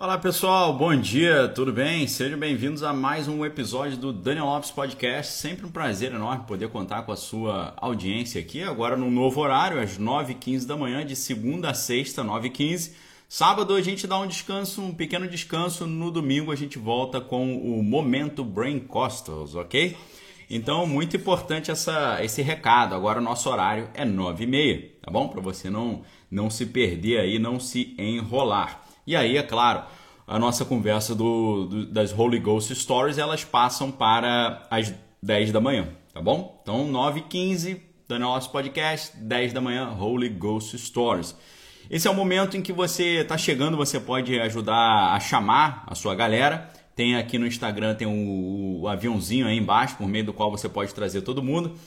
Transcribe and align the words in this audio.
Olá 0.00 0.16
pessoal, 0.16 0.72
bom 0.72 0.94
dia, 0.94 1.48
tudo 1.48 1.72
bem? 1.72 2.06
Sejam 2.06 2.38
bem-vindos 2.38 2.84
a 2.84 2.92
mais 2.92 3.26
um 3.26 3.44
episódio 3.44 3.96
do 3.96 4.12
Daniel 4.12 4.44
Lopes 4.44 4.70
Podcast. 4.70 5.32
Sempre 5.32 5.66
um 5.66 5.72
prazer 5.72 6.12
enorme 6.12 6.44
poder 6.46 6.68
contar 6.68 7.02
com 7.02 7.10
a 7.10 7.16
sua 7.16 7.74
audiência 7.76 8.40
aqui, 8.40 8.62
agora 8.62 8.96
no 8.96 9.10
novo 9.10 9.40
horário, 9.40 9.80
às 9.80 9.98
9h15 9.98 10.66
da 10.66 10.76
manhã, 10.76 11.04
de 11.04 11.16
segunda 11.16 11.70
a 11.70 11.74
sexta, 11.74 12.22
9h15. 12.22 12.92
Sábado 13.28 13.74
a 13.74 13.82
gente 13.82 14.06
dá 14.06 14.20
um 14.20 14.28
descanso, 14.28 14.80
um 14.80 14.94
pequeno 14.94 15.26
descanso. 15.26 15.84
No 15.84 16.12
domingo 16.12 16.52
a 16.52 16.56
gente 16.56 16.78
volta 16.78 17.20
com 17.20 17.56
o 17.56 17.82
Momento 17.82 18.44
Brain 18.44 18.78
Costals, 18.78 19.56
ok? 19.56 19.96
Então, 20.48 20.86
muito 20.86 21.16
importante 21.16 21.72
essa, 21.72 22.22
esse 22.22 22.40
recado. 22.40 22.94
Agora 22.94 23.18
o 23.18 23.22
nosso 23.22 23.50
horário 23.50 23.90
é 23.94 24.06
9h30, 24.06 24.90
tá 25.02 25.10
bom? 25.10 25.26
Para 25.26 25.40
você 25.40 25.68
não, 25.68 26.02
não 26.30 26.48
se 26.48 26.66
perder 26.66 27.18
aí, 27.18 27.40
não 27.40 27.58
se 27.58 27.96
enrolar. 27.98 28.87
E 29.08 29.16
aí, 29.16 29.38
é 29.38 29.42
claro, 29.42 29.84
a 30.26 30.38
nossa 30.38 30.66
conversa 30.66 31.14
do, 31.14 31.64
do, 31.64 31.86
das 31.86 32.12
Holy 32.12 32.38
Ghost 32.38 32.74
Stories, 32.74 33.16
elas 33.16 33.42
passam 33.42 33.90
para 33.90 34.66
as 34.70 34.92
10 35.22 35.50
da 35.50 35.62
manhã, 35.62 35.88
tá 36.12 36.20
bom? 36.20 36.60
Então, 36.60 36.86
9 36.86 37.20
h 37.20 37.28
15 37.30 37.82
do 38.06 38.18
nosso 38.18 38.52
podcast, 38.52 39.16
10 39.16 39.54
da 39.54 39.62
manhã, 39.62 39.96
Holy 39.98 40.28
Ghost 40.28 40.76
Stories. 40.76 41.34
Esse 41.90 42.06
é 42.06 42.10
o 42.10 42.14
momento 42.14 42.58
em 42.58 42.60
que 42.60 42.70
você 42.70 43.20
está 43.20 43.38
chegando, 43.38 43.78
você 43.78 43.98
pode 43.98 44.38
ajudar 44.40 45.14
a 45.14 45.20
chamar 45.20 45.84
a 45.86 45.94
sua 45.94 46.14
galera. 46.14 46.70
Tem 46.94 47.16
aqui 47.16 47.38
no 47.38 47.46
Instagram, 47.46 47.94
tem 47.94 48.06
o, 48.06 48.82
o 48.82 48.88
aviãozinho 48.88 49.46
aí 49.46 49.56
embaixo, 49.56 49.96
por 49.96 50.06
meio 50.06 50.26
do 50.26 50.34
qual 50.34 50.50
você 50.50 50.68
pode 50.68 50.92
trazer 50.92 51.22
todo 51.22 51.42
mundo. 51.42 51.78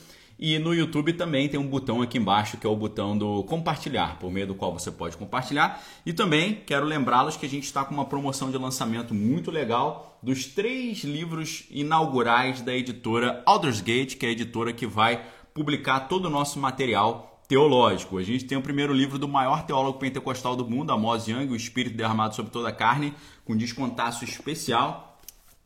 E 0.44 0.58
no 0.58 0.74
YouTube 0.74 1.12
também 1.12 1.48
tem 1.48 1.60
um 1.60 1.68
botão 1.68 2.02
aqui 2.02 2.18
embaixo 2.18 2.56
que 2.56 2.66
é 2.66 2.68
o 2.68 2.74
botão 2.74 3.16
do 3.16 3.44
compartilhar, 3.44 4.18
por 4.18 4.28
meio 4.28 4.48
do 4.48 4.56
qual 4.56 4.76
você 4.76 4.90
pode 4.90 5.16
compartilhar. 5.16 5.80
E 6.04 6.12
também 6.12 6.64
quero 6.66 6.84
lembrá-los 6.84 7.36
que 7.36 7.46
a 7.46 7.48
gente 7.48 7.62
está 7.62 7.84
com 7.84 7.94
uma 7.94 8.06
promoção 8.06 8.50
de 8.50 8.58
lançamento 8.58 9.14
muito 9.14 9.52
legal 9.52 10.18
dos 10.20 10.46
três 10.46 11.04
livros 11.04 11.66
inaugurais 11.70 12.60
da 12.60 12.74
editora 12.74 13.40
Aldersgate, 13.46 14.16
que 14.16 14.26
é 14.26 14.30
a 14.30 14.32
editora 14.32 14.72
que 14.72 14.84
vai 14.84 15.24
publicar 15.54 16.08
todo 16.08 16.26
o 16.26 16.30
nosso 16.30 16.58
material 16.58 17.40
teológico. 17.46 18.18
A 18.18 18.22
gente 18.24 18.44
tem 18.44 18.58
o 18.58 18.62
primeiro 18.62 18.92
livro 18.92 19.20
do 19.20 19.28
maior 19.28 19.64
teólogo 19.64 20.00
pentecostal 20.00 20.56
do 20.56 20.68
mundo, 20.68 20.90
Amos 20.90 21.28
Young, 21.28 21.52
O 21.52 21.54
Espírito 21.54 21.96
Derramado 21.96 22.34
sobre 22.34 22.50
toda 22.50 22.68
a 22.68 22.72
Carne, 22.72 23.14
com 23.44 23.56
descontaço 23.56 24.24
especial. 24.24 25.11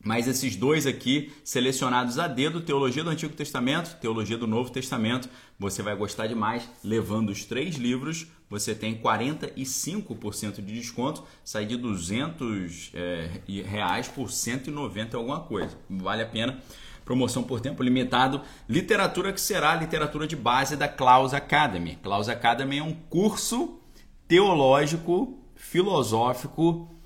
Mas 0.03 0.27
esses 0.27 0.55
dois 0.55 0.85
aqui, 0.85 1.33
selecionados 1.43 2.19
a 2.19 2.27
dedo, 2.27 2.61
Teologia 2.61 3.03
do 3.03 3.09
Antigo 3.09 3.33
Testamento, 3.33 3.99
Teologia 3.99 4.37
do 4.37 4.47
Novo 4.47 4.69
Testamento, 4.69 5.27
você 5.59 5.81
vai 5.81 5.95
gostar 5.95 6.27
demais. 6.27 6.69
Levando 6.83 7.29
os 7.29 7.43
três 7.45 7.75
livros, 7.75 8.27
você 8.49 8.75
tem 8.75 9.01
45% 9.01 10.55
de 10.55 10.73
desconto, 10.73 11.23
sai 11.43 11.65
de 11.65 11.75
200 11.75 12.91
é, 12.93 13.41
reais 13.65 14.07
por 14.07 14.31
190 14.31 15.17
alguma 15.17 15.41
coisa. 15.41 15.77
Vale 15.89 16.21
a 16.21 16.27
pena. 16.27 16.61
Promoção 17.03 17.41
por 17.41 17.59
tempo 17.59 17.81
limitado. 17.81 18.41
Literatura 18.67 19.33
que 19.33 19.41
será 19.41 19.71
a 19.71 19.75
literatura 19.75 20.27
de 20.27 20.35
base 20.35 20.75
da 20.75 20.87
Klaus 20.87 21.33
Academy. 21.33 21.97
Klaus 22.03 22.29
Academy 22.29 22.77
é 22.77 22.83
um 22.83 22.93
curso 22.93 23.79
teológico, 24.27 25.39
filosófico, 25.55 26.96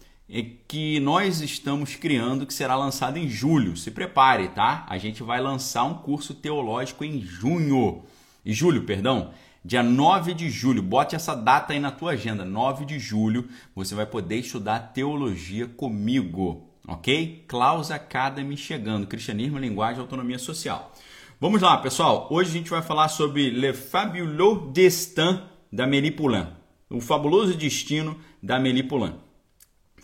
que 0.67 0.99
nós 1.01 1.41
estamos 1.41 1.95
criando 1.95 2.45
que 2.45 2.53
será 2.53 2.75
lançado 2.75 3.17
em 3.17 3.27
julho. 3.27 3.75
Se 3.75 3.91
prepare, 3.91 4.47
tá? 4.47 4.85
A 4.87 4.97
gente 4.97 5.21
vai 5.21 5.41
lançar 5.41 5.83
um 5.83 5.95
curso 5.95 6.33
teológico 6.33 7.03
em 7.03 7.19
junho. 7.21 8.03
Em 8.45 8.53
julho, 8.53 8.83
perdão. 8.83 9.31
Dia 9.63 9.83
9 9.83 10.33
de 10.33 10.49
julho. 10.49 10.81
Bote 10.81 11.15
essa 11.15 11.35
data 11.35 11.73
aí 11.73 11.79
na 11.79 11.91
tua 11.91 12.11
agenda. 12.11 12.45
9 12.45 12.85
de 12.85 12.97
julho, 12.97 13.49
você 13.75 13.93
vai 13.93 14.05
poder 14.05 14.37
estudar 14.37 14.93
teologia 14.93 15.67
comigo, 15.67 16.65
OK? 16.87 17.43
Klaus 17.47 17.91
Academy 17.91 18.55
chegando. 18.55 19.07
Cristianismo, 19.07 19.59
linguagem 19.59 19.97
e 19.97 20.01
autonomia 20.01 20.39
social. 20.39 20.93
Vamos 21.41 21.61
lá, 21.61 21.77
pessoal. 21.77 22.27
Hoje 22.31 22.51
a 22.51 22.53
gente 22.53 22.69
vai 22.69 22.81
falar 22.81 23.09
sobre 23.09 23.49
Le 23.49 23.73
Fabuleux 23.73 24.71
Destin 24.71 25.41
da 25.71 25.83
Amélie 25.83 26.11
Poulain. 26.11 26.47
O 26.89 27.01
fabuloso 27.01 27.53
destino 27.55 28.17
da 28.41 28.55
Amélie 28.55 28.83
Poulain. 28.83 29.15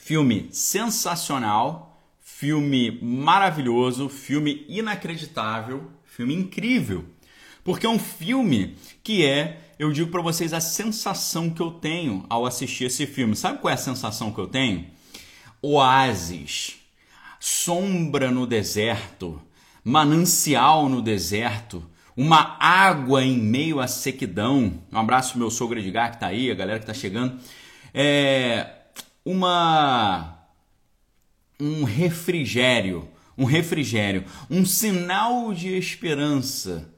Filme 0.08 0.48
sensacional, 0.54 2.02
filme 2.22 2.98
maravilhoso, 3.02 4.08
filme 4.08 4.66
inacreditável, 4.70 5.92
filme 6.06 6.34
incrível. 6.34 7.04
Porque 7.62 7.86
é 7.86 7.90
um 7.90 8.00
filme 8.00 8.78
que 9.04 9.26
é, 9.26 9.60
eu 9.78 9.92
digo 9.92 10.10
para 10.10 10.22
vocês, 10.22 10.54
a 10.54 10.62
sensação 10.62 11.50
que 11.50 11.62
eu 11.62 11.72
tenho 11.72 12.26
ao 12.30 12.46
assistir 12.46 12.86
esse 12.86 13.06
filme. 13.06 13.36
Sabe 13.36 13.60
qual 13.60 13.70
é 13.70 13.74
a 13.74 13.78
sensação 13.78 14.32
que 14.32 14.40
eu 14.40 14.48
tenho? 14.48 14.88
Oásis, 15.62 16.78
sombra 17.38 18.32
no 18.32 18.48
deserto, 18.48 19.42
manancial 19.84 20.88
no 20.88 21.02
deserto, 21.02 21.86
uma 22.16 22.56
água 22.62 23.26
em 23.26 23.38
meio 23.38 23.82
à 23.82 23.90
sequidão. 23.90 24.82
Um 24.90 25.00
abraço 25.00 25.38
meu 25.38 25.52
sogro 25.52 25.78
Edgar 25.78 26.14
que 26.14 26.20
tá 26.22 26.28
aí, 26.28 26.50
a 26.50 26.56
galera 26.56 26.80
que 26.80 26.86
tá 26.86 26.94
chegando. 26.94 27.38
É, 27.94 28.77
uma 29.28 30.40
um 31.60 31.84
refrigério, 31.84 33.10
um 33.38 33.44
refrigério, 33.44 34.24
um 34.50 34.66
sinal 34.66 35.54
de 35.54 35.78
esperança, 35.78 36.90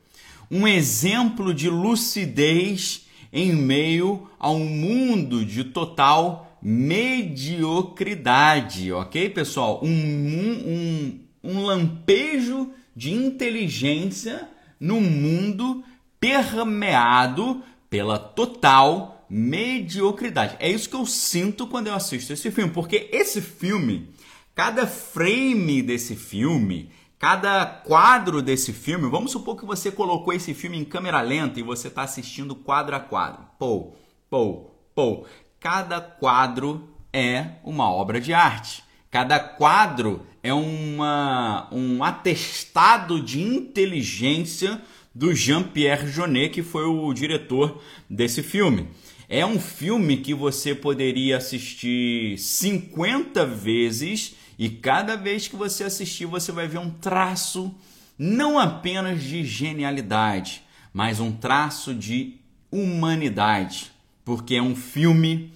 um 0.51 0.67
exemplo 0.67 1.55
de 1.55 1.67
lucidez 1.69 3.07
em 3.33 3.51
meio 3.53 4.29
a 4.37 4.51
um 4.51 4.63
mundo 4.63 5.43
de 5.43 5.63
total 5.63 6.59
mediocridade, 6.61 8.91
ok, 8.91 9.31
pessoal? 9.31 9.79
Um, 9.81 9.89
um, 9.89 11.19
um 11.43 11.63
lampejo 11.63 12.69
de 12.95 13.11
inteligência 13.11 14.47
num 14.79 15.01
mundo 15.01 15.83
permeado 16.19 17.63
pela 17.89 18.19
total 18.19 19.18
mediocridade. 19.29 20.55
É 20.59 20.69
isso 20.69 20.89
que 20.89 20.95
eu 20.95 21.05
sinto 21.05 21.67
quando 21.67 21.87
eu 21.87 21.93
assisto 21.93 22.33
esse 22.33 22.49
filme, 22.49 22.71
porque 22.71 23.09
esse 23.11 23.41
filme, 23.41 24.09
cada 24.55 24.87
frame 24.87 25.81
desse 25.81 26.15
filme, 26.15 26.91
cada 27.19 27.65
quadro 27.65 28.41
desse 28.41 28.73
filme, 28.73 29.09
vamos 29.09 29.31
supor 29.31 29.55
que 29.57 29.65
você 29.65 29.91
colocou 29.91 30.33
esse 30.33 30.53
filme 30.53 30.77
em 30.77 30.85
câmera 30.85 31.21
lenta 31.21 31.59
e 31.59 31.63
você 31.63 31.89
está 31.89 32.01
assistindo 32.01 32.55
quadro 32.55 32.95
a 32.95 32.99
quadro. 32.99 33.45
Pô, 33.59 33.93
pô, 34.29 34.71
pô. 34.95 35.25
Cada 35.59 35.99
quadro 35.99 36.89
é 37.11 37.55
uma 37.63 37.91
obra 37.91 38.21
de 38.21 38.33
arte. 38.33 38.83
Cada 39.11 39.39
quadro 39.39 40.25
é 40.41 40.53
uma, 40.53 41.67
um 41.71 42.03
atestado 42.03 43.21
de 43.21 43.41
inteligência 43.41 44.81
do 45.13 45.33
Jean-Pierre 45.33 46.07
Jeunet, 46.07 46.49
que 46.49 46.63
foi 46.63 46.85
o 46.85 47.11
diretor 47.13 47.81
desse 48.09 48.41
filme. 48.41 48.87
É 49.31 49.45
um 49.45 49.59
filme 49.59 50.17
que 50.17 50.33
você 50.33 50.73
poderia 50.73 51.37
assistir 51.37 52.35
50 52.39 53.45
vezes 53.45 54.35
e 54.57 54.69
cada 54.69 55.15
vez 55.15 55.47
que 55.47 55.55
você 55.55 55.83
assistir 55.83 56.25
você 56.25 56.51
vai 56.51 56.67
ver 56.67 56.79
um 56.79 56.89
traço 56.89 57.71
não 58.17 58.57
apenas 58.57 59.21
de 59.21 59.45
genialidade, 59.45 60.63
mas 60.91 61.19
um 61.19 61.31
traço 61.31 61.93
de 61.93 62.37
humanidade, 62.71 63.91
porque 64.25 64.55
é 64.55 64.61
um 64.63 64.75
filme 64.75 65.53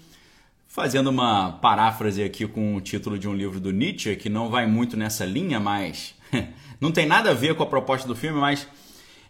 fazendo 0.68 1.10
uma 1.10 1.54
paráfrase 1.54 2.24
aqui 2.24 2.46
com 2.46 2.76
o 2.76 2.82
título 2.82 3.18
de 3.18 3.28
um 3.28 3.34
livro 3.34 3.60
do 3.60 3.72
Nietzsche 3.72 4.16
que 4.16 4.30
não 4.30 4.52
vai 4.52 4.68
muito 4.68 4.96
nessa 4.96 5.26
linha, 5.26 5.60
mas 5.60 6.14
não 6.80 6.92
tem 6.92 7.08
nada 7.08 7.32
a 7.32 7.34
ver 7.34 7.56
com 7.56 7.64
a 7.64 7.68
proposta 7.68 8.08
do 8.08 8.16
filme, 8.16 8.40
mas 8.40 8.68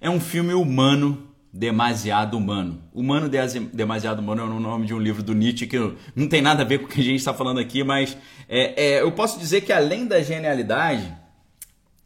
é 0.01 0.09
um 0.09 0.19
filme 0.19 0.53
humano 0.53 1.32
demasiado 1.53 2.35
humano. 2.35 2.81
Humano 2.91 3.29
demasiado 3.71 4.19
humano 4.19 4.41
é 4.41 4.45
o 4.45 4.59
nome 4.59 4.87
de 4.87 4.93
um 4.93 4.99
livro 4.99 5.21
do 5.21 5.35
Nietzsche 5.35 5.67
que 5.67 5.77
não 6.15 6.27
tem 6.27 6.41
nada 6.41 6.63
a 6.63 6.65
ver 6.65 6.79
com 6.79 6.85
o 6.85 6.87
que 6.87 6.99
a 6.99 7.03
gente 7.03 7.19
está 7.19 7.31
falando 7.31 7.59
aqui, 7.59 7.83
mas 7.83 8.17
é, 8.49 8.83
é, 8.83 9.01
eu 9.01 9.11
posso 9.11 9.37
dizer 9.37 9.61
que 9.61 9.71
além 9.71 10.07
da 10.07 10.19
genialidade, 10.23 11.13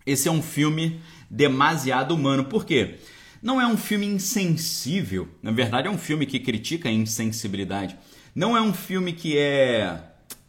esse 0.06 0.27
é 0.27 0.31
um 0.31 0.42
filme 0.42 1.00
demasiado 1.30 2.13
humano. 2.13 2.44
Por 2.44 2.66
quê? 2.66 2.95
Não 3.42 3.62
é 3.62 3.66
um 3.66 3.77
filme 3.77 4.06
insensível. 4.06 5.30
Na 5.42 5.51
verdade, 5.51 5.88
é 5.88 5.92
um 5.92 5.98
filme 5.98 6.25
que 6.25 6.39
critica 6.39 6.89
a 6.89 6.92
insensibilidade. 6.92 7.95
Não 8.36 8.57
é 8.57 8.62
um 8.62 8.74
filme 8.74 9.13
que 9.13 9.38
é 9.38 9.98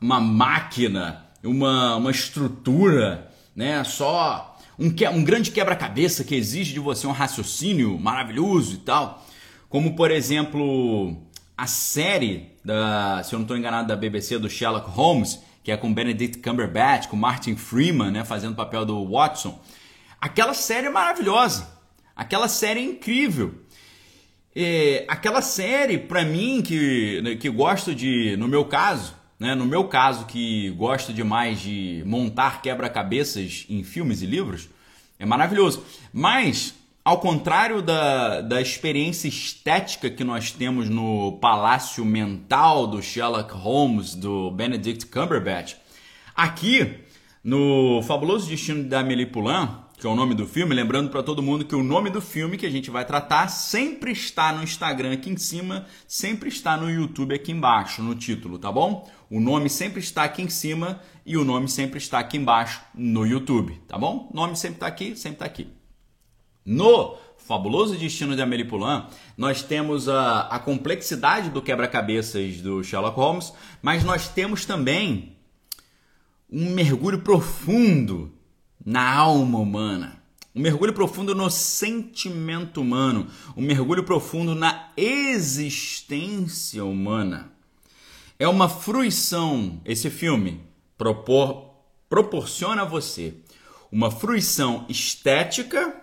uma 0.00 0.20
máquina, 0.20 1.24
uma, 1.44 1.96
uma 1.96 2.10
estrutura, 2.10 3.30
né? 3.54 3.84
Só 3.84 4.57
um, 4.78 4.90
que, 4.90 5.06
um 5.08 5.24
grande 5.24 5.50
quebra-cabeça 5.50 6.22
que 6.22 6.34
exige 6.34 6.72
de 6.72 6.80
você 6.80 7.06
um 7.06 7.12
raciocínio 7.12 7.98
maravilhoso 7.98 8.74
e 8.74 8.78
tal. 8.78 9.26
Como, 9.68 9.96
por 9.96 10.10
exemplo, 10.10 11.16
a 11.56 11.66
série, 11.66 12.52
da, 12.64 13.22
se 13.24 13.34
eu 13.34 13.38
não 13.38 13.44
estou 13.44 13.56
enganado, 13.56 13.88
da 13.88 13.96
BBC 13.96 14.38
do 14.38 14.48
Sherlock 14.48 14.88
Holmes, 14.88 15.40
que 15.64 15.72
é 15.72 15.76
com 15.76 15.92
Benedict 15.92 16.38
Cumberbatch, 16.38 17.08
com 17.08 17.16
Martin 17.16 17.56
Freeman, 17.56 18.10
né, 18.10 18.24
fazendo 18.24 18.52
o 18.52 18.56
papel 18.56 18.86
do 18.86 19.04
Watson. 19.10 19.60
Aquela 20.20 20.54
série 20.54 20.86
é 20.86 20.90
maravilhosa. 20.90 21.68
Aquela 22.14 22.48
série 22.48 22.80
é 22.80 22.84
incrível. 22.84 23.54
É, 24.54 25.04
aquela 25.08 25.42
série, 25.42 25.98
para 25.98 26.24
mim, 26.24 26.62
que, 26.62 27.36
que 27.40 27.50
gosto 27.50 27.94
de, 27.94 28.36
no 28.36 28.48
meu 28.48 28.64
caso, 28.64 29.14
né? 29.38 29.54
No 29.54 29.64
meu 29.64 29.84
caso, 29.84 30.26
que 30.26 30.70
gosto 30.70 31.12
demais 31.12 31.60
de 31.60 32.02
montar 32.04 32.60
quebra-cabeças 32.60 33.66
em 33.68 33.82
filmes 33.84 34.20
e 34.20 34.26
livros, 34.26 34.68
é 35.18 35.24
maravilhoso. 35.24 35.84
Mas, 36.12 36.74
ao 37.04 37.20
contrário 37.20 37.80
da, 37.80 38.40
da 38.40 38.60
experiência 38.60 39.28
estética 39.28 40.10
que 40.10 40.24
nós 40.24 40.50
temos 40.50 40.88
no 40.88 41.38
palácio 41.40 42.04
mental 42.04 42.86
do 42.86 43.02
Sherlock 43.02 43.52
Holmes, 43.52 44.14
do 44.14 44.50
Benedict 44.50 45.06
Cumberbatch, 45.06 45.74
aqui 46.34 47.04
no 47.42 48.02
Fabuloso 48.02 48.48
Destino 48.48 48.84
da 48.84 49.00
Amélie 49.00 49.26
Poulain, 49.26 49.68
que 49.98 50.06
é 50.06 50.10
o 50.10 50.14
nome 50.14 50.32
do 50.32 50.46
filme, 50.46 50.74
lembrando 50.74 51.10
para 51.10 51.24
todo 51.24 51.42
mundo 51.42 51.64
que 51.64 51.74
o 51.74 51.82
nome 51.82 52.08
do 52.08 52.20
filme 52.20 52.56
que 52.56 52.66
a 52.66 52.70
gente 52.70 52.88
vai 52.88 53.04
tratar 53.04 53.48
sempre 53.48 54.12
está 54.12 54.52
no 54.52 54.62
Instagram 54.62 55.12
aqui 55.12 55.28
em 55.28 55.36
cima, 55.36 55.86
sempre 56.06 56.48
está 56.48 56.76
no 56.76 56.88
YouTube 56.88 57.34
aqui 57.34 57.50
embaixo, 57.50 58.00
no 58.00 58.14
título, 58.14 58.60
tá 58.60 58.70
bom? 58.70 59.10
O 59.30 59.40
nome 59.40 59.68
sempre 59.68 60.00
está 60.00 60.24
aqui 60.24 60.40
em 60.40 60.48
cima 60.48 61.00
e 61.24 61.36
o 61.36 61.44
nome 61.44 61.68
sempre 61.68 61.98
está 61.98 62.18
aqui 62.18 62.38
embaixo 62.38 62.80
no 62.94 63.26
YouTube, 63.26 63.78
tá 63.86 63.98
bom? 63.98 64.28
O 64.32 64.36
nome 64.36 64.56
sempre 64.56 64.76
está 64.76 64.86
aqui, 64.86 65.14
sempre 65.16 65.34
está 65.36 65.44
aqui. 65.44 65.68
No 66.64 67.16
Fabuloso 67.36 67.96
Destino 67.96 68.34
de 68.34 68.40
Amélie 68.40 68.66
Poulain, 68.66 69.06
nós 69.36 69.62
temos 69.62 70.08
a, 70.08 70.40
a 70.48 70.58
complexidade 70.58 71.50
do 71.50 71.60
quebra-cabeças 71.60 72.60
do 72.62 72.82
Sherlock 72.82 73.16
Holmes, 73.16 73.52
mas 73.82 74.02
nós 74.02 74.28
temos 74.28 74.64
também 74.64 75.36
um 76.50 76.70
mergulho 76.70 77.20
profundo 77.20 78.32
na 78.84 79.12
alma 79.12 79.58
humana, 79.58 80.22
um 80.54 80.60
mergulho 80.60 80.94
profundo 80.94 81.34
no 81.34 81.50
sentimento 81.50 82.80
humano, 82.80 83.28
um 83.54 83.62
mergulho 83.62 84.04
profundo 84.04 84.54
na 84.54 84.90
existência 84.96 86.82
humana. 86.82 87.57
É 88.38 88.46
uma 88.46 88.68
fruição, 88.68 89.80
esse 89.84 90.10
filme 90.10 90.60
propor, 90.96 91.74
proporciona 92.08 92.82
a 92.82 92.84
você 92.84 93.34
uma 93.90 94.10
fruição 94.10 94.84
estética, 94.88 95.94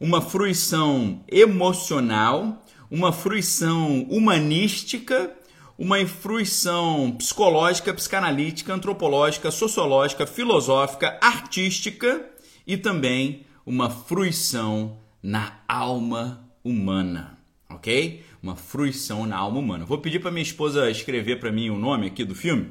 uma 0.00 0.20
fruição 0.20 1.22
emocional, 1.28 2.64
uma 2.90 3.12
fruição 3.12 4.02
humanística 4.04 5.36
uma 5.78 6.04
fruição 6.04 7.12
psicológica, 7.12 7.94
psicanalítica, 7.94 8.74
antropológica, 8.74 9.48
sociológica, 9.52 10.26
filosófica, 10.26 11.16
artística 11.22 12.26
e 12.66 12.76
também 12.76 13.46
uma 13.64 13.88
fruição 13.88 14.98
na 15.22 15.60
alma 15.68 16.50
humana, 16.64 17.38
ok? 17.70 18.24
Uma 18.42 18.56
fruição 18.56 19.26
na 19.26 19.36
alma 19.36 19.58
humana. 19.58 19.84
Vou 19.84 19.98
pedir 19.98 20.20
para 20.20 20.30
minha 20.30 20.42
esposa 20.42 20.90
escrever 20.90 21.40
para 21.40 21.50
mim 21.52 21.70
o 21.70 21.78
nome 21.78 22.06
aqui 22.06 22.24
do 22.24 22.34
filme 22.34 22.70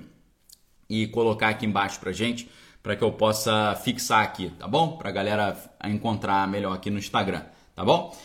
e 0.90 1.08
colocar 1.08 1.50
aqui 1.50 1.66
embaixo 1.66 2.00
para 2.00 2.12
gente, 2.12 2.50
para 2.82 2.96
que 2.96 3.04
eu 3.04 3.12
possa 3.12 3.76
fixar 3.84 4.24
aqui, 4.24 4.50
tá 4.58 4.68
bom? 4.68 4.98
Para 4.98 5.10
a 5.10 5.12
galera 5.12 5.58
encontrar 5.84 6.48
melhor 6.48 6.74
aqui 6.74 6.90
no 6.90 6.98
Instagram, 6.98 7.44
tá 7.76 7.84
bom? 7.84 8.16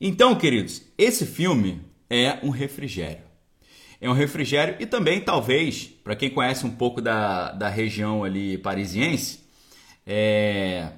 Então, 0.00 0.34
queridos, 0.34 0.82
esse 0.98 1.24
filme 1.24 1.80
é 2.10 2.38
um 2.42 2.50
refrigério 2.50 3.30
é 4.00 4.08
um 4.08 4.14
refrigério 4.14 4.76
e 4.80 4.86
também, 4.86 5.20
talvez, 5.20 5.84
para 6.02 6.16
quem 6.16 6.30
conhece 6.30 6.64
um 6.64 6.70
pouco 6.70 7.02
da, 7.02 7.52
da 7.52 7.68
região 7.68 8.24
ali 8.24 8.56
parisiense, 8.56 9.40
é, 10.06 10.88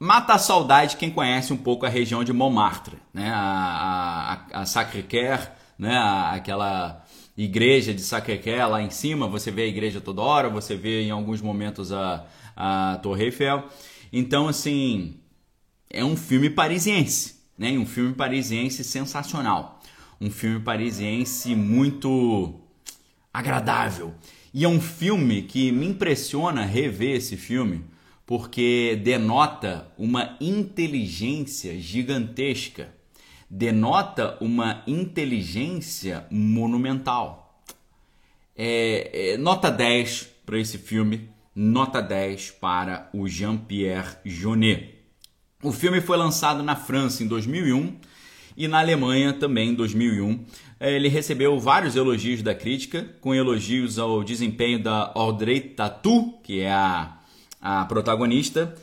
mata 0.00 0.34
a 0.34 0.38
saudade 0.38 0.96
quem 0.96 1.10
conhece 1.10 1.52
um 1.52 1.56
pouco 1.56 1.86
a 1.86 1.88
região 1.88 2.24
de 2.24 2.32
Montmartre, 2.32 2.96
né? 3.14 3.30
a, 3.32 4.44
a, 4.52 4.62
a 4.62 4.66
Sacré-Cœur, 4.66 5.48
né? 5.78 5.96
A, 5.96 6.32
aquela 6.32 7.04
igreja 7.36 7.94
de 7.94 8.00
Sacré-Cœur 8.00 8.70
lá 8.70 8.82
em 8.82 8.90
cima, 8.90 9.28
você 9.28 9.50
vê 9.50 9.62
a 9.62 9.66
igreja 9.66 10.00
toda 10.00 10.22
hora, 10.22 10.48
você 10.48 10.74
vê 10.74 11.02
em 11.02 11.10
alguns 11.10 11.40
momentos 11.40 11.92
a, 11.92 12.26
a 12.56 12.98
Torre 13.02 13.26
Eiffel. 13.26 13.68
Então, 14.12 14.48
assim, 14.48 15.20
é 15.88 16.04
um 16.04 16.16
filme 16.16 16.50
parisiense, 16.50 17.36
né? 17.56 17.70
um 17.72 17.86
filme 17.86 18.14
parisiense 18.14 18.82
sensacional 18.82 19.80
um 20.20 20.30
filme 20.30 20.60
parisiense 20.60 21.54
muito 21.54 22.60
agradável. 23.32 24.14
E 24.52 24.64
é 24.64 24.68
um 24.68 24.80
filme 24.80 25.42
que 25.42 25.72
me 25.72 25.86
impressiona 25.86 26.64
rever 26.64 27.16
esse 27.16 27.36
filme, 27.36 27.84
porque 28.30 28.94
denota 29.02 29.88
uma 29.98 30.36
inteligência 30.40 31.80
gigantesca, 31.80 32.94
denota 33.50 34.38
uma 34.40 34.84
inteligência 34.86 36.24
monumental. 36.30 37.60
É, 38.56 39.32
é, 39.32 39.36
nota 39.36 39.68
10 39.68 40.30
para 40.46 40.60
esse 40.60 40.78
filme, 40.78 41.28
nota 41.52 42.00
10 42.00 42.52
para 42.52 43.10
o 43.12 43.26
Jean-Pierre 43.26 44.18
Jeunet. 44.24 44.94
O 45.60 45.72
filme 45.72 46.00
foi 46.00 46.16
lançado 46.16 46.62
na 46.62 46.76
França 46.76 47.24
em 47.24 47.26
2001 47.26 47.96
e 48.56 48.68
na 48.68 48.78
Alemanha 48.78 49.32
também 49.32 49.70
em 49.70 49.74
2001. 49.74 50.44
É, 50.78 50.94
ele 50.94 51.08
recebeu 51.08 51.58
vários 51.58 51.96
elogios 51.96 52.42
da 52.42 52.54
crítica, 52.54 53.12
com 53.20 53.34
elogios 53.34 53.98
ao 53.98 54.22
desempenho 54.22 54.80
da 54.80 55.10
Audrey 55.16 55.60
Tautou, 55.60 56.40
que 56.44 56.60
é 56.60 56.70
a, 56.70 57.16
a 57.60 57.84
protagonista, 57.84 58.74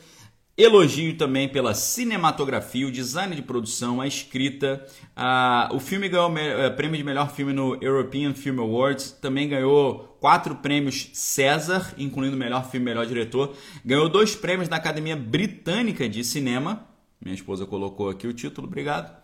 elogio 0.56 1.16
também 1.16 1.48
pela 1.48 1.72
cinematografia, 1.72 2.86
o 2.86 2.90
design 2.90 3.34
de 3.34 3.42
produção, 3.42 4.00
a 4.00 4.06
escrita. 4.06 4.84
A, 5.14 5.68
o 5.72 5.78
filme 5.78 6.08
ganhou 6.08 6.30
o 6.30 6.38
é, 6.38 6.68
prêmio 6.70 6.96
de 6.96 7.04
melhor 7.04 7.30
filme 7.32 7.52
no 7.52 7.76
European 7.82 8.34
Film 8.34 8.60
Awards, 8.60 9.12
também 9.12 9.48
ganhou 9.48 10.16
quatro 10.20 10.56
prêmios 10.56 11.10
César, 11.12 11.94
incluindo 11.96 12.36
melhor 12.36 12.68
filme 12.68 12.86
e 12.86 12.88
melhor 12.88 13.06
diretor. 13.06 13.54
Ganhou 13.84 14.08
dois 14.08 14.34
prêmios 14.34 14.68
da 14.68 14.76
Academia 14.76 15.16
Britânica 15.16 16.08
de 16.08 16.24
Cinema. 16.24 16.86
Minha 17.20 17.34
esposa 17.34 17.64
colocou 17.66 18.08
aqui 18.08 18.26
o 18.26 18.32
título, 18.32 18.66
obrigado. 18.66 19.16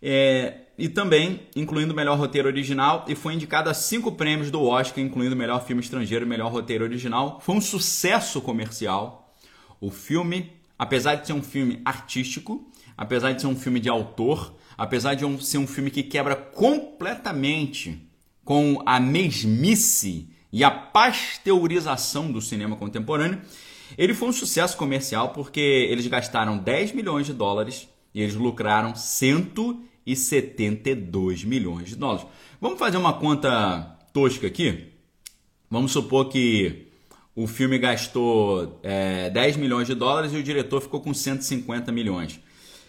É, 0.00 0.63
e 0.76 0.88
também 0.88 1.42
incluindo 1.54 1.94
melhor 1.94 2.18
roteiro 2.18 2.48
original 2.48 3.04
e 3.08 3.14
foi 3.14 3.34
indicado 3.34 3.70
a 3.70 3.74
cinco 3.74 4.12
prêmios 4.12 4.50
do 4.50 4.62
Oscar, 4.62 5.02
incluindo 5.02 5.36
melhor 5.36 5.64
filme 5.64 5.82
estrangeiro 5.82 6.24
e 6.24 6.28
melhor 6.28 6.50
roteiro 6.50 6.84
original. 6.84 7.40
Foi 7.40 7.54
um 7.54 7.60
sucesso 7.60 8.40
comercial. 8.40 9.32
O 9.80 9.90
filme, 9.90 10.52
apesar 10.78 11.16
de 11.16 11.26
ser 11.26 11.32
um 11.32 11.42
filme 11.42 11.80
artístico, 11.84 12.68
apesar 12.96 13.32
de 13.32 13.40
ser 13.40 13.46
um 13.46 13.56
filme 13.56 13.80
de 13.80 13.88
autor, 13.88 14.54
apesar 14.76 15.14
de 15.14 15.44
ser 15.44 15.58
um 15.58 15.66
filme 15.66 15.90
que 15.90 16.02
quebra 16.02 16.34
completamente 16.34 18.08
com 18.44 18.82
a 18.84 18.98
mesmice 19.00 20.28
e 20.52 20.62
a 20.62 20.70
pasteurização 20.70 22.30
do 22.30 22.40
cinema 22.40 22.76
contemporâneo, 22.76 23.40
ele 23.96 24.14
foi 24.14 24.28
um 24.28 24.32
sucesso 24.32 24.76
comercial 24.76 25.30
porque 25.30 25.60
eles 25.60 26.06
gastaram 26.06 26.58
10 26.58 26.92
milhões 26.92 27.26
de 27.26 27.32
dólares 27.32 27.88
e 28.14 28.20
eles 28.22 28.34
lucraram 28.34 28.94
172 30.06 31.44
milhões 31.44 31.88
de 31.88 31.96
dólares. 31.96 32.26
Vamos 32.60 32.78
fazer 32.78 32.96
uma 32.96 33.14
conta 33.14 33.98
tosca 34.12 34.46
aqui? 34.46 34.92
Vamos 35.70 35.92
supor 35.92 36.28
que 36.28 36.88
o 37.34 37.46
filme 37.46 37.78
gastou 37.78 38.78
é, 38.82 39.28
10 39.30 39.56
milhões 39.56 39.86
de 39.86 39.94
dólares 39.94 40.32
e 40.32 40.36
o 40.36 40.42
diretor 40.42 40.80
ficou 40.80 41.00
com 41.00 41.12
150 41.12 41.90
milhões. 41.90 42.40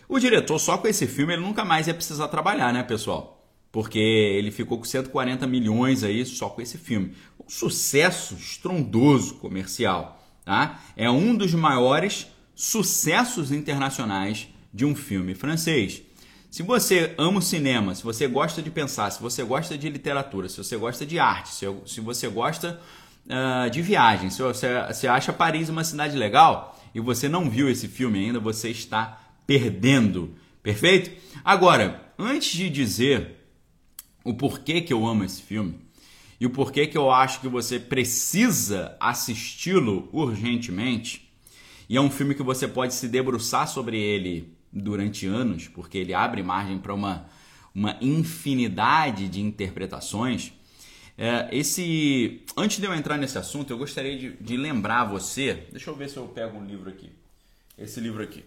O 0.07 0.19
diretor, 0.19 0.60
só 0.60 0.77
com 0.77 0.88
esse 0.88 1.07
filme, 1.07 1.34
ele 1.34 1.41
nunca 1.41 1.65
mais 1.65 1.88
ia 1.88 1.93
precisar 1.93 2.27
trabalhar, 2.27 2.72
né, 2.72 2.84
pessoal? 2.84 3.43
Porque 3.72 4.00
ele 4.00 4.51
ficou 4.51 4.77
com 4.77 4.86
140 4.86 5.48
milhões 5.48 6.03
aí 6.03 6.24
só 6.25 6.48
com 6.48 6.62
esse 6.62 6.77
filme. 6.77 7.13
Um 7.43 7.50
sucesso 7.50 8.36
estrondoso 8.36 9.36
comercial. 9.36 10.24
Tá? 10.45 10.79
É 10.95 11.10
um 11.10 11.36
dos 11.36 11.53
maiores 11.55 12.27
sucessos 12.53 13.51
internacionais 13.51 14.48
de 14.72 14.86
um 14.86 14.95
filme 14.95 15.34
francês. 15.34 16.03
Se 16.55 16.63
você 16.63 17.13
ama 17.17 17.39
o 17.39 17.41
cinema, 17.41 17.93
se 17.93 18.01
você 18.01 18.27
gosta 18.27 18.62
de 18.62 18.71
pensar, 18.71 19.12
se 19.12 19.21
você 19.21 19.43
gosta 19.43 19.77
de 19.77 19.89
literatura, 19.89 20.47
se 20.47 20.55
você 20.55 20.77
gosta 20.77 21.05
de 21.05 21.19
arte, 21.19 21.50
se, 21.50 22.00
você 22.00 22.29
gosta 22.29 22.79
uh, 23.25 23.69
de 23.69 23.81
viagem, 23.81 24.29
se 24.29 24.41
você, 24.41 24.69
você 24.88 25.05
acha 25.05 25.33
Paris 25.33 25.67
uma 25.67 25.83
cidade 25.83 26.15
legal 26.15 26.81
e 26.93 27.01
você 27.01 27.27
não 27.27 27.50
viu 27.50 27.69
esse 27.69 27.89
filme 27.89 28.19
ainda, 28.19 28.39
você 28.39 28.69
está 28.69 29.21
perdendo. 29.45 30.33
Perfeito? 30.63 31.12
Agora, 31.43 32.13
antes 32.17 32.53
de 32.53 32.69
dizer 32.69 33.35
o 34.24 34.33
porquê 34.33 34.79
que 34.79 34.93
eu 34.93 35.05
amo 35.05 35.25
esse 35.25 35.41
filme 35.41 35.77
e 36.39 36.45
o 36.45 36.50
porquê 36.50 36.88
que 36.88 36.97
eu 36.97 37.12
acho 37.12 37.41
que 37.41 37.50
você 37.50 37.77
precisa 37.77 38.95
assisti-lo 38.97 40.07
urgentemente, 40.13 41.29
e 41.89 41.97
é 41.97 42.01
um 42.01 42.09
filme 42.09 42.33
que 42.33 42.43
você 42.43 42.65
pode 42.65 42.93
se 42.93 43.09
debruçar 43.09 43.67
sobre 43.67 44.00
ele 44.00 44.55
durante 44.75 45.25
anos, 45.25 45.70
porque 45.70 45.98
ele 45.98 46.13
abre 46.13 46.44
margem 46.44 46.77
para 46.77 46.94
uma, 46.94 47.25
uma 47.74 47.98
infinidade 48.01 49.29
de 49.29 49.39
interpretações. 49.39 50.51
É, 51.17 51.48
esse, 51.51 52.44
antes 52.58 52.77
de 52.77 52.86
eu 52.86 52.94
entrar 52.94 53.17
nesse 53.17 53.38
assunto, 53.38 53.72
eu 53.72 53.77
gostaria 53.77 54.17
de, 54.17 54.34
de 54.34 54.58
lembrar 54.58 55.05
você. 55.05 55.65
Deixa 55.72 55.89
eu 55.89 55.96
ver 55.96 56.10
se 56.10 56.17
eu 56.17 56.27
pego 56.27 56.58
um 56.58 56.65
livro 56.65 56.89
aqui. 56.89 57.10
Esse 57.77 58.01
livro 58.01 58.22
aqui. 58.22 58.44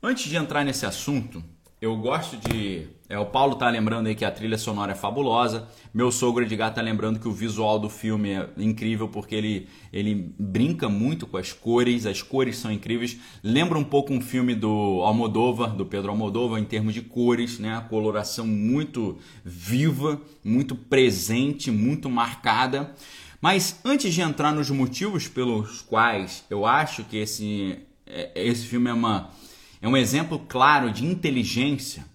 Antes 0.00 0.28
de 0.28 0.36
entrar 0.36 0.64
nesse 0.64 0.86
assunto, 0.86 1.42
eu 1.84 1.96
gosto 1.98 2.38
de. 2.38 2.86
É, 3.10 3.18
o 3.18 3.26
Paulo 3.26 3.56
tá 3.56 3.68
lembrando 3.68 4.06
aí 4.06 4.14
que 4.14 4.24
a 4.24 4.30
trilha 4.30 4.56
sonora 4.56 4.92
é 4.92 4.94
fabulosa. 4.94 5.68
Meu 5.92 6.10
sogro 6.10 6.42
Edgar 6.42 6.72
tá 6.72 6.80
lembrando 6.80 7.20
que 7.20 7.28
o 7.28 7.32
visual 7.32 7.78
do 7.78 7.90
filme 7.90 8.30
é 8.30 8.48
incrível 8.56 9.06
porque 9.06 9.34
ele, 9.34 9.68
ele 9.92 10.34
brinca 10.38 10.88
muito 10.88 11.26
com 11.26 11.36
as 11.36 11.52
cores, 11.52 12.06
as 12.06 12.22
cores 12.22 12.56
são 12.56 12.72
incríveis. 12.72 13.18
Lembra 13.42 13.78
um 13.78 13.84
pouco 13.84 14.14
um 14.14 14.20
filme 14.20 14.54
do 14.54 15.02
Almodóvar, 15.02 15.76
do 15.76 15.84
Pedro 15.84 16.10
Almodóvar, 16.10 16.58
em 16.58 16.64
termos 16.64 16.94
de 16.94 17.02
cores, 17.02 17.58
né? 17.58 17.76
A 17.76 17.82
coloração 17.82 18.46
muito 18.46 19.18
viva, 19.44 20.18
muito 20.42 20.74
presente, 20.74 21.70
muito 21.70 22.08
marcada. 22.08 22.94
Mas 23.42 23.78
antes 23.84 24.14
de 24.14 24.22
entrar 24.22 24.52
nos 24.52 24.70
motivos 24.70 25.28
pelos 25.28 25.82
quais 25.82 26.46
eu 26.48 26.64
acho 26.64 27.04
que 27.04 27.18
esse, 27.18 27.78
é, 28.06 28.32
esse 28.34 28.66
filme 28.66 28.88
é 28.88 28.94
uma 28.94 29.30
é 29.84 29.88
um 29.88 29.98
exemplo 29.98 30.38
claro 30.38 30.90
de 30.90 31.04
inteligência, 31.04 32.06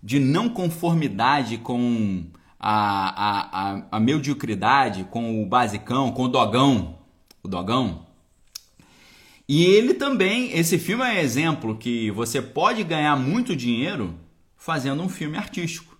de 0.00 0.20
não 0.20 0.48
conformidade 0.48 1.58
com 1.58 2.24
a, 2.56 2.70
a, 2.70 3.72
a, 3.72 3.82
a 3.90 3.98
mediocridade, 3.98 5.02
com 5.10 5.42
o 5.42 5.44
basicão, 5.44 6.12
com 6.12 6.22
o 6.22 6.28
dogão. 6.28 7.00
O 7.42 7.48
dogão. 7.48 8.06
E 9.48 9.64
ele 9.64 9.94
também, 9.94 10.56
esse 10.56 10.78
filme 10.78 11.02
é 11.02 11.14
um 11.14 11.18
exemplo 11.18 11.76
que 11.76 12.12
você 12.12 12.40
pode 12.40 12.84
ganhar 12.84 13.16
muito 13.16 13.56
dinheiro 13.56 14.14
fazendo 14.56 15.02
um 15.02 15.08
filme 15.08 15.36
artístico. 15.36 15.98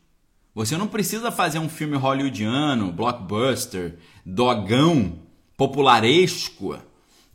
Você 0.54 0.76
não 0.76 0.86
precisa 0.86 1.32
fazer 1.32 1.58
um 1.58 1.68
filme 1.68 1.96
hollywoodiano, 1.96 2.92
blockbuster, 2.92 3.98
dogão, 4.24 5.18
popularesco, 5.56 6.78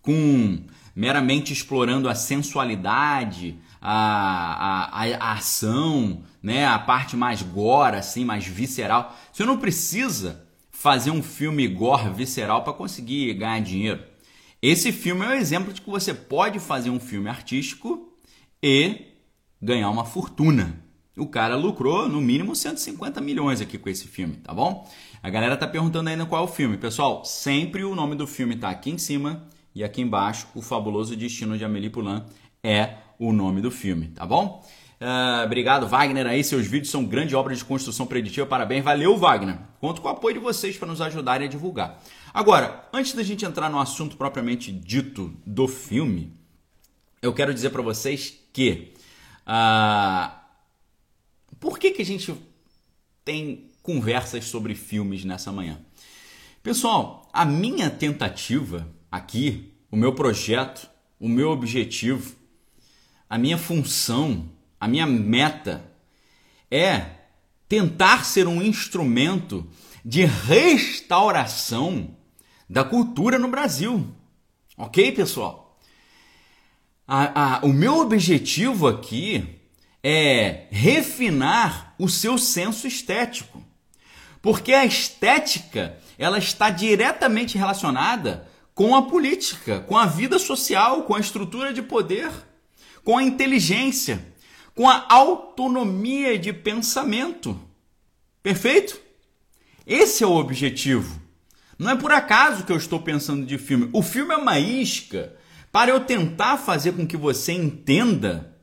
com 0.02 0.62
meramente 0.96 1.52
explorando 1.52 2.08
a 2.08 2.16
sensualidade, 2.16 3.60
a, 3.82 5.02
a, 5.02 5.06
a, 5.16 5.34
ação, 5.34 6.24
né, 6.42 6.66
a 6.68 6.78
parte 6.78 7.18
mais 7.18 7.42
gore, 7.42 7.96
assim, 7.96 8.24
mais 8.24 8.46
visceral. 8.46 9.18
Você 9.34 9.44
não 9.44 9.58
precisa 9.58 10.46
fazer 10.70 11.10
um 11.12 11.24
filme 11.24 11.68
gore 11.68 12.10
visceral 12.12 12.64
para 12.64 12.74
conseguir 12.74 13.34
ganhar 13.34 13.60
dinheiro. 13.62 14.04
Esse 14.62 14.92
filme 14.92 15.26
é 15.26 15.30
um 15.30 15.34
exemplo 15.34 15.74
de 15.74 15.82
que 15.82 15.90
você 15.90 16.14
pode 16.14 16.60
fazer 16.60 16.92
um 16.92 17.00
filme 17.00 17.30
artístico 17.30 18.14
e 18.62 19.08
ganhar 19.60 19.90
uma 19.90 20.06
fortuna. 20.06 20.80
O 21.18 21.28
cara 21.28 21.56
lucrou 21.56 22.08
no 22.08 22.22
mínimo 22.22 22.56
150 22.56 23.20
milhões 23.20 23.60
aqui 23.60 23.78
com 23.78 23.90
esse 23.90 24.08
filme, 24.08 24.38
tá 24.38 24.54
bom? 24.54 24.90
A 25.22 25.30
galera 25.30 25.58
tá 25.58 25.68
perguntando 25.68 26.10
ainda 26.10 26.26
qual 26.26 26.44
é 26.44 26.46
o 26.46 26.48
filme. 26.48 26.78
Pessoal, 26.78 27.26
sempre 27.26 27.84
o 27.84 27.96
nome 27.96 28.16
do 28.16 28.26
filme 28.26 28.56
tá 28.56 28.70
aqui 28.70 28.92
em 28.92 28.98
cima 28.98 29.48
e 29.74 29.84
aqui 29.84 30.02
embaixo, 30.02 30.48
O 30.56 30.62
Fabuloso 30.62 31.16
Destino 31.16 31.58
de 31.58 31.66
Amélie 31.66 31.90
Poulain 31.90 32.24
é 32.64 32.96
o 33.22 33.32
nome 33.32 33.62
do 33.62 33.70
filme, 33.70 34.08
tá 34.08 34.26
bom? 34.26 34.68
Uh, 35.00 35.46
obrigado, 35.46 35.88
Wagner. 35.88 36.26
Aí, 36.26 36.44
seus 36.44 36.66
vídeos 36.66 36.90
são 36.90 37.06
grande 37.06 37.36
obra 37.36 37.56
de 37.56 37.64
construção 37.64 38.08
preditiva. 38.08 38.48
Parabéns. 38.48 38.84
Valeu, 38.84 39.16
Wagner. 39.16 39.60
Conto 39.80 40.02
com 40.02 40.08
o 40.08 40.12
apoio 40.12 40.36
de 40.36 40.40
vocês 40.40 40.76
para 40.76 40.88
nos 40.88 41.02
ajudarem 41.02 41.48
a 41.48 41.50
divulgar. 41.50 42.02
Agora, 42.34 42.88
antes 42.92 43.14
da 43.14 43.22
gente 43.22 43.46
entrar 43.46 43.70
no 43.70 43.80
assunto 43.80 44.18
propriamente 44.18 44.72
dito 44.72 45.32
do 45.46 45.68
filme, 45.68 46.34
eu 47.22 47.32
quero 47.32 47.54
dizer 47.54 47.70
para 47.70 47.84
vocês 47.84 48.40
que. 48.52 48.94
Uh, 49.46 50.32
por 51.60 51.78
que, 51.78 51.92
que 51.92 52.02
a 52.02 52.06
gente 52.06 52.36
tem 53.24 53.70
conversas 53.84 54.46
sobre 54.46 54.74
filmes 54.74 55.24
nessa 55.24 55.52
manhã? 55.52 55.80
Pessoal, 56.64 57.30
a 57.32 57.46
minha 57.46 57.90
tentativa 57.90 58.88
aqui, 59.12 59.72
o 59.92 59.96
meu 59.96 60.14
projeto, 60.14 60.90
o 61.20 61.30
meu 61.30 61.52
objetivo 61.52 62.41
a 63.32 63.38
minha 63.38 63.58
função, 63.58 64.50
a 64.78 64.90
minha 64.90 65.08
meta 65.08 65.90
é 66.70 67.06
tentar 67.66 68.26
ser 68.26 68.46
um 68.46 68.62
instrumento 68.62 69.66
de 70.04 70.26
restauração 70.26 72.14
da 72.70 72.84
cultura 72.84 73.40
no 73.40 73.48
Brasil. 73.48 74.06
Ok, 74.78 75.14
pessoal? 75.14 75.80
A, 77.08 77.60
a, 77.60 77.66
o 77.66 77.70
meu 77.70 78.00
objetivo 78.00 78.86
aqui 78.86 79.62
é 80.04 80.68
refinar 80.70 81.96
o 81.98 82.10
seu 82.10 82.38
senso 82.38 82.86
estético. 82.86 83.64
Porque 84.42 84.74
a 84.74 84.84
estética 84.84 85.98
ela 86.18 86.38
está 86.38 86.70
diretamente 86.70 87.58
relacionada 87.58 88.46
com 88.76 88.94
a 88.94 89.04
política, 89.04 89.80
com 89.80 89.98
a 89.98 90.06
vida 90.06 90.38
social, 90.38 91.04
com 91.04 91.16
a 91.16 91.20
estrutura 91.22 91.72
de 91.72 91.82
poder 91.82 92.51
com 93.04 93.18
a 93.18 93.24
inteligência, 93.24 94.26
com 94.76 94.90
a 94.90 95.06
autonomia 95.10 96.38
de 96.38 96.54
pensamento. 96.54 97.60
Perfeito? 98.42 99.00
Esse 99.86 100.24
é 100.24 100.28
o 100.28 100.36
objetivo. 100.36 101.20
Não 101.78 101.92
é 101.92 101.96
por 101.96 102.12
acaso 102.12 102.64
que 102.64 102.72
eu 102.72 102.78
estou 102.78 103.00
pensando 103.00 103.46
de 103.46 103.58
filme. 103.58 103.90
O 103.92 104.04
filme 104.04 104.34
é 104.34 104.38
uma 104.38 104.60
isca 104.60 105.36
para 105.72 105.90
eu 105.90 106.02
tentar 106.02 106.58
fazer 106.58 106.92
com 106.94 107.08
que 107.08 107.18
você 107.18 107.54
entenda 107.54 108.56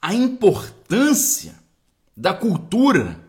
a 0.00 0.12
importância 0.12 1.54
da 2.16 2.34
cultura 2.34 3.20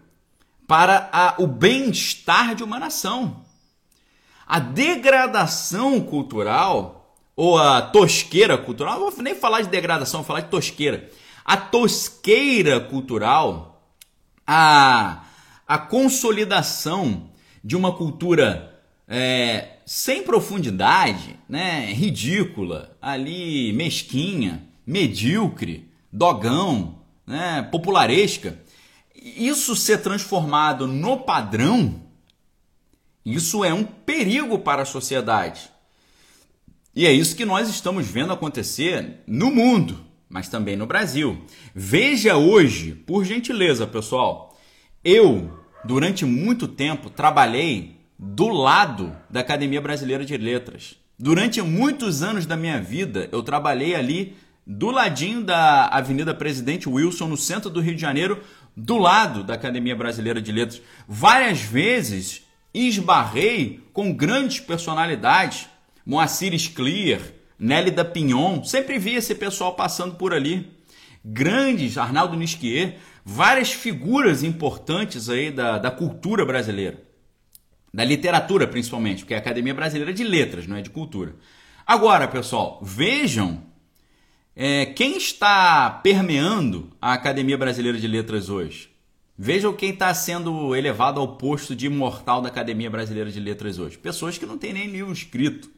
para 0.67 1.09
a, 1.11 1.35
o 1.37 1.45
bem-estar 1.45 2.55
de 2.55 2.63
uma 2.63 2.79
nação. 2.79 3.45
A 4.47 4.59
degradação 4.59 6.01
cultural 6.01 7.02
ou 7.35 7.57
a 7.57 7.81
tosqueira 7.81 8.57
cultural, 8.57 8.99
não 8.99 9.11
vou 9.11 9.23
nem 9.23 9.35
falar 9.35 9.61
de 9.61 9.69
degradação, 9.69 10.21
vou 10.21 10.27
falar 10.27 10.41
de 10.41 10.49
tosqueira. 10.49 11.09
A 11.43 11.57
tosqueira 11.57 12.79
cultural, 12.79 13.91
a, 14.45 15.23
a 15.67 15.77
consolidação 15.77 17.29
de 17.63 17.75
uma 17.75 17.91
cultura 17.91 18.81
é, 19.07 19.77
sem 19.85 20.23
profundidade, 20.23 21.39
né, 21.47 21.91
ridícula, 21.91 22.95
ali 23.01 23.73
mesquinha, 23.73 24.63
medíocre, 24.85 25.89
dogão, 26.11 26.99
né, 27.25 27.67
popularesca, 27.71 28.59
isso 29.15 29.75
ser 29.75 29.99
transformado 30.01 30.87
no 30.87 31.17
padrão, 31.21 32.01
isso 33.25 33.63
é 33.63 33.73
um 33.73 33.83
perigo 33.83 34.59
para 34.59 34.81
a 34.81 34.85
sociedade. 34.85 35.72
E 36.95 37.07
é 37.07 37.11
isso 37.11 37.35
que 37.35 37.43
nós 37.43 37.69
estamos 37.69 38.05
vendo 38.05 38.31
acontecer 38.31 39.23
no 39.25 39.49
mundo, 39.49 40.05
mas 40.29 40.47
também 40.47 40.75
no 40.75 40.85
Brasil. 40.85 41.43
Veja 41.73 42.37
hoje, 42.37 42.91
por 42.93 43.25
gentileza, 43.25 43.87
pessoal, 43.87 44.55
eu, 45.03 45.51
durante 45.83 46.23
muito 46.23 46.67
tempo, 46.67 47.09
trabalhei 47.09 47.97
do 48.19 48.47
lado 48.47 49.15
da 49.27 49.39
Academia 49.39 49.81
Brasileira 49.81 50.23
de 50.23 50.37
Letras. 50.37 50.95
Durante 51.17 51.61
muitos 51.63 52.21
anos 52.21 52.45
da 52.45 52.55
minha 52.55 52.79
vida, 52.79 53.27
eu 53.31 53.41
trabalhei 53.41 53.95
ali 53.95 54.35
do 54.65 54.91
ladinho 54.91 55.43
da 55.43 55.87
Avenida 55.87 56.33
Presidente 56.33 56.87
Wilson, 56.87 57.27
no 57.27 57.37
centro 57.37 57.71
do 57.71 57.81
Rio 57.81 57.95
de 57.95 58.01
Janeiro, 58.01 58.41
do 58.77 58.99
lado 58.99 59.43
da 59.43 59.55
Academia 59.55 59.95
Brasileira 59.95 60.39
de 60.39 60.51
Letras. 60.51 60.79
Várias 61.07 61.59
vezes 61.59 62.43
esbarrei 62.71 63.83
com 63.91 64.13
grandes 64.13 64.59
personalidades 64.59 65.72
Moacir 66.05 66.57
Sclier, 66.57 67.21
Nélida 67.57 68.03
Pinhon, 68.03 68.63
sempre 68.63 68.99
vi 68.99 69.15
esse 69.15 69.33
pessoal 69.35 69.75
passando 69.75 70.15
por 70.15 70.33
ali. 70.33 70.69
Grandes, 71.23 71.97
Arnaldo 71.97 72.35
Nisquier, 72.35 72.97
várias 73.23 73.71
figuras 73.71 74.43
importantes 74.43 75.29
aí 75.29 75.49
da, 75.49 75.77
da 75.77 75.89
cultura 75.89 76.45
brasileira. 76.45 77.01
Da 77.93 78.03
literatura, 78.03 78.67
principalmente, 78.67 79.19
porque 79.19 79.33
é 79.33 79.37
a 79.37 79.39
Academia 79.39 79.73
Brasileira 79.73 80.13
de 80.13 80.23
Letras, 80.23 80.67
não 80.67 80.75
é 80.75 80.81
de 80.81 80.89
cultura. 80.89 81.35
Agora, 81.85 82.27
pessoal, 82.27 82.79
vejam 82.81 83.63
é, 84.55 84.85
quem 84.85 85.17
está 85.17 85.89
permeando 85.89 86.89
a 87.01 87.13
Academia 87.13 87.57
Brasileira 87.57 87.97
de 87.97 88.07
Letras 88.07 88.49
hoje. 88.49 88.89
Vejam 89.37 89.73
quem 89.73 89.91
está 89.91 90.13
sendo 90.13 90.75
elevado 90.75 91.19
ao 91.19 91.37
posto 91.37 91.75
de 91.75 91.87
imortal 91.87 92.41
da 92.41 92.49
Academia 92.49 92.89
Brasileira 92.89 93.31
de 93.31 93.39
Letras 93.39 93.79
hoje. 93.79 93.97
Pessoas 93.97 94.37
que 94.37 94.45
não 94.45 94.57
têm 94.57 94.73
nem 94.73 94.87
livro 94.87 95.11
escrito. 95.11 95.71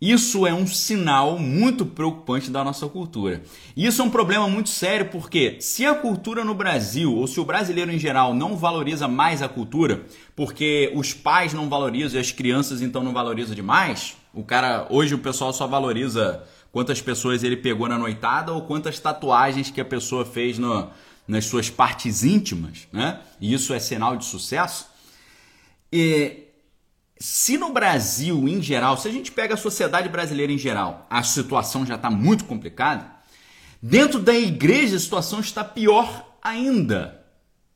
Isso 0.00 0.46
é 0.46 0.54
um 0.54 0.66
sinal 0.66 1.38
muito 1.38 1.84
preocupante 1.84 2.50
da 2.50 2.64
nossa 2.64 2.88
cultura. 2.88 3.42
E 3.76 3.86
isso 3.86 4.00
é 4.00 4.04
um 4.04 4.08
problema 4.08 4.48
muito 4.48 4.70
sério 4.70 5.10
porque 5.10 5.58
se 5.60 5.84
a 5.84 5.94
cultura 5.94 6.42
no 6.42 6.54
Brasil, 6.54 7.14
ou 7.14 7.26
se 7.26 7.38
o 7.38 7.44
brasileiro 7.44 7.92
em 7.92 7.98
geral 7.98 8.32
não 8.32 8.56
valoriza 8.56 9.06
mais 9.06 9.42
a 9.42 9.48
cultura, 9.48 10.06
porque 10.34 10.90
os 10.94 11.12
pais 11.12 11.52
não 11.52 11.68
valorizam 11.68 12.18
e 12.18 12.20
as 12.20 12.32
crianças 12.32 12.80
então 12.80 13.02
não 13.02 13.12
valorizam 13.12 13.54
demais, 13.54 14.16
o 14.32 14.42
cara, 14.42 14.86
hoje 14.88 15.14
o 15.14 15.18
pessoal 15.18 15.52
só 15.52 15.66
valoriza 15.66 16.44
quantas 16.72 17.02
pessoas 17.02 17.44
ele 17.44 17.56
pegou 17.56 17.86
na 17.86 17.98
noitada 17.98 18.52
ou 18.52 18.62
quantas 18.62 18.98
tatuagens 18.98 19.70
que 19.70 19.82
a 19.82 19.84
pessoa 19.84 20.24
fez 20.24 20.58
no, 20.58 20.88
nas 21.28 21.44
suas 21.44 21.68
partes 21.68 22.24
íntimas, 22.24 22.88
né? 22.90 23.20
E 23.38 23.52
isso 23.52 23.74
é 23.74 23.78
sinal 23.78 24.16
de 24.16 24.24
sucesso. 24.24 24.86
E 25.92 26.44
se 27.20 27.58
no 27.58 27.72
Brasil, 27.72 28.48
em 28.48 28.62
geral, 28.62 28.96
se 28.96 29.06
a 29.06 29.12
gente 29.12 29.30
pega 29.30 29.54
a 29.54 29.58
sociedade 29.58 30.08
brasileira 30.08 30.52
em 30.52 30.58
geral, 30.58 31.06
a 31.08 31.22
situação 31.22 31.84
já 31.84 31.96
está 31.96 32.10
muito 32.10 32.44
complicada, 32.46 33.20
Dentro 33.82 34.18
da 34.18 34.34
igreja 34.34 34.96
a 34.96 35.00
situação 35.00 35.40
está 35.40 35.64
pior 35.64 36.26
ainda. 36.42 37.24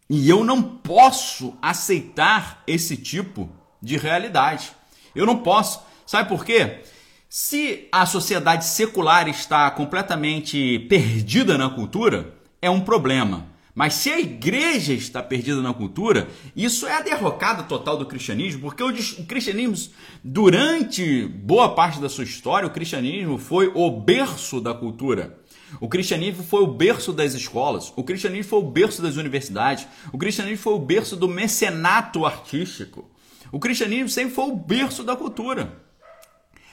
E 0.08 0.28
eu 0.28 0.44
não 0.44 0.62
posso 0.62 1.56
aceitar 1.62 2.62
esse 2.66 2.94
tipo 2.96 3.50
de 3.80 3.96
realidade. 3.96 4.72
Eu 5.14 5.24
não 5.24 5.38
posso. 5.38 5.80
Sabe 6.06 6.28
por 6.28 6.44
quê? 6.44 6.82
Se 7.26 7.88
a 7.90 8.04
sociedade 8.04 8.66
secular 8.66 9.28
está 9.28 9.70
completamente 9.70 10.78
perdida 10.90 11.56
na 11.56 11.70
cultura, 11.70 12.34
é 12.60 12.68
um 12.68 12.82
problema. 12.82 13.46
Mas 13.74 13.94
se 13.94 14.08
a 14.08 14.20
igreja 14.20 14.92
está 14.92 15.20
perdida 15.20 15.60
na 15.60 15.74
cultura, 15.74 16.28
isso 16.54 16.86
é 16.86 16.94
a 16.94 17.02
derrocada 17.02 17.64
total 17.64 17.96
do 17.96 18.06
cristianismo, 18.06 18.60
porque 18.60 18.82
o 18.84 19.26
cristianismo, 19.26 19.92
durante 20.22 21.26
boa 21.26 21.74
parte 21.74 22.00
da 22.00 22.08
sua 22.08 22.22
história, 22.22 22.68
o 22.68 22.72
cristianismo 22.72 23.36
foi 23.36 23.72
o 23.74 23.90
berço 23.90 24.60
da 24.60 24.72
cultura. 24.72 25.40
O 25.80 25.88
cristianismo 25.88 26.44
foi 26.44 26.62
o 26.62 26.68
berço 26.68 27.12
das 27.12 27.34
escolas, 27.34 27.92
o 27.96 28.04
cristianismo 28.04 28.48
foi 28.48 28.58
o 28.60 28.70
berço 28.70 29.02
das 29.02 29.16
universidades, 29.16 29.88
o 30.12 30.18
cristianismo 30.18 30.62
foi 30.62 30.74
o 30.74 30.78
berço 30.78 31.16
do 31.16 31.26
mecenato 31.26 32.24
artístico. 32.24 33.10
O 33.50 33.58
cristianismo 33.58 34.08
sempre 34.08 34.34
foi 34.34 34.44
o 34.44 34.56
berço 34.56 35.02
da 35.02 35.16
cultura. 35.16 35.82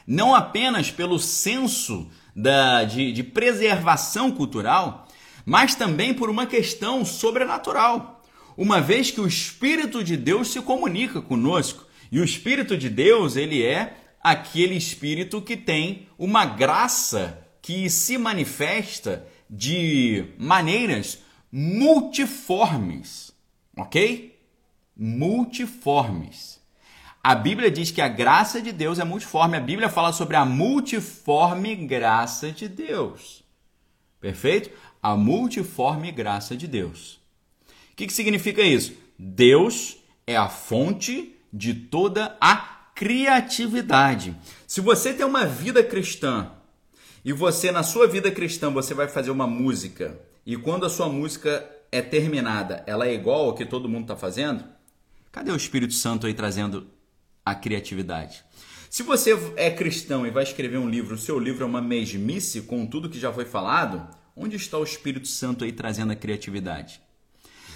Não 0.05 0.35
apenas 0.35 0.91
pelo 0.91 1.17
senso 1.17 2.07
da, 2.35 2.83
de, 2.83 3.11
de 3.11 3.23
preservação 3.23 4.31
cultural, 4.31 5.07
mas 5.45 5.75
também 5.75 6.13
por 6.13 6.29
uma 6.29 6.45
questão 6.45 7.03
sobrenatural. 7.05 8.23
Uma 8.57 8.81
vez 8.81 9.11
que 9.11 9.21
o 9.21 9.27
Espírito 9.27 10.03
de 10.03 10.17
Deus 10.17 10.49
se 10.49 10.61
comunica 10.61 11.21
conosco, 11.21 11.85
e 12.11 12.19
o 12.19 12.23
Espírito 12.23 12.77
de 12.77 12.89
Deus, 12.89 13.35
ele 13.35 13.63
é 13.63 13.97
aquele 14.21 14.75
espírito 14.75 15.41
que 15.41 15.57
tem 15.57 16.07
uma 16.17 16.45
graça 16.45 17.47
que 17.61 17.89
se 17.89 18.17
manifesta 18.17 19.25
de 19.49 20.25
maneiras 20.37 21.19
multiformes, 21.51 23.33
ok? 23.77 24.39
Multiformes. 24.95 26.61
A 27.23 27.35
Bíblia 27.35 27.69
diz 27.69 27.91
que 27.91 28.01
a 28.01 28.07
graça 28.07 28.61
de 28.61 28.71
Deus 28.71 28.97
é 28.97 29.03
multiforme. 29.03 29.55
A 29.55 29.61
Bíblia 29.61 29.89
fala 29.89 30.11
sobre 30.11 30.35
a 30.35 30.45
multiforme 30.45 31.75
graça 31.75 32.51
de 32.51 32.67
Deus. 32.67 33.43
Perfeito? 34.19 34.71
A 35.01 35.15
multiforme 35.15 36.11
graça 36.11 36.55
de 36.55 36.67
Deus. 36.67 37.19
O 37.91 37.95
que, 37.95 38.07
que 38.07 38.13
significa 38.13 38.61
isso? 38.61 38.93
Deus 39.17 39.97
é 40.27 40.35
a 40.35 40.47
fonte 40.47 41.35
de 41.51 41.73
toda 41.73 42.37
a 42.39 42.55
criatividade. 42.95 44.35
Se 44.67 44.79
você 44.79 45.13
tem 45.13 45.25
uma 45.25 45.45
vida 45.45 45.83
cristã 45.83 46.51
e 47.25 47.33
você 47.33 47.71
na 47.71 47.83
sua 47.83 48.07
vida 48.07 48.31
cristã 48.31 48.69
você 48.69 48.93
vai 48.93 49.07
fazer 49.07 49.31
uma 49.31 49.47
música 49.47 50.19
e 50.45 50.55
quando 50.55 50.85
a 50.85 50.89
sua 50.89 51.09
música 51.09 51.67
é 51.91 52.01
terminada, 52.01 52.83
ela 52.87 53.07
é 53.07 53.13
igual 53.13 53.45
ao 53.45 53.55
que 53.55 53.65
todo 53.65 53.89
mundo 53.89 54.03
está 54.03 54.15
fazendo, 54.15 54.63
cadê 55.31 55.51
o 55.51 55.55
Espírito 55.55 55.93
Santo 55.93 56.25
aí 56.25 56.33
trazendo 56.33 56.87
a 57.45 57.53
criatividade? 57.53 58.43
Se 58.89 59.03
você 59.03 59.37
é 59.55 59.71
cristão 59.71 60.25
e 60.27 60.31
vai 60.31 60.43
escrever 60.43 60.77
um 60.77 60.89
livro, 60.89 61.15
o 61.15 61.17
seu 61.17 61.39
livro 61.39 61.63
é 61.63 61.65
uma 61.65 61.81
mesmice 61.81 62.61
com 62.61 62.85
tudo 62.85 63.09
que 63.09 63.19
já 63.19 63.31
foi 63.31 63.45
falado, 63.45 64.07
Onde 64.35 64.55
está 64.55 64.77
o 64.77 64.83
Espírito 64.83 65.27
Santo 65.27 65.63
aí 65.63 65.71
trazendo 65.71 66.11
a 66.11 66.15
criatividade? 66.15 67.01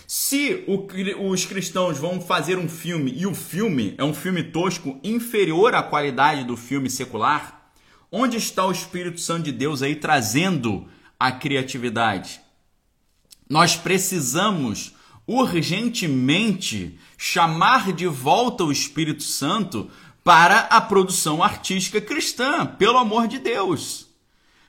Se 0.07 0.63
o, 0.67 1.31
os 1.31 1.45
cristãos 1.45 1.97
vão 1.97 2.21
fazer 2.21 2.57
um 2.57 2.69
filme 2.69 3.12
e 3.15 3.25
o 3.25 3.33
filme 3.33 3.95
é 3.97 4.03
um 4.03 4.13
filme 4.13 4.43
tosco 4.43 5.00
inferior 5.03 5.74
à 5.74 5.81
qualidade 5.81 6.43
do 6.43 6.55
filme 6.55 6.89
secular, 6.89 7.71
onde 8.12 8.38
está 8.38 8.65
o 8.65 8.71
Espírito 8.71 9.19
Santo 9.19 9.43
de 9.43 9.51
Deus 9.51 9.81
aí 9.81 9.95
trazendo 9.95 10.88
a 11.19 11.31
criatividade? 11.31 12.39
Nós 13.50 13.75
precisamos 13.75 14.93
urgentemente 15.27 17.00
chamar 17.17 17.91
de 17.91 18.05
volta 18.05 18.63
o 18.63 18.71
Espírito 18.71 19.24
Santo 19.24 19.89
para 20.24 20.59
a 20.62 20.81
produção 20.81 21.43
artística 21.43 22.00
cristã, 22.00 22.65
pelo 22.65 22.97
amor 22.97 23.27
de 23.27 23.39
Deus. 23.39 24.04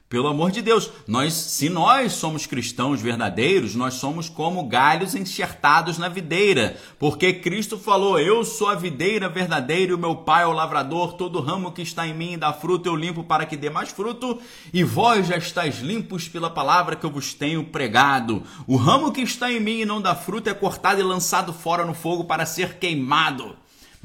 Pelo 0.08 0.28
amor 0.28 0.52
de 0.52 0.62
Deus, 0.62 0.88
nós, 1.04 1.32
se 1.32 1.68
nós 1.68 2.12
somos 2.12 2.46
cristãos 2.46 3.02
verdadeiros, 3.02 3.74
nós 3.74 3.94
somos 3.94 4.28
como 4.28 4.68
galhos 4.68 5.16
enxertados 5.16 5.98
na 5.98 6.08
videira, 6.08 6.76
porque 6.96 7.32
Cristo 7.32 7.76
falou: 7.76 8.16
Eu 8.16 8.44
sou 8.44 8.68
a 8.68 8.76
videira 8.76 9.28
verdadeira 9.28 9.90
e 9.90 9.94
o 9.96 9.98
meu 9.98 10.14
Pai 10.14 10.44
é 10.44 10.46
o 10.46 10.52
lavrador. 10.52 11.14
Todo 11.14 11.40
ramo 11.40 11.72
que 11.72 11.82
está 11.82 12.06
em 12.06 12.14
mim 12.14 12.38
dá 12.38 12.52
fruto, 12.52 12.88
eu 12.88 12.94
limpo 12.94 13.24
para 13.24 13.46
que 13.46 13.56
dê 13.56 13.68
mais 13.68 13.90
fruto. 13.90 14.40
E 14.72 14.84
vós 14.84 15.26
já 15.26 15.36
estáis 15.36 15.80
limpos 15.80 16.28
pela 16.28 16.50
palavra 16.50 16.94
que 16.94 17.04
eu 17.04 17.10
vos 17.10 17.34
tenho 17.34 17.64
pregado. 17.64 18.44
O 18.64 18.76
ramo 18.76 19.10
que 19.10 19.22
está 19.22 19.50
em 19.50 19.58
mim 19.58 19.80
e 19.80 19.84
não 19.84 20.00
dá 20.00 20.14
fruto 20.14 20.48
é 20.48 20.54
cortado 20.54 21.00
e 21.00 21.02
lançado 21.02 21.52
fora 21.52 21.84
no 21.84 21.94
fogo 21.94 22.22
para 22.22 22.46
ser 22.46 22.78
queimado 22.78 23.56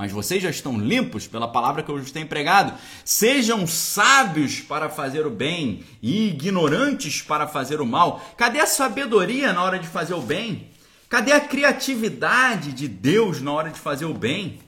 mas 0.01 0.11
vocês 0.11 0.41
já 0.41 0.49
estão 0.49 0.79
limpos 0.79 1.27
pela 1.27 1.47
palavra 1.47 1.83
que 1.83 1.91
eu 1.91 1.99
vos 1.99 2.09
tenho 2.09 2.25
pregado. 2.25 2.73
Sejam 3.05 3.67
sábios 3.67 4.59
para 4.59 4.89
fazer 4.89 5.27
o 5.27 5.29
bem 5.29 5.83
e 6.01 6.29
ignorantes 6.29 7.21
para 7.21 7.47
fazer 7.47 7.79
o 7.79 7.85
mal. 7.85 8.19
Cadê 8.35 8.59
a 8.59 8.65
sabedoria 8.65 9.53
na 9.53 9.61
hora 9.61 9.77
de 9.77 9.87
fazer 9.87 10.15
o 10.15 10.21
bem? 10.23 10.71
Cadê 11.07 11.31
a 11.33 11.39
criatividade 11.39 12.71
de 12.71 12.87
Deus 12.87 13.43
na 13.43 13.51
hora 13.51 13.69
de 13.69 13.79
fazer 13.79 14.05
o 14.05 14.13
bem? 14.15 14.59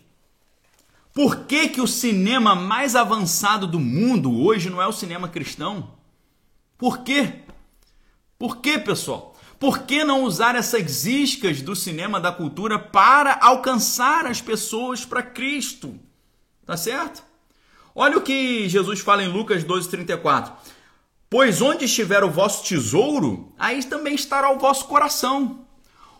Por 1.11 1.47
que, 1.47 1.67
que 1.67 1.81
o 1.81 1.87
cinema 1.87 2.53
mais 2.53 2.95
avançado 2.95 3.65
do 3.65 3.79
mundo 3.79 4.39
hoje 4.39 4.69
não 4.69 4.79
é 4.79 4.85
o 4.85 4.93
cinema 4.93 5.27
cristão? 5.27 5.93
Por 6.77 6.99
quê? 6.99 7.39
Por 8.37 8.57
quê, 8.57 8.77
pessoal? 8.77 9.32
Por 9.63 9.83
que 9.83 10.03
não 10.03 10.25
usar 10.25 10.57
essas 10.57 11.05
iscas 11.05 11.61
do 11.61 11.73
cinema 11.73 12.19
da 12.19 12.33
cultura 12.33 12.77
para 12.77 13.39
alcançar 13.41 14.25
as 14.25 14.41
pessoas 14.41 15.05
para 15.05 15.23
Cristo? 15.23 15.97
Tá 16.65 16.75
certo? 16.75 17.23
Olha 17.95 18.17
o 18.17 18.21
que 18.21 18.67
Jesus 18.67 18.99
fala 18.99 19.23
em 19.23 19.29
Lucas 19.29 19.63
12:34. 19.63 20.51
Pois 21.29 21.61
onde 21.61 21.85
estiver 21.85 22.25
o 22.25 22.29
vosso 22.29 22.65
tesouro, 22.65 23.53
aí 23.57 23.81
também 23.85 24.15
estará 24.15 24.51
o 24.51 24.59
vosso 24.59 24.85
coração. 24.85 25.65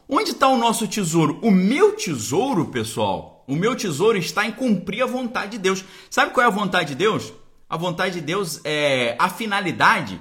Onde 0.08 0.32
está 0.32 0.48
o 0.48 0.58
nosso 0.58 0.88
tesouro? 0.88 1.38
O 1.44 1.52
meu 1.52 1.98
tesouro, 1.98 2.68
pessoal, 2.68 3.44
o 3.46 3.58
meu 3.58 3.76
tesouro 3.76 4.18
está 4.18 4.46
em 4.46 4.54
cumprir 4.54 5.04
a 5.04 5.06
vontade 5.06 5.52
de 5.52 5.58
Deus. 5.58 5.84
Sabe 6.10 6.32
qual 6.32 6.46
é 6.46 6.48
a 6.48 6.50
vontade 6.50 6.92
de 6.92 6.96
Deus? 6.96 7.34
A 7.70 7.76
vontade 7.76 8.14
de 8.14 8.22
Deus 8.22 8.62
é 8.64 9.18
a 9.20 9.28
finalidade 9.28 10.18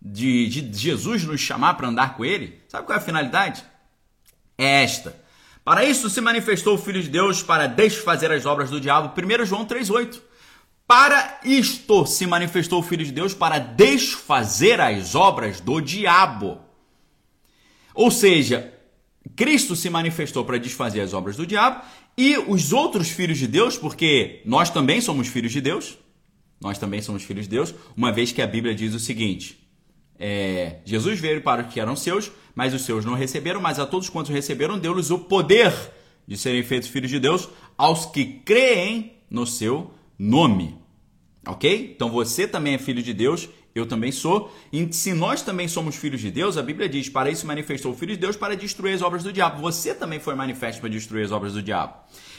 de, 0.00 0.46
de 0.48 0.78
Jesus 0.78 1.24
nos 1.24 1.40
chamar 1.40 1.74
para 1.74 1.88
andar 1.88 2.16
com 2.16 2.24
ele, 2.24 2.60
sabe 2.68 2.86
qual 2.86 2.98
é 2.98 3.00
a 3.00 3.04
finalidade? 3.04 3.62
É 4.56 4.82
esta. 4.82 5.14
Para 5.64 5.84
isso 5.84 6.08
se 6.08 6.20
manifestou 6.20 6.74
o 6.74 6.78
Filho 6.78 7.02
de 7.02 7.08
Deus 7.08 7.42
para 7.42 7.66
desfazer 7.66 8.30
as 8.32 8.46
obras 8.46 8.70
do 8.70 8.80
diabo. 8.80 9.12
1 9.16 9.44
João 9.44 9.66
3,8. 9.66 10.20
Para 10.86 11.40
isto 11.44 12.06
se 12.06 12.26
manifestou 12.26 12.80
o 12.80 12.82
Filho 12.82 13.04
de 13.04 13.12
Deus 13.12 13.34
para 13.34 13.58
desfazer 13.58 14.80
as 14.80 15.14
obras 15.14 15.60
do 15.60 15.80
diabo. 15.80 16.58
Ou 17.94 18.10
seja, 18.10 18.74
Cristo 19.36 19.76
se 19.76 19.88
manifestou 19.90 20.44
para 20.44 20.58
desfazer 20.58 21.00
as 21.00 21.12
obras 21.12 21.36
do 21.36 21.46
diabo 21.46 21.84
e 22.16 22.36
os 22.36 22.72
outros 22.72 23.08
filhos 23.08 23.38
de 23.38 23.46
Deus, 23.46 23.78
porque 23.78 24.42
nós 24.44 24.70
também 24.70 25.00
somos 25.00 25.28
filhos 25.28 25.52
de 25.52 25.60
Deus, 25.60 25.96
nós 26.60 26.78
também 26.78 27.00
somos 27.00 27.22
filhos 27.22 27.44
de 27.44 27.50
Deus, 27.50 27.74
uma 27.96 28.10
vez 28.10 28.32
que 28.32 28.42
a 28.42 28.46
Bíblia 28.46 28.74
diz 28.74 28.94
o 28.94 28.98
seguinte: 28.98 29.59
é, 30.20 30.80
Jesus 30.84 31.18
veio 31.18 31.40
para 31.40 31.62
os 31.62 31.72
que 31.72 31.80
eram 31.80 31.96
seus, 31.96 32.30
mas 32.54 32.74
os 32.74 32.82
seus 32.82 33.06
não 33.06 33.14
receberam, 33.14 33.60
mas 33.60 33.78
a 33.78 33.86
todos 33.86 34.10
quantos 34.10 34.30
receberam, 34.30 34.78
deu-lhes 34.78 35.10
o 35.10 35.18
poder 35.18 35.72
de 36.28 36.36
serem 36.36 36.62
feitos 36.62 36.90
filhos 36.90 37.10
de 37.10 37.18
Deus, 37.18 37.48
aos 37.76 38.04
que 38.04 38.24
creem 38.44 39.14
no 39.30 39.46
seu 39.46 39.90
nome. 40.18 40.76
Ok? 41.46 41.92
Então 41.96 42.10
você 42.10 42.46
também 42.46 42.74
é 42.74 42.78
filho 42.78 43.02
de 43.02 43.14
Deus, 43.14 43.48
eu 43.74 43.86
também 43.86 44.10
sou. 44.10 44.52
E 44.72 44.92
se 44.92 45.12
nós 45.12 45.42
também 45.42 45.68
somos 45.68 45.96
filhos 45.96 46.20
de 46.20 46.30
Deus, 46.30 46.56
a 46.56 46.62
Bíblia 46.62 46.88
diz: 46.88 47.08
para 47.08 47.30
isso 47.30 47.46
manifestou 47.46 47.92
o 47.92 47.96
Filho 47.96 48.14
de 48.14 48.20
Deus 48.20 48.36
para 48.36 48.56
destruir 48.56 48.94
as 48.94 49.02
obras 49.02 49.22
do 49.22 49.32
diabo. 49.32 49.60
Você 49.62 49.94
também 49.94 50.18
foi 50.18 50.34
manifesto 50.34 50.80
para 50.80 50.90
destruir 50.90 51.24
as 51.24 51.32
obras 51.32 51.52
do 51.52 51.62
diabo. 51.62 51.94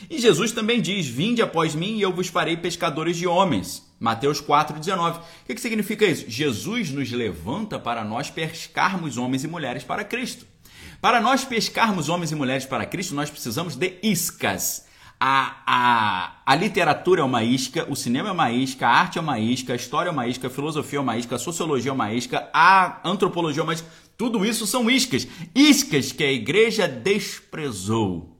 E 0.09 0.19
Jesus 0.19 0.51
também 0.51 0.81
diz: 0.81 1.07
Vinde 1.07 1.41
após 1.41 1.75
mim 1.75 1.97
e 1.97 2.01
eu 2.01 2.11
vos 2.11 2.27
farei 2.27 2.57
pescadores 2.57 3.17
de 3.17 3.27
homens. 3.27 3.89
Mateus 3.99 4.41
4,19. 4.41 5.17
O 5.17 5.21
que, 5.45 5.55
que 5.55 5.61
significa 5.61 6.05
isso? 6.05 6.25
Jesus 6.27 6.89
nos 6.89 7.11
levanta 7.11 7.77
para 7.77 8.03
nós 8.03 8.29
pescarmos 8.29 9.17
homens 9.17 9.43
e 9.43 9.47
mulheres 9.47 9.83
para 9.83 10.03
Cristo. 10.03 10.45
Para 10.99 11.21
nós 11.21 11.43
pescarmos 11.43 12.09
homens 12.09 12.31
e 12.31 12.35
mulheres 12.35 12.65
para 12.65 12.85
Cristo, 12.85 13.15
nós 13.15 13.29
precisamos 13.29 13.75
de 13.75 13.97
iscas. 14.03 14.85
A, 15.23 15.61
a, 15.67 16.41
a 16.43 16.55
literatura 16.55 17.21
é 17.21 17.23
uma 17.23 17.43
isca, 17.43 17.85
o 17.87 17.95
cinema 17.95 18.29
é 18.29 18.31
uma 18.31 18.51
isca, 18.51 18.87
a 18.87 18.89
arte 18.89 19.19
é 19.19 19.21
uma 19.21 19.37
isca, 19.37 19.73
a 19.73 19.75
história 19.75 20.09
é 20.09 20.11
uma 20.11 20.27
isca, 20.27 20.47
a 20.47 20.49
filosofia 20.49 20.97
é 20.97 21.01
uma 21.01 21.15
isca, 21.15 21.35
a 21.35 21.39
sociologia 21.39 21.91
é 21.91 21.93
uma 21.93 22.11
isca, 22.11 22.49
a 22.51 23.07
antropologia 23.07 23.61
é 23.61 23.63
uma 23.63 23.73
isca. 23.75 23.87
Tudo 24.17 24.43
isso 24.43 24.65
são 24.65 24.89
iscas. 24.89 25.27
Iscas 25.53 26.11
que 26.11 26.23
a 26.23 26.31
igreja 26.31 26.87
desprezou. 26.87 28.35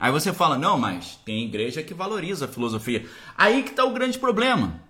Aí 0.00 0.10
você 0.10 0.32
fala, 0.32 0.56
não, 0.56 0.78
mas 0.78 1.18
tem 1.22 1.44
igreja 1.44 1.82
que 1.82 1.92
valoriza 1.92 2.46
a 2.46 2.48
filosofia. 2.48 3.06
Aí 3.36 3.62
que 3.62 3.72
está 3.72 3.84
o 3.84 3.92
grande 3.92 4.18
problema. 4.18 4.80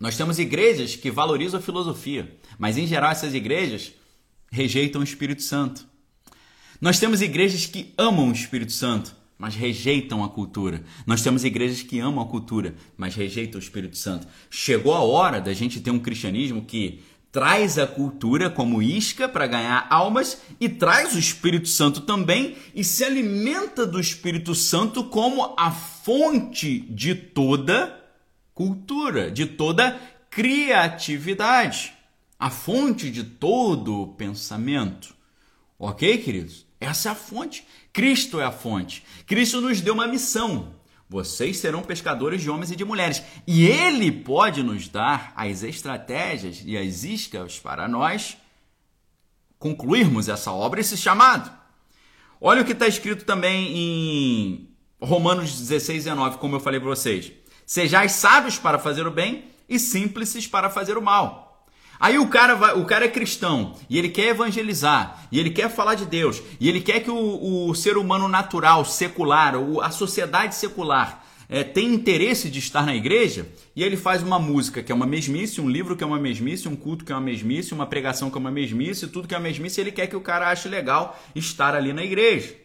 Nós 0.00 0.16
temos 0.16 0.38
igrejas 0.38 0.96
que 0.96 1.10
valorizam 1.10 1.60
a 1.60 1.62
filosofia, 1.62 2.34
mas 2.58 2.78
em 2.78 2.86
geral 2.86 3.10
essas 3.10 3.34
igrejas 3.34 3.92
rejeitam 4.50 5.02
o 5.02 5.04
Espírito 5.04 5.42
Santo. 5.42 5.86
Nós 6.80 6.98
temos 6.98 7.20
igrejas 7.20 7.66
que 7.66 7.92
amam 7.98 8.30
o 8.30 8.32
Espírito 8.32 8.72
Santo, 8.72 9.14
mas 9.38 9.54
rejeitam 9.54 10.24
a 10.24 10.28
cultura. 10.28 10.82
Nós 11.06 11.22
temos 11.22 11.44
igrejas 11.44 11.82
que 11.82 12.00
amam 12.00 12.24
a 12.24 12.28
cultura, 12.28 12.74
mas 12.96 13.14
rejeitam 13.14 13.60
o 13.60 13.62
Espírito 13.62 13.96
Santo. 13.96 14.26
Chegou 14.50 14.94
a 14.94 15.00
hora 15.00 15.40
da 15.40 15.52
gente 15.52 15.80
ter 15.80 15.90
um 15.90 15.98
cristianismo 15.98 16.64
que 16.64 17.02
traz 17.30 17.78
a 17.78 17.86
cultura 17.86 18.48
como 18.48 18.82
isca 18.82 19.28
para 19.28 19.46
ganhar 19.46 19.86
almas 19.90 20.40
e 20.58 20.70
traz 20.70 21.14
o 21.14 21.18
Espírito 21.18 21.68
Santo 21.68 22.00
também 22.00 22.56
e 22.74 22.82
se 22.82 23.04
alimenta 23.04 23.86
do 23.86 24.00
Espírito 24.00 24.54
Santo 24.54 25.04
como 25.04 25.54
a 25.58 25.70
fonte 25.70 26.80
de 26.80 27.14
toda 27.14 27.94
cultura, 28.54 29.30
de 29.30 29.44
toda 29.44 30.00
criatividade, 30.30 31.92
a 32.38 32.48
fonte 32.48 33.10
de 33.10 33.22
todo 33.22 34.14
pensamento. 34.16 35.14
Ok, 35.78 36.16
queridos? 36.18 36.64
Essa 36.80 37.10
é 37.10 37.12
a 37.12 37.14
fonte. 37.14 37.66
Cristo 37.96 38.38
é 38.38 38.44
a 38.44 38.52
fonte. 38.52 39.02
Cristo 39.26 39.58
nos 39.58 39.80
deu 39.80 39.94
uma 39.94 40.06
missão. 40.06 40.74
Vocês 41.08 41.56
serão 41.56 41.80
pescadores 41.80 42.42
de 42.42 42.50
homens 42.50 42.70
e 42.70 42.76
de 42.76 42.84
mulheres. 42.84 43.22
E 43.46 43.64
Ele 43.64 44.12
pode 44.12 44.62
nos 44.62 44.86
dar 44.86 45.32
as 45.34 45.62
estratégias 45.62 46.62
e 46.62 46.76
as 46.76 47.04
iscas 47.04 47.58
para 47.58 47.88
nós 47.88 48.36
concluirmos 49.58 50.28
essa 50.28 50.52
obra, 50.52 50.78
esse 50.78 50.94
chamado. 50.94 51.50
Olha 52.38 52.60
o 52.60 52.66
que 52.66 52.72
está 52.72 52.86
escrito 52.86 53.24
também 53.24 53.74
em 53.74 54.68
Romanos 55.00 55.58
16, 55.58 56.04
19, 56.04 56.36
como 56.36 56.56
eu 56.56 56.60
falei 56.60 56.78
para 56.78 56.90
vocês. 56.90 57.32
Sejais 57.64 58.12
sábios 58.12 58.58
para 58.58 58.78
fazer 58.78 59.06
o 59.06 59.10
bem 59.10 59.46
e 59.66 59.78
simples 59.78 60.46
para 60.46 60.68
fazer 60.68 60.98
o 60.98 61.02
mal. 61.02 61.45
Aí 61.98 62.18
o 62.18 62.28
cara, 62.28 62.54
vai, 62.54 62.74
o 62.74 62.84
cara 62.84 63.06
é 63.06 63.08
cristão 63.08 63.74
e 63.88 63.98
ele 63.98 64.08
quer 64.08 64.28
evangelizar, 64.28 65.26
e 65.32 65.40
ele 65.40 65.50
quer 65.50 65.70
falar 65.70 65.94
de 65.94 66.04
Deus, 66.04 66.42
e 66.60 66.68
ele 66.68 66.80
quer 66.80 67.00
que 67.00 67.10
o, 67.10 67.68
o 67.68 67.74
ser 67.74 67.96
humano 67.96 68.28
natural, 68.28 68.84
secular, 68.84 69.54
a 69.82 69.90
sociedade 69.90 70.54
secular 70.54 71.24
é, 71.48 71.80
interesse 71.80 72.50
de 72.50 72.58
estar 72.58 72.84
na 72.84 72.94
igreja, 72.94 73.48
e 73.74 73.82
ele 73.82 73.96
faz 73.96 74.22
uma 74.22 74.38
música 74.38 74.82
que 74.82 74.90
é 74.90 74.94
uma 74.94 75.06
mesmice, 75.06 75.60
um 75.60 75.68
livro 75.68 75.96
que 75.96 76.02
é 76.02 76.06
uma 76.06 76.18
mesmice, 76.18 76.68
um 76.68 76.76
culto 76.76 77.04
que 77.04 77.12
é 77.12 77.14
uma 77.14 77.20
mesmice, 77.20 77.72
uma 77.72 77.86
pregação 77.86 78.30
que 78.30 78.36
é 78.36 78.40
uma 78.40 78.50
mesmice, 78.50 79.06
tudo 79.06 79.28
que 79.28 79.34
é 79.34 79.38
uma 79.38 79.44
mesmice, 79.44 79.80
ele 79.80 79.92
quer 79.92 80.06
que 80.06 80.16
o 80.16 80.20
cara 80.20 80.50
ache 80.50 80.68
legal 80.68 81.18
estar 81.34 81.74
ali 81.74 81.92
na 81.92 82.04
igreja. 82.04 82.56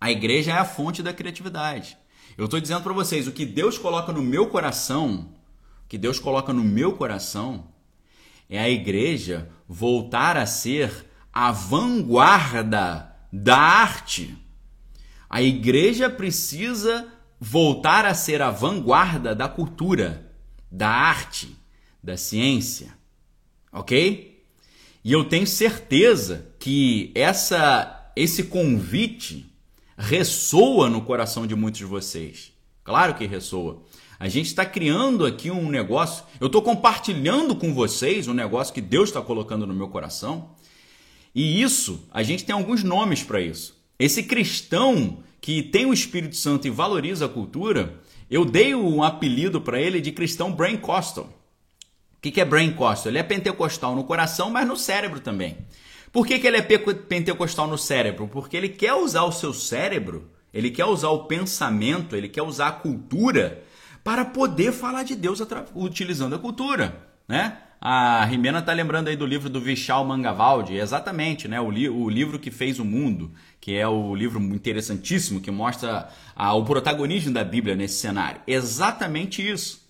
A 0.00 0.10
igreja 0.10 0.52
é 0.52 0.54
a 0.54 0.64
fonte 0.64 1.02
da 1.02 1.12
criatividade. 1.12 1.96
Eu 2.36 2.44
estou 2.44 2.60
dizendo 2.60 2.82
para 2.82 2.92
vocês, 2.92 3.26
o 3.26 3.32
que 3.32 3.46
Deus 3.46 3.78
coloca 3.78 4.12
no 4.12 4.22
meu 4.22 4.48
coração, 4.48 5.30
o 5.84 5.88
que 5.88 5.96
Deus 5.96 6.18
coloca 6.18 6.52
no 6.52 6.64
meu 6.64 6.92
coração, 6.92 7.64
é 8.48 8.58
a 8.58 8.68
igreja 8.68 9.48
voltar 9.68 10.36
a 10.36 10.46
ser 10.46 10.90
a 11.32 11.50
vanguarda 11.50 13.14
da 13.32 13.56
arte. 13.56 14.36
A 15.28 15.42
igreja 15.42 16.08
precisa 16.08 17.08
voltar 17.40 18.04
a 18.06 18.14
ser 18.14 18.40
a 18.40 18.50
vanguarda 18.50 19.34
da 19.34 19.48
cultura, 19.48 20.32
da 20.70 20.88
arte, 20.88 21.56
da 22.02 22.16
ciência. 22.16 22.96
Ok? 23.72 24.44
E 25.02 25.12
eu 25.12 25.24
tenho 25.24 25.46
certeza 25.46 26.46
que 26.58 27.10
essa 27.14 28.12
esse 28.16 28.44
convite 28.44 29.52
ressoa 29.96 30.88
no 30.88 31.02
coração 31.02 31.46
de 31.46 31.54
muitos 31.54 31.78
de 31.78 31.84
vocês. 31.84 32.52
Claro 32.84 33.14
que 33.14 33.26
ressoa. 33.26 33.82
A 34.18 34.28
gente 34.28 34.46
está 34.46 34.64
criando 34.64 35.26
aqui 35.26 35.50
um 35.50 35.68
negócio. 35.68 36.24
Eu 36.40 36.46
estou 36.46 36.62
compartilhando 36.62 37.56
com 37.56 37.74
vocês 37.74 38.28
um 38.28 38.34
negócio 38.34 38.72
que 38.72 38.80
Deus 38.80 39.08
está 39.08 39.20
colocando 39.20 39.66
no 39.66 39.74
meu 39.74 39.88
coração. 39.88 40.50
E 41.34 41.60
isso, 41.60 42.08
a 42.12 42.22
gente 42.22 42.44
tem 42.44 42.54
alguns 42.54 42.84
nomes 42.84 43.22
para 43.22 43.40
isso. 43.40 43.76
Esse 43.98 44.22
cristão 44.22 45.18
que 45.40 45.62
tem 45.62 45.84
o 45.84 45.92
Espírito 45.92 46.36
Santo 46.36 46.66
e 46.66 46.70
valoriza 46.70 47.26
a 47.26 47.28
cultura, 47.28 48.00
eu 48.30 48.44
dei 48.44 48.74
um 48.74 49.02
apelido 49.02 49.60
para 49.60 49.80
ele 49.80 50.00
de 50.00 50.12
cristão 50.12 50.52
brain 50.52 50.76
costal. 50.76 51.24
O 52.16 52.20
que, 52.22 52.30
que 52.30 52.40
é 52.40 52.44
brain 52.44 52.72
costal? 52.72 53.10
Ele 53.10 53.18
é 53.18 53.22
pentecostal 53.22 53.94
no 53.94 54.04
coração, 54.04 54.48
mas 54.48 54.66
no 54.66 54.76
cérebro 54.76 55.20
também. 55.20 55.58
Por 56.12 56.26
que, 56.26 56.38
que 56.38 56.46
ele 56.46 56.58
é 56.58 56.62
pentecostal 56.62 57.66
no 57.66 57.76
cérebro? 57.76 58.28
Porque 58.28 58.56
ele 58.56 58.68
quer 58.68 58.94
usar 58.94 59.24
o 59.24 59.32
seu 59.32 59.52
cérebro, 59.52 60.30
ele 60.52 60.70
quer 60.70 60.84
usar 60.84 61.10
o 61.10 61.24
pensamento, 61.24 62.14
ele 62.14 62.28
quer 62.28 62.42
usar 62.42 62.68
a 62.68 62.72
cultura 62.72 63.63
para 64.04 64.24
poder 64.24 64.70
falar 64.70 65.02
de 65.02 65.16
Deus 65.16 65.40
utilizando 65.74 66.36
a 66.36 66.38
cultura, 66.38 66.94
né? 67.26 67.56
A 67.80 68.24
Rimena 68.24 68.60
está 68.60 68.72
lembrando 68.72 69.08
aí 69.08 69.16
do 69.16 69.26
livro 69.26 69.50
do 69.50 69.60
Vishal 69.60 70.04
Mangavaldi, 70.04 70.76
exatamente, 70.76 71.48
né? 71.48 71.60
O, 71.60 71.70
li 71.70 71.88
o, 71.88 72.08
livro 72.08 72.38
que 72.38 72.50
fez 72.50 72.78
o 72.78 72.84
mundo, 72.84 73.32
que 73.60 73.74
é 73.74 73.86
o 73.86 74.14
livro 74.14 74.40
interessantíssimo 74.40 75.40
que 75.40 75.50
mostra 75.50 76.08
a, 76.34 76.54
o 76.54 76.64
protagonismo 76.64 77.32
da 77.32 77.44
Bíblia 77.44 77.74
nesse 77.74 77.96
cenário. 77.96 78.40
Exatamente 78.46 79.46
isso. 79.46 79.86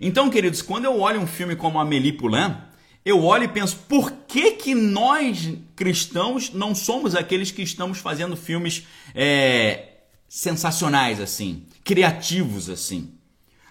Então, 0.00 0.30
queridos, 0.30 0.62
quando 0.62 0.86
eu 0.86 1.00
olho 1.00 1.20
um 1.20 1.26
filme 1.26 1.54
como 1.56 1.78
Amélie 1.78 2.12
Poulain, 2.12 2.56
eu 3.04 3.22
olho 3.22 3.44
e 3.44 3.48
penso, 3.48 3.76
por 3.88 4.10
que, 4.26 4.52
que 4.52 4.74
nós 4.74 5.54
cristãos 5.74 6.52
não 6.52 6.74
somos 6.74 7.14
aqueles 7.14 7.50
que 7.50 7.62
estamos 7.62 7.98
fazendo 7.98 8.36
filmes 8.36 8.86
é, 9.14 9.96
sensacionais 10.28 11.20
assim, 11.20 11.64
criativos 11.84 12.70
assim? 12.70 13.10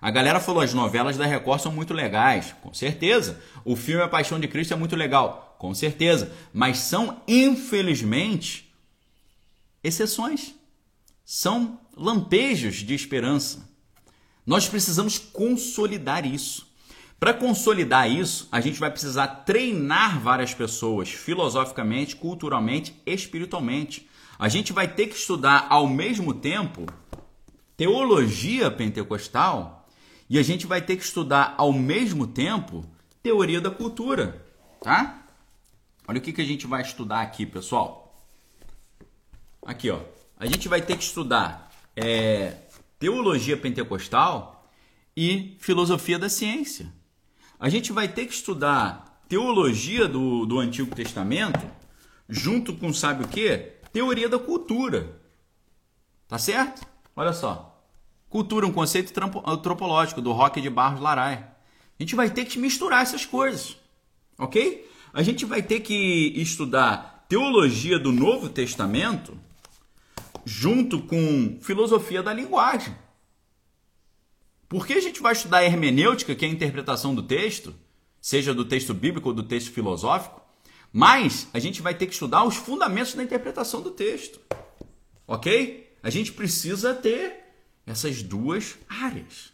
A 0.01 0.09
galera 0.09 0.39
falou, 0.39 0.63
as 0.63 0.73
novelas 0.73 1.15
da 1.15 1.27
Record 1.27 1.61
são 1.61 1.71
muito 1.71 1.93
legais, 1.93 2.55
com 2.63 2.73
certeza. 2.73 3.39
O 3.63 3.75
filme 3.75 4.01
A 4.01 4.07
Paixão 4.07 4.39
de 4.39 4.47
Cristo 4.47 4.73
é 4.73 4.75
muito 4.75 4.95
legal, 4.95 5.55
com 5.59 5.75
certeza. 5.75 6.33
Mas 6.51 6.79
são, 6.79 7.21
infelizmente, 7.27 8.73
exceções. 9.83 10.55
São 11.23 11.79
lampejos 11.95 12.77
de 12.77 12.95
esperança. 12.95 13.69
Nós 14.43 14.67
precisamos 14.67 15.19
consolidar 15.19 16.25
isso. 16.25 16.67
Para 17.19 17.35
consolidar 17.35 18.09
isso, 18.09 18.49
a 18.51 18.59
gente 18.59 18.79
vai 18.79 18.89
precisar 18.89 19.27
treinar 19.45 20.19
várias 20.19 20.55
pessoas 20.55 21.09
filosoficamente, 21.09 22.15
culturalmente, 22.15 22.99
espiritualmente. 23.05 24.09
A 24.39 24.49
gente 24.49 24.73
vai 24.73 24.87
ter 24.87 25.05
que 25.05 25.15
estudar 25.15 25.67
ao 25.69 25.87
mesmo 25.87 26.33
tempo 26.33 26.87
teologia 27.77 28.71
pentecostal 28.71 29.80
e 30.31 30.39
a 30.39 30.43
gente 30.43 30.65
vai 30.65 30.81
ter 30.81 30.95
que 30.95 31.03
estudar 31.03 31.55
ao 31.57 31.73
mesmo 31.73 32.25
tempo 32.25 32.85
teoria 33.21 33.59
da 33.59 33.69
cultura, 33.69 34.41
tá? 34.81 35.25
Olha 36.07 36.19
o 36.19 36.21
que, 36.21 36.31
que 36.31 36.39
a 36.39 36.45
gente 36.45 36.65
vai 36.65 36.81
estudar 36.81 37.19
aqui, 37.19 37.45
pessoal. 37.45 38.17
Aqui, 39.61 39.89
ó. 39.89 39.99
A 40.37 40.45
gente 40.45 40.69
vai 40.69 40.81
ter 40.81 40.95
que 40.95 41.03
estudar 41.03 41.69
é, 41.97 42.59
teologia 42.97 43.57
pentecostal 43.57 44.71
e 45.17 45.57
filosofia 45.59 46.17
da 46.17 46.29
ciência. 46.29 46.93
A 47.59 47.67
gente 47.67 47.91
vai 47.91 48.07
ter 48.07 48.25
que 48.25 48.33
estudar 48.33 49.21
teologia 49.27 50.07
do, 50.07 50.45
do 50.45 50.59
Antigo 50.59 50.95
Testamento 50.95 51.59
junto 52.29 52.73
com, 52.73 52.93
sabe 52.93 53.25
o 53.25 53.27
que? 53.27 53.57
Teoria 53.91 54.29
da 54.29 54.39
cultura. 54.39 55.21
Tá 56.25 56.37
certo? 56.37 56.87
Olha 57.17 57.33
só. 57.33 57.80
Cultura, 58.31 58.65
um 58.65 58.71
conceito 58.71 59.11
antropológico 59.45 60.21
do 60.21 60.31
Roque 60.31 60.61
de 60.61 60.69
Barros 60.69 61.01
Laray. 61.01 61.33
A 61.35 61.49
gente 61.99 62.15
vai 62.15 62.29
ter 62.29 62.45
que 62.45 62.57
misturar 62.57 63.03
essas 63.03 63.25
coisas, 63.25 63.75
ok? 64.39 64.89
A 65.11 65.21
gente 65.21 65.43
vai 65.43 65.61
ter 65.61 65.81
que 65.81 66.31
estudar 66.37 67.25
teologia 67.27 67.99
do 67.99 68.09
Novo 68.09 68.47
Testamento 68.47 69.37
junto 70.45 71.01
com 71.01 71.59
filosofia 71.61 72.23
da 72.23 72.31
linguagem. 72.31 72.95
Porque 74.69 74.93
a 74.93 75.01
gente 75.01 75.21
vai 75.21 75.33
estudar 75.33 75.65
hermenêutica, 75.65 76.33
que 76.33 76.45
é 76.45 76.47
a 76.47 76.51
interpretação 76.51 77.13
do 77.13 77.23
texto, 77.23 77.75
seja 78.21 78.53
do 78.53 78.63
texto 78.63 78.93
bíblico 78.93 79.27
ou 79.27 79.35
do 79.35 79.43
texto 79.43 79.73
filosófico, 79.73 80.41
mas 80.93 81.49
a 81.53 81.59
gente 81.59 81.81
vai 81.81 81.93
ter 81.93 82.05
que 82.05 82.13
estudar 82.13 82.45
os 82.45 82.55
fundamentos 82.55 83.13
da 83.13 83.23
interpretação 83.23 83.81
do 83.81 83.91
texto. 83.91 84.39
Ok? 85.27 85.97
A 86.01 86.09
gente 86.09 86.31
precisa 86.31 86.93
ter 86.93 87.40
essas 87.85 88.21
duas 88.21 88.77
áreas. 88.87 89.51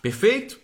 Perfeito? 0.00 0.58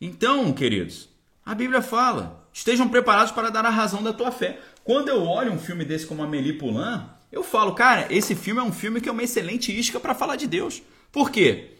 Então, 0.00 0.52
queridos, 0.52 1.08
a 1.44 1.54
Bíblia 1.54 1.82
fala: 1.82 2.48
estejam 2.52 2.88
preparados 2.88 3.32
para 3.32 3.50
dar 3.50 3.64
a 3.64 3.70
razão 3.70 4.02
da 4.02 4.12
tua 4.12 4.30
fé. 4.30 4.60
Quando 4.84 5.08
eu 5.08 5.22
olho 5.22 5.52
um 5.52 5.58
filme 5.58 5.84
desse 5.84 6.06
como 6.06 6.22
Amélie 6.22 6.54
Poulain, 6.54 7.04
eu 7.30 7.42
falo, 7.42 7.74
cara, 7.74 8.06
esse 8.10 8.34
filme 8.34 8.60
é 8.60 8.64
um 8.64 8.72
filme 8.72 9.00
que 9.00 9.08
é 9.08 9.12
uma 9.12 9.22
excelente 9.22 9.76
isca 9.76 10.00
para 10.00 10.14
falar 10.14 10.36
de 10.36 10.46
Deus. 10.46 10.82
Por 11.12 11.30
quê? 11.30 11.74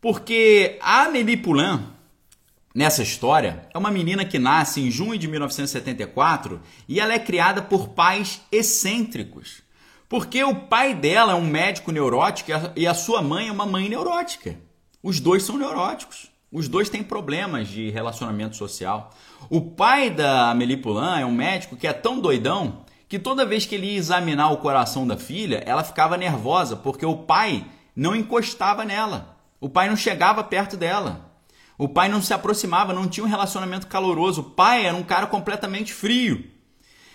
Porque 0.00 0.78
a 0.80 1.04
Amélie 1.04 1.36
Poulain, 1.36 1.86
nessa 2.74 3.02
história, 3.02 3.68
é 3.74 3.76
uma 3.76 3.90
menina 3.90 4.24
que 4.24 4.38
nasce 4.38 4.80
em 4.80 4.90
junho 4.90 5.18
de 5.18 5.28
1974 5.28 6.60
e 6.88 6.98
ela 6.98 7.12
é 7.12 7.18
criada 7.18 7.60
por 7.60 7.88
pais 7.88 8.40
excêntricos. 8.50 9.62
Porque 10.10 10.42
o 10.42 10.56
pai 10.56 10.92
dela 10.92 11.34
é 11.34 11.36
um 11.36 11.46
médico 11.46 11.92
neurótico 11.92 12.50
e 12.74 12.84
a 12.84 12.94
sua 12.94 13.22
mãe 13.22 13.46
é 13.46 13.52
uma 13.52 13.64
mãe 13.64 13.88
neurótica. 13.88 14.56
Os 15.00 15.20
dois 15.20 15.44
são 15.44 15.56
neuróticos. 15.56 16.28
Os 16.50 16.66
dois 16.66 16.90
têm 16.90 17.00
problemas 17.00 17.68
de 17.68 17.90
relacionamento 17.90 18.56
social. 18.56 19.12
O 19.48 19.60
pai 19.60 20.10
da 20.10 20.50
Amélie 20.50 20.78
Poulain 20.78 21.20
é 21.20 21.24
um 21.24 21.30
médico 21.30 21.76
que 21.76 21.86
é 21.86 21.92
tão 21.92 22.18
doidão 22.18 22.84
que 23.08 23.20
toda 23.20 23.46
vez 23.46 23.66
que 23.66 23.76
ele 23.76 23.86
ia 23.86 23.98
examinar 23.98 24.50
o 24.50 24.56
coração 24.56 25.06
da 25.06 25.16
filha, 25.16 25.62
ela 25.64 25.84
ficava 25.84 26.16
nervosa 26.16 26.74
porque 26.74 27.06
o 27.06 27.18
pai 27.18 27.64
não 27.94 28.16
encostava 28.16 28.84
nela. 28.84 29.38
O 29.60 29.68
pai 29.68 29.88
não 29.88 29.94
chegava 29.94 30.42
perto 30.42 30.76
dela. 30.76 31.30
O 31.78 31.88
pai 31.88 32.08
não 32.08 32.20
se 32.20 32.34
aproximava, 32.34 32.92
não 32.92 33.06
tinha 33.06 33.24
um 33.24 33.30
relacionamento 33.30 33.86
caloroso. 33.86 34.40
O 34.40 34.50
pai 34.50 34.86
era 34.86 34.96
um 34.96 35.04
cara 35.04 35.28
completamente 35.28 35.94
frio. 35.94 36.50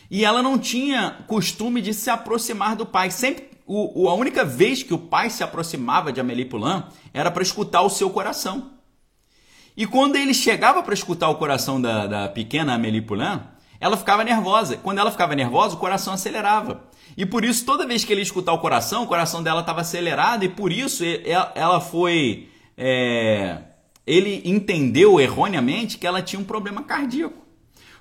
E 0.09 0.23
ela 0.23 0.41
não 0.41 0.57
tinha 0.57 1.23
costume 1.27 1.81
de 1.81 1.93
se 1.93 2.09
aproximar 2.09 2.75
do 2.75 2.85
pai. 2.85 3.11
Sempre 3.11 3.49
o, 3.67 4.07
a 4.07 4.13
única 4.13 4.45
vez 4.45 4.83
que 4.83 4.93
o 4.93 4.97
pai 4.99 5.29
se 5.29 5.43
aproximava 5.43 6.13
de 6.13 6.19
Amélie 6.19 6.45
Poulain 6.45 6.83
era 7.13 7.31
para 7.31 7.41
escutar 7.41 7.81
o 7.81 7.89
seu 7.89 8.09
coração. 8.09 8.71
E 9.75 9.85
quando 9.85 10.15
ele 10.15 10.33
chegava 10.33 10.81
para 10.83 10.93
escutar 10.93 11.29
o 11.29 11.35
coração 11.35 11.81
da, 11.81 12.07
da 12.07 12.29
pequena 12.29 12.75
Amélie 12.75 13.01
Poulain, 13.01 13.41
ela 13.79 13.97
ficava 13.97 14.23
nervosa. 14.23 14.77
Quando 14.77 14.99
ela 14.99 15.11
ficava 15.11 15.35
nervosa, 15.35 15.75
o 15.75 15.79
coração 15.79 16.13
acelerava. 16.13 16.89
E 17.17 17.25
por 17.25 17.43
isso, 17.43 17.65
toda 17.65 17.87
vez 17.87 18.03
que 18.03 18.13
ele 18.13 18.21
escutar 18.21 18.53
o 18.53 18.59
coração, 18.59 19.03
o 19.03 19.07
coração 19.07 19.41
dela 19.41 19.61
estava 19.61 19.81
acelerado 19.81 20.45
e 20.45 20.49
por 20.49 20.71
isso 20.71 21.03
ela 21.55 21.81
foi. 21.81 22.49
É, 22.77 23.61
ele 24.05 24.41
entendeu 24.45 25.19
erroneamente 25.19 25.97
que 25.97 26.05
ela 26.05 26.21
tinha 26.21 26.39
um 26.39 26.45
problema 26.45 26.83
cardíaco. 26.83 27.44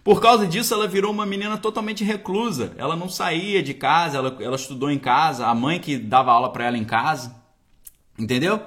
Por 0.05 0.21
causa 0.21 0.47
disso, 0.47 0.75
ela 0.75 0.87
virou 0.87 1.11
uma 1.11 1.25
menina 1.25 1.57
totalmente 1.57 2.05
reclusa. 2.05 2.75
Ela 2.77 2.95
não 2.95 3.09
saía 3.09 3.62
de 3.62 3.73
casa, 3.73 4.19
ela, 4.19 4.37
ela 4.38 4.55
estudou 4.55 4.90
em 4.90 4.99
casa, 4.99 5.47
a 5.47 5.55
mãe 5.55 5.81
que 5.81 5.97
dava 5.97 6.31
aula 6.31 6.53
para 6.53 6.67
ela 6.67 6.77
em 6.77 6.85
casa. 6.85 7.35
Entendeu? 8.19 8.61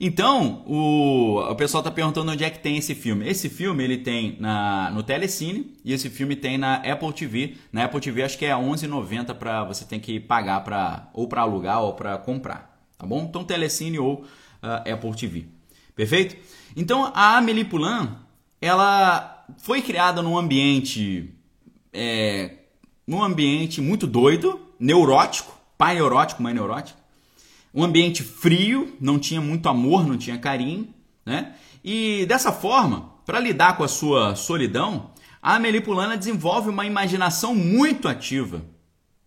Então, 0.00 0.64
o, 0.66 1.40
o 1.40 1.54
pessoal 1.56 1.80
está 1.82 1.90
perguntando 1.90 2.32
onde 2.32 2.42
é 2.42 2.48
que 2.48 2.60
tem 2.60 2.78
esse 2.78 2.94
filme. 2.94 3.28
Esse 3.28 3.50
filme 3.50 3.84
ele 3.84 3.98
tem 3.98 4.36
na, 4.40 4.90
no 4.90 5.02
Telecine 5.02 5.76
e 5.84 5.92
esse 5.92 6.08
filme 6.08 6.34
tem 6.36 6.56
na 6.56 6.76
Apple 6.76 7.12
TV. 7.12 7.56
Na 7.70 7.84
Apple 7.84 8.00
TV 8.00 8.22
acho 8.22 8.38
que 8.38 8.46
é 8.46 8.52
11,90 8.52 9.34
para 9.34 9.64
você 9.64 9.84
tem 9.84 10.00
que 10.00 10.18
pagar 10.18 10.60
para 10.62 11.10
ou 11.12 11.28
para 11.28 11.42
alugar 11.42 11.82
ou 11.82 11.94
para 11.94 12.16
comprar, 12.16 12.80
tá 12.96 13.04
bom? 13.04 13.26
Então 13.28 13.42
Telecine 13.42 13.98
ou 13.98 14.24
uh, 14.62 14.92
Apple 14.92 15.14
TV. 15.16 15.46
Perfeito? 15.96 16.36
Então 16.76 17.10
a 17.12 17.36
Amélie 17.36 17.64
Poulain, 17.64 18.16
ela 18.60 19.37
foi 19.56 19.80
criada 19.82 20.22
num 20.22 20.36
ambiente 20.36 21.34
é, 21.92 22.58
num 23.06 23.22
ambiente 23.22 23.80
muito 23.80 24.06
doido, 24.06 24.60
neurótico, 24.78 25.58
pai 25.78 25.94
neurótico, 25.94 26.42
mãe 26.42 26.52
neurótica. 26.52 26.98
Um 27.74 27.82
ambiente 27.82 28.22
frio, 28.22 28.96
não 29.00 29.18
tinha 29.18 29.40
muito 29.40 29.68
amor, 29.68 30.06
não 30.06 30.18
tinha 30.18 30.38
carinho, 30.38 30.92
né? 31.24 31.54
E 31.82 32.26
dessa 32.26 32.52
forma, 32.52 33.14
para 33.24 33.40
lidar 33.40 33.76
com 33.76 33.84
a 33.84 33.88
sua 33.88 34.34
solidão, 34.34 35.10
a 35.40 35.54
Amélie 35.54 35.80
Poulain 35.80 36.16
desenvolve 36.18 36.68
uma 36.68 36.84
imaginação 36.84 37.54
muito 37.54 38.08
ativa, 38.08 38.62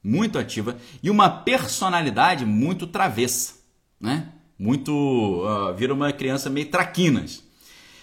muito 0.04 0.38
ativa 0.38 0.78
e 1.02 1.10
uma 1.10 1.30
personalidade 1.30 2.46
muito 2.46 2.86
travessa, 2.86 3.56
né? 4.00 4.30
Muito 4.60 4.92
uh, 4.92 5.74
vira 5.76 5.94
uma 5.94 6.12
criança 6.12 6.50
meio 6.50 6.70
traquinas. 6.70 7.38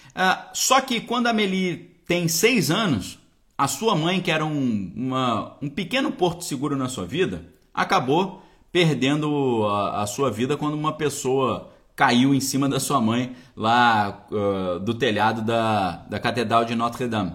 Uh, 0.09 0.49
só 0.53 0.81
que 0.81 1.01
quando 1.01 1.29
a 1.29 1.31
Amélie 1.31 1.88
tem 2.09 2.27
seis 2.27 2.71
anos, 2.71 3.19
a 3.57 3.69
sua 3.69 3.95
mãe, 3.95 4.19
que 4.19 4.31
era 4.31 4.45
um, 4.45 4.93
uma, 4.97 5.59
um 5.61 5.69
pequeno 5.69 6.11
porto 6.11 6.43
seguro 6.43 6.75
na 6.75 6.89
sua 6.89 7.05
vida, 7.05 7.45
acabou 7.73 8.43
perdendo 8.73 9.67
a, 9.67 10.03
a, 10.03 10.07
sua 10.07 10.31
vida 10.31 10.57
quando 10.57 10.73
uma 10.73 10.95
pessoa 10.95 11.71
caiu 11.95 12.35
em 12.35 12.41
cima 12.41 12.67
da 12.67 12.81
sua 12.81 12.99
mãe 12.99 13.37
lá 13.55 14.27
uh, 14.31 14.81
do 14.81 14.95
telhado 14.95 15.43
da, 15.43 15.97
da 16.09 16.19
Catedral 16.19 16.65
de 16.65 16.75
Notre-Dame. 16.75 17.33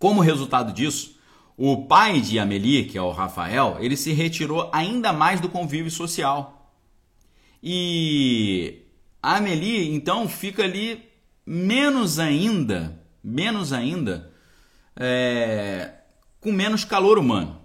Como 0.00 0.20
resultado 0.20 0.72
disso, 0.72 1.16
o 1.56 1.86
pai 1.86 2.20
de 2.20 2.40
Amélie, 2.40 2.86
que 2.86 2.98
é 2.98 3.02
o 3.02 3.12
Rafael, 3.12 3.76
ele 3.78 3.96
se 3.96 4.12
retirou 4.12 4.68
ainda 4.72 5.12
mais 5.12 5.40
do 5.40 5.48
convívio 5.48 5.92
social. 5.92 6.72
E 7.62 8.82
a 9.22 9.36
Amélie, 9.36 9.94
então, 9.94 10.28
fica 10.28 10.64
ali 10.64 11.04
menos 11.46 12.18
ainda 12.18 13.03
menos 13.24 13.72
ainda, 13.72 14.30
é, 14.94 15.92
com 16.40 16.52
menos 16.52 16.84
calor 16.84 17.18
humano. 17.18 17.60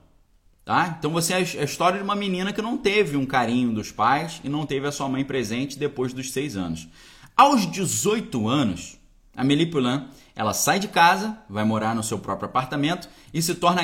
Tá? 0.63 0.95
Então 0.97 1.11
você 1.11 1.33
é 1.33 1.37
a 1.37 1.63
história 1.63 1.97
de 1.97 2.03
uma 2.03 2.15
menina 2.15 2.53
que 2.53 2.61
não 2.61 2.77
teve 2.77 3.17
um 3.17 3.25
carinho 3.25 3.73
dos 3.73 3.91
pais 3.91 4.39
e 4.43 4.49
não 4.49 4.65
teve 4.65 4.87
a 4.87 4.91
sua 4.91 5.09
mãe 5.09 5.25
presente 5.25 5.77
depois 5.77 6.13
dos 6.13 6.31
seis 6.31 6.55
anos. 6.55 6.87
Aos 7.35 7.69
18 7.69 8.47
anos, 8.47 8.99
a 9.35 9.41
Amélie 9.41 9.65
Poulain 9.65 10.07
ela 10.39 10.53
sai 10.53 10.79
de 10.79 10.87
casa, 10.87 11.37
vai 11.49 11.65
morar 11.65 11.93
no 11.93 12.01
seu 12.01 12.17
próprio 12.17 12.47
apartamento 12.47 13.09
e 13.33 13.41
se 13.41 13.55
torna 13.55 13.81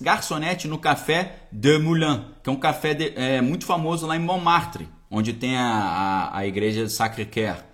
garçonete 0.00 0.68
no 0.68 0.78
café 0.78 1.48
de 1.50 1.78
Moulin, 1.78 2.22
que 2.42 2.50
é 2.50 2.52
um 2.52 2.56
café 2.56 2.92
de, 2.92 3.14
é, 3.16 3.40
muito 3.40 3.64
famoso 3.64 4.06
lá 4.06 4.14
em 4.14 4.18
Montmartre, 4.18 4.86
onde 5.10 5.32
tem 5.32 5.56
a, 5.56 5.62
a, 5.64 6.38
a 6.38 6.46
igreja 6.46 6.86
Sacré-Cœur. 6.86 7.64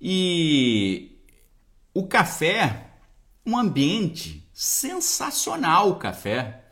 E 0.00 1.07
o 1.94 2.06
café, 2.06 2.88
um 3.44 3.56
ambiente 3.56 4.48
sensacional 4.52 5.90
o 5.90 5.96
café. 5.96 6.64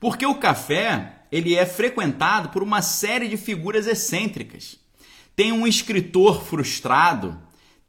Porque 0.00 0.26
o 0.26 0.34
café, 0.34 1.22
ele 1.30 1.54
é 1.54 1.64
frequentado 1.66 2.48
por 2.50 2.62
uma 2.62 2.82
série 2.82 3.28
de 3.28 3.36
figuras 3.36 3.86
excêntricas. 3.86 4.78
Tem 5.34 5.52
um 5.52 5.66
escritor 5.66 6.44
frustrado, 6.44 7.38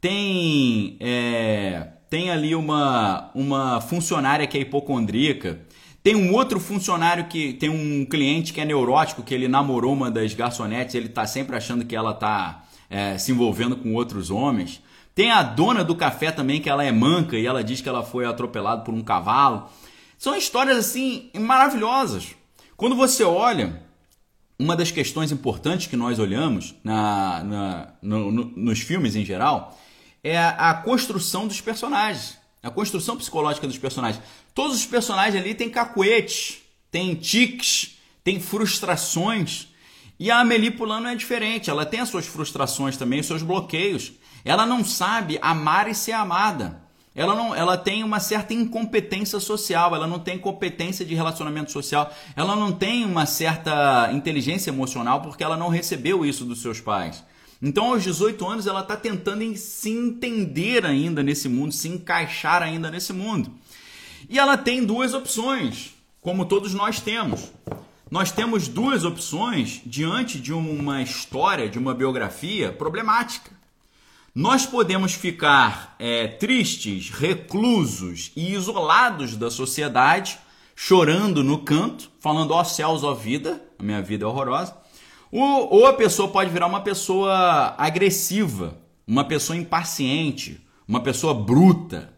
tem 0.00 0.96
é, 1.00 1.88
tem 2.08 2.30
ali 2.30 2.54
uma, 2.54 3.30
uma 3.34 3.80
funcionária 3.80 4.46
que 4.46 4.58
é 4.58 4.60
hipocondríaca, 4.62 5.60
tem 6.02 6.16
um 6.16 6.32
outro 6.32 6.58
funcionário 6.58 7.26
que 7.26 7.52
tem 7.52 7.68
um 7.68 8.04
cliente 8.04 8.52
que 8.52 8.60
é 8.60 8.64
neurótico, 8.64 9.22
que 9.22 9.34
ele 9.34 9.46
namorou 9.46 9.92
uma 9.92 10.10
das 10.10 10.32
garçonetes, 10.32 10.94
ele 10.94 11.06
está 11.06 11.26
sempre 11.26 11.54
achando 11.56 11.84
que 11.84 11.94
ela 11.94 12.12
está 12.12 12.64
é, 12.88 13.18
se 13.18 13.30
envolvendo 13.30 13.76
com 13.76 13.94
outros 13.94 14.30
homens. 14.30 14.82
Tem 15.14 15.30
a 15.30 15.42
dona 15.42 15.84
do 15.84 15.96
café 15.96 16.30
também, 16.30 16.60
que 16.60 16.68
ela 16.68 16.84
é 16.84 16.92
manca 16.92 17.36
e 17.36 17.46
ela 17.46 17.64
diz 17.64 17.80
que 17.80 17.88
ela 17.88 18.02
foi 18.02 18.24
atropelada 18.24 18.82
por 18.82 18.94
um 18.94 19.02
cavalo. 19.02 19.68
São 20.18 20.36
histórias 20.36 20.76
assim 20.76 21.30
maravilhosas. 21.34 22.34
Quando 22.76 22.94
você 22.94 23.24
olha, 23.24 23.82
uma 24.58 24.76
das 24.76 24.90
questões 24.90 25.32
importantes 25.32 25.86
que 25.86 25.96
nós 25.96 26.18
olhamos 26.18 26.74
na, 26.84 27.42
na 27.42 27.88
no, 28.02 28.30
no, 28.30 28.44
nos 28.54 28.80
filmes 28.80 29.16
em 29.16 29.24
geral 29.24 29.78
é 30.22 30.36
a, 30.36 30.70
a 30.70 30.74
construção 30.74 31.46
dos 31.46 31.62
personagens, 31.62 32.38
a 32.62 32.70
construção 32.70 33.16
psicológica 33.16 33.66
dos 33.66 33.78
personagens. 33.78 34.22
Todos 34.54 34.76
os 34.76 34.84
personagens 34.84 35.42
ali 35.42 35.54
têm 35.54 35.70
cacuetes, 35.70 36.58
têm 36.90 37.14
tiques, 37.14 37.98
têm 38.22 38.38
frustrações. 38.38 39.68
E 40.20 40.30
a 40.30 40.40
Amélie 40.40 40.70
Poulain 40.70 41.00
não 41.00 41.08
é 41.08 41.14
diferente, 41.14 41.70
ela 41.70 41.86
tem 41.86 42.00
as 42.00 42.10
suas 42.10 42.26
frustrações 42.26 42.94
também, 42.94 43.20
os 43.20 43.26
seus 43.26 43.42
bloqueios. 43.42 44.12
Ela 44.44 44.66
não 44.66 44.84
sabe 44.84 45.38
amar 45.40 45.88
e 45.88 45.94
ser 45.94 46.12
amada. 46.12 46.82
Ela, 47.14 47.34
não, 47.34 47.54
ela 47.54 47.78
tem 47.78 48.04
uma 48.04 48.20
certa 48.20 48.52
incompetência 48.52 49.40
social, 49.40 49.94
ela 49.94 50.06
não 50.06 50.18
tem 50.18 50.38
competência 50.38 51.06
de 51.06 51.14
relacionamento 51.14 51.72
social, 51.72 52.12
ela 52.36 52.54
não 52.54 52.70
tem 52.70 53.02
uma 53.06 53.24
certa 53.24 54.10
inteligência 54.12 54.68
emocional 54.68 55.22
porque 55.22 55.42
ela 55.42 55.56
não 55.56 55.70
recebeu 55.70 56.22
isso 56.22 56.44
dos 56.44 56.60
seus 56.60 56.82
pais. 56.82 57.24
Então, 57.62 57.86
aos 57.86 58.02
18 58.02 58.46
anos, 58.46 58.66
ela 58.66 58.80
está 58.80 58.98
tentando 58.98 59.56
se 59.56 59.88
entender 59.88 60.84
ainda 60.84 61.22
nesse 61.22 61.48
mundo, 61.48 61.72
se 61.72 61.88
encaixar 61.88 62.62
ainda 62.62 62.90
nesse 62.90 63.14
mundo. 63.14 63.50
E 64.28 64.38
ela 64.38 64.58
tem 64.58 64.84
duas 64.84 65.14
opções, 65.14 65.94
como 66.20 66.44
todos 66.44 66.74
nós 66.74 67.00
temos. 67.00 67.50
Nós 68.10 68.32
temos 68.32 68.66
duas 68.66 69.04
opções 69.04 69.80
diante 69.86 70.40
de 70.40 70.52
uma 70.52 71.00
história, 71.00 71.68
de 71.68 71.78
uma 71.78 71.94
biografia 71.94 72.72
problemática. 72.72 73.52
Nós 74.34 74.66
podemos 74.66 75.14
ficar 75.14 75.94
é, 75.96 76.26
tristes, 76.26 77.10
reclusos 77.10 78.32
e 78.34 78.52
isolados 78.52 79.36
da 79.36 79.48
sociedade, 79.48 80.40
chorando 80.74 81.44
no 81.44 81.58
canto, 81.58 82.10
falando, 82.18 82.50
ó 82.50 82.62
oh, 82.62 82.64
céus, 82.64 83.04
ó 83.04 83.12
oh, 83.12 83.14
vida, 83.14 83.62
a 83.78 83.82
minha 83.82 84.02
vida 84.02 84.24
é 84.24 84.26
horrorosa. 84.26 84.76
Ou, 85.30 85.72
ou 85.72 85.86
a 85.86 85.92
pessoa 85.92 86.28
pode 86.28 86.50
virar 86.50 86.66
uma 86.66 86.80
pessoa 86.80 87.76
agressiva, 87.78 88.76
uma 89.06 89.22
pessoa 89.22 89.56
impaciente, 89.56 90.60
uma 90.86 91.00
pessoa 91.00 91.32
bruta. 91.32 92.12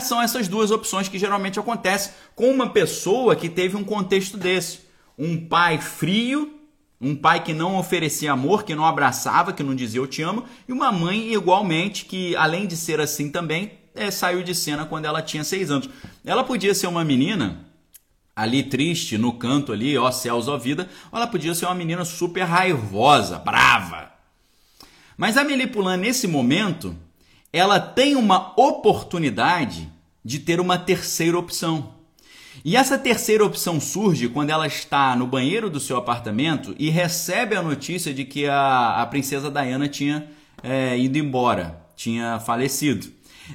São 0.00 0.20
essas 0.20 0.48
duas 0.48 0.72
opções 0.72 1.08
que 1.08 1.20
geralmente 1.20 1.60
acontecem 1.60 2.12
com 2.34 2.50
uma 2.50 2.70
pessoa 2.70 3.36
que 3.36 3.48
teve 3.48 3.76
um 3.76 3.84
contexto 3.84 4.36
desse. 4.36 4.87
Um 5.18 5.48
pai 5.48 5.78
frio 5.78 6.58
um 7.00 7.14
pai 7.14 7.44
que 7.44 7.54
não 7.54 7.76
oferecia 7.76 8.32
amor, 8.32 8.64
que 8.64 8.74
não 8.74 8.84
abraçava, 8.84 9.52
que 9.52 9.62
não 9.62 9.74
dizia 9.74 10.00
eu 10.00 10.06
te 10.06 10.20
amo, 10.20 10.44
e 10.66 10.72
uma 10.72 10.90
mãe 10.90 11.32
igualmente 11.32 12.04
que, 12.04 12.34
além 12.34 12.66
de 12.66 12.76
ser 12.76 13.00
assim 13.00 13.30
também, 13.30 13.72
é, 13.94 14.10
saiu 14.10 14.42
de 14.42 14.54
cena 14.54 14.84
quando 14.84 15.04
ela 15.04 15.22
tinha 15.22 15.44
seis 15.44 15.70
anos. 15.70 15.88
Ela 16.24 16.42
podia 16.42 16.74
ser 16.74 16.88
uma 16.88 17.04
menina 17.04 17.66
ali 18.34 18.64
triste, 18.64 19.16
no 19.16 19.32
canto 19.32 19.72
ali, 19.72 19.96
ó 19.96 20.10
céus, 20.10 20.48
ó 20.48 20.56
vida, 20.56 20.88
ou 21.10 21.18
ela 21.18 21.26
podia 21.26 21.54
ser 21.54 21.66
uma 21.66 21.74
menina 21.74 22.04
super 22.04 22.42
raivosa, 22.42 23.38
brava. 23.38 24.10
Mas 25.16 25.36
a 25.36 25.44
Melipulã, 25.44 25.96
nesse 25.96 26.26
momento, 26.26 26.96
ela 27.52 27.78
tem 27.78 28.16
uma 28.16 28.52
oportunidade 28.60 29.88
de 30.24 30.38
ter 30.40 30.60
uma 30.60 30.78
terceira 30.78 31.38
opção. 31.38 31.94
E 32.64 32.76
essa 32.76 32.98
terceira 32.98 33.44
opção 33.44 33.80
surge 33.80 34.28
quando 34.28 34.50
ela 34.50 34.66
está 34.66 35.14
no 35.14 35.26
banheiro 35.26 35.70
do 35.70 35.78
seu 35.78 35.96
apartamento 35.96 36.74
e 36.78 36.90
recebe 36.90 37.54
a 37.54 37.62
notícia 37.62 38.12
de 38.12 38.24
que 38.24 38.46
a, 38.46 39.00
a 39.00 39.06
princesa 39.06 39.50
Diana 39.50 39.88
tinha 39.88 40.28
é, 40.62 40.98
ido 40.98 41.18
embora, 41.18 41.80
tinha 41.96 42.40
falecido. 42.40 43.08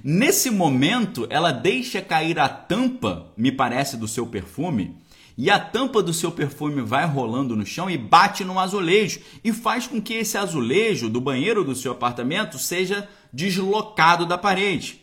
Nesse 0.03 0.49
momento, 0.49 1.27
ela 1.29 1.51
deixa 1.51 2.01
cair 2.01 2.39
a 2.39 2.47
tampa, 2.49 3.27
me 3.37 3.51
parece, 3.51 3.97
do 3.97 4.07
seu 4.07 4.25
perfume, 4.25 4.95
e 5.37 5.49
a 5.49 5.59
tampa 5.59 6.01
do 6.01 6.13
seu 6.13 6.31
perfume 6.31 6.81
vai 6.81 7.05
rolando 7.05 7.55
no 7.55 7.65
chão 7.65 7.89
e 7.89 7.97
bate 7.97 8.43
no 8.43 8.59
azulejo 8.59 9.19
e 9.43 9.51
faz 9.51 9.87
com 9.87 10.01
que 10.01 10.13
esse 10.13 10.37
azulejo 10.37 11.09
do 11.09 11.19
banheiro 11.19 11.63
do 11.63 11.75
seu 11.75 11.91
apartamento 11.91 12.59
seja 12.59 13.07
deslocado 13.31 14.25
da 14.25 14.37
parede. 14.37 15.02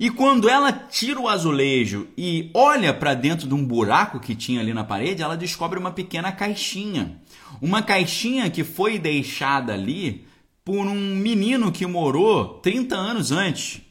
E 0.00 0.08
quando 0.08 0.48
ela 0.48 0.72
tira 0.72 1.20
o 1.20 1.28
azulejo 1.28 2.08
e 2.16 2.50
olha 2.54 2.94
para 2.94 3.12
dentro 3.12 3.46
de 3.46 3.52
um 3.52 3.62
buraco 3.62 4.18
que 4.18 4.34
tinha 4.34 4.60
ali 4.60 4.72
na 4.72 4.82
parede, 4.82 5.22
ela 5.22 5.36
descobre 5.36 5.78
uma 5.78 5.90
pequena 5.90 6.32
caixinha. 6.32 7.20
Uma 7.60 7.82
caixinha 7.82 8.48
que 8.48 8.64
foi 8.64 8.98
deixada 8.98 9.74
ali 9.74 10.26
por 10.64 10.86
um 10.86 11.14
menino 11.16 11.70
que 11.70 11.86
morou 11.86 12.60
30 12.60 12.96
anos 12.96 13.30
antes 13.30 13.82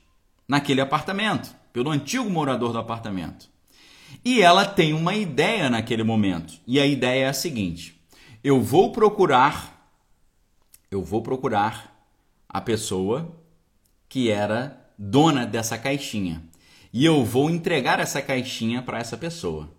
naquele 0.48 0.82
apartamento, 0.82 1.56
pelo 1.72 1.92
antigo 1.92 2.28
morador 2.28 2.72
do 2.72 2.80
apartamento. 2.80 3.48
E 4.26 4.42
ela 4.42 4.66
tem 4.66 4.94
uma 4.94 5.14
ideia 5.14 5.70
naquele 5.70 6.04
momento. 6.04 6.56
E 6.66 6.80
a 6.80 6.88
ideia 6.88 7.26
é 7.26 7.30
a 7.30 7.34
seguinte: 7.34 8.02
eu 8.44 8.60
vou 8.60 8.92
procurar 8.92 9.80
eu 10.92 11.04
vou 11.04 11.22
procurar 11.22 11.96
a 12.48 12.60
pessoa 12.60 13.32
que 14.08 14.32
era 14.32 14.79
dona 15.02 15.46
dessa 15.46 15.78
caixinha. 15.78 16.44
E 16.92 17.06
eu 17.06 17.24
vou 17.24 17.50
entregar 17.50 18.02
essa 18.02 18.22
caixinha 18.22 18.82
para 18.82 19.00
essa 19.00 19.16
pessoa. 19.16 19.70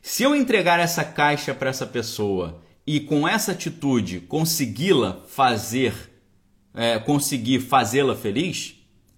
Se 0.00 0.22
eu 0.22 0.36
entregar 0.36 0.78
essa 0.78 1.02
caixa 1.02 1.52
para 1.52 1.70
essa 1.70 1.84
pessoa 1.84 2.62
e 2.86 3.00
com 3.00 3.26
essa 3.26 3.50
atitude 3.50 4.20
consegui-la 4.20 5.22
fazer, 5.26 5.94
é, 6.72 7.00
conseguir 7.00 7.60
fazê-la 7.60 8.14
feliz, 8.14 8.76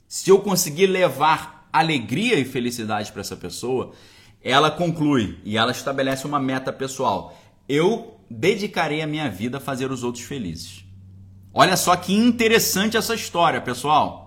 se 0.09 0.31
eu 0.31 0.39
conseguir 0.39 0.87
levar 0.87 1.69
alegria 1.71 2.39
e 2.39 2.45
felicidade 2.45 3.13
para 3.13 3.21
essa 3.21 3.37
pessoa, 3.37 3.93
ela 4.43 4.71
conclui 4.71 5.39
e 5.45 5.59
ela 5.59 5.73
estabelece 5.73 6.25
uma 6.27 6.39
meta 6.39 6.73
pessoal. 6.73 7.37
Eu 7.69 8.21
dedicarei 8.31 9.03
a 9.03 9.07
minha 9.07 9.29
vida 9.29 9.59
a 9.59 9.61
fazer 9.61 9.91
os 9.91 10.03
outros 10.03 10.25
felizes. 10.25 10.85
Olha 11.53 11.77
só 11.77 11.95
que 11.97 12.15
interessante 12.15 12.97
essa 12.97 13.15
história, 13.15 13.61
pessoal. 13.61 14.26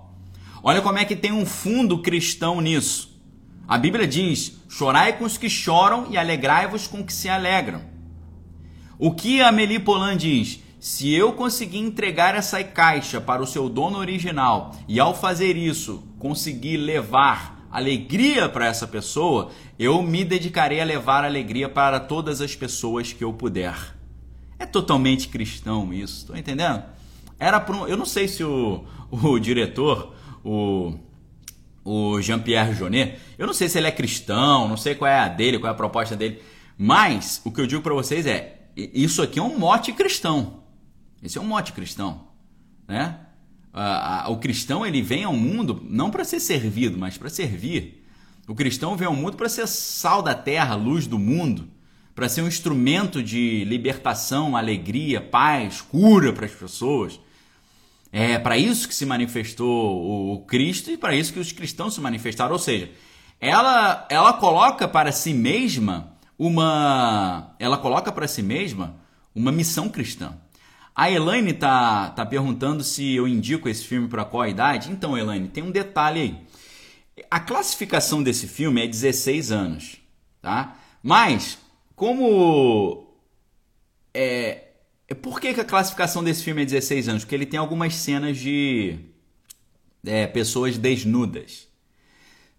Olha 0.62 0.82
como 0.82 0.98
é 0.98 1.06
que 1.06 1.16
tem 1.16 1.32
um 1.32 1.46
fundo 1.46 2.02
cristão 2.02 2.60
nisso. 2.60 3.22
A 3.68 3.78
Bíblia 3.78 4.08
diz: 4.08 4.58
chorai 4.68 5.18
com 5.18 5.26
os 5.26 5.38
que 5.38 5.50
choram 5.50 6.08
e 6.10 6.18
alegrai-vos 6.18 6.88
com 6.88 7.00
os 7.00 7.06
que 7.06 7.14
se 7.14 7.30
alegram. 7.30 7.82
O 8.98 9.14
que 9.14 9.42
a 9.42 9.52
Meli 9.52 9.80
Polan 9.80 10.18
diz? 10.18 10.62
Se 10.80 11.14
eu 11.14 11.34
conseguir 11.34 11.80
entregar 11.80 12.36
essa 12.36 12.64
caixa 12.64 13.20
para 13.20 13.42
o 13.42 13.48
seu 13.48 13.70
dono 13.70 13.98
original 13.98 14.76
e 14.88 15.00
ao 15.00 15.14
fazer 15.14 15.56
isso 15.58 16.04
conseguir 16.18 16.78
levar 16.78 17.68
alegria 17.72 18.50
para 18.50 18.66
essa 18.66 18.88
pessoa, 18.88 19.52
eu 19.78 20.02
me 20.02 20.24
dedicarei 20.24 20.82
a 20.82 20.86
levar 20.86 21.24
alegria 21.24 21.70
para 21.70 22.00
todas 22.00 22.42
as 22.42 22.56
pessoas 22.56 23.14
que 23.14 23.24
eu 23.24 23.32
puder. 23.34 23.76
É 24.58 24.66
totalmente 24.66 25.28
cristão 25.28 25.94
isso, 25.94 26.20
estou 26.20 26.36
entendendo? 26.36 26.84
Era 27.40 27.66
um, 27.72 27.88
eu 27.88 27.96
não 27.96 28.06
sei 28.06 28.28
se 28.28 28.44
o, 28.44 28.84
o 29.10 29.40
diretor 29.40 30.14
o, 30.44 30.94
o 31.84 32.22
Jean-Pierre 32.22 32.74
Jeunet. 32.74 33.20
Eu 33.38 33.48
não 33.48 33.54
sei 33.54 33.70
se 33.70 33.78
ele 33.78 33.88
é 33.88 33.92
cristão, 33.92 34.68
não 34.68 34.78
sei 34.78 34.96
qual 34.96 35.10
é 35.10 35.20
a 35.20 35.28
dele, 35.28 35.60
qual 35.60 35.70
é 35.70 35.74
a 35.74 35.78
proposta 35.78 36.16
dele, 36.16 36.42
mas 36.78 37.42
o 37.44 37.52
que 37.52 37.62
eu 37.62 37.68
digo 37.68 37.82
para 37.82 37.94
vocês 37.94 38.26
é: 38.26 38.70
isso 38.76 39.22
aqui 39.22 39.40
é 39.40 39.44
um 39.44 39.58
mote 39.58 39.92
cristão. 39.94 40.64
Esse 41.22 41.38
é 41.38 41.42
um 41.42 41.46
mote 41.46 41.74
cristão, 41.74 42.28
né? 42.88 43.20
o 44.28 44.38
cristão 44.38 44.86
ele 44.86 45.02
vem 45.02 45.24
ao 45.24 45.34
mundo 45.34 45.82
não 45.88 46.10
para 46.10 46.24
ser 46.24 46.40
servido, 46.40 46.98
mas 46.98 47.18
para 47.18 47.30
servir. 47.30 48.04
O 48.48 48.56
cristão 48.56 48.96
vem 48.98 49.08
ao 49.08 49.16
mundo 49.16 49.38
para 49.38 49.48
ser 49.48 49.68
sal 49.68 50.22
da 50.22 50.34
terra, 50.34 50.76
luz 50.76 51.06
do 51.06 51.20
mundo, 51.20 51.68
para 52.16 52.28
ser 52.28 52.42
um 52.42 52.48
instrumento 52.48 53.22
de 53.22 53.64
libertação, 53.66 54.58
alegria, 54.58 55.22
paz, 55.22 55.82
cura 55.82 56.34
para 56.34 56.46
as 56.46 56.52
pessoas. 56.52 57.20
É 58.12 58.40
para 58.40 58.58
isso 58.58 58.88
que 58.88 58.96
se 58.96 59.06
manifestou 59.06 60.34
o 60.34 60.46
Cristo 60.46 60.90
e 60.90 60.98
para 60.98 61.16
isso 61.16 61.32
que 61.32 61.40
os 61.40 61.52
cristãos 61.52 61.94
se 61.94 62.02
manifestaram. 62.02 62.54
Ou 62.54 62.60
seja, 62.60 62.90
ela, 63.40 64.08
ela 64.10 64.34
coloca 64.34 64.88
para 64.88 65.12
si 65.12 65.34
mesma 65.34 66.18
uma 66.38 67.56
ela 67.60 67.78
coloca 67.78 68.12
para 68.12 68.28
si 68.28 68.42
mesma 68.42 68.96
uma 69.36 69.52
missão 69.52 69.90
cristã. 69.90 70.38
A 70.96 71.10
Elaine 71.10 71.54
tá, 71.54 72.10
tá 72.10 72.26
perguntando 72.26 72.84
se 72.84 73.16
eu 73.16 73.28
indico 73.28 73.70
esse 73.70 73.86
filme 73.86 74.08
para 74.08 74.26
qual 74.26 74.48
idade. 74.48 74.92
Então, 74.92 75.18
Elaine, 75.18 75.48
tem 75.48 75.64
um 75.64 75.72
detalhe 75.72 76.20
aí. 76.20 76.48
A 77.32 77.40
classificação 77.40 78.22
desse 78.22 78.48
filme 78.48 78.84
é 78.84 78.88
16 78.88 79.52
anos, 79.52 79.98
tá? 80.42 80.76
Mas, 81.02 81.58
como 81.96 83.08
é, 84.14 84.69
por 85.16 85.40
que, 85.40 85.54
que, 85.54 85.62
a 85.62 85.66
classificação 85.66 86.24
desse 86.24 86.44
filme 86.44 86.62
é 86.62 86.66
16 86.66 87.10
anos? 87.10 87.24
Porque 87.24 87.36
ele 87.36 87.46
tem 87.46 87.60
algumas 87.60 87.96
cenas 87.96 88.38
de 88.38 88.98
é, 90.06 90.28
pessoas 90.28 90.78
desnudas. 90.78 91.68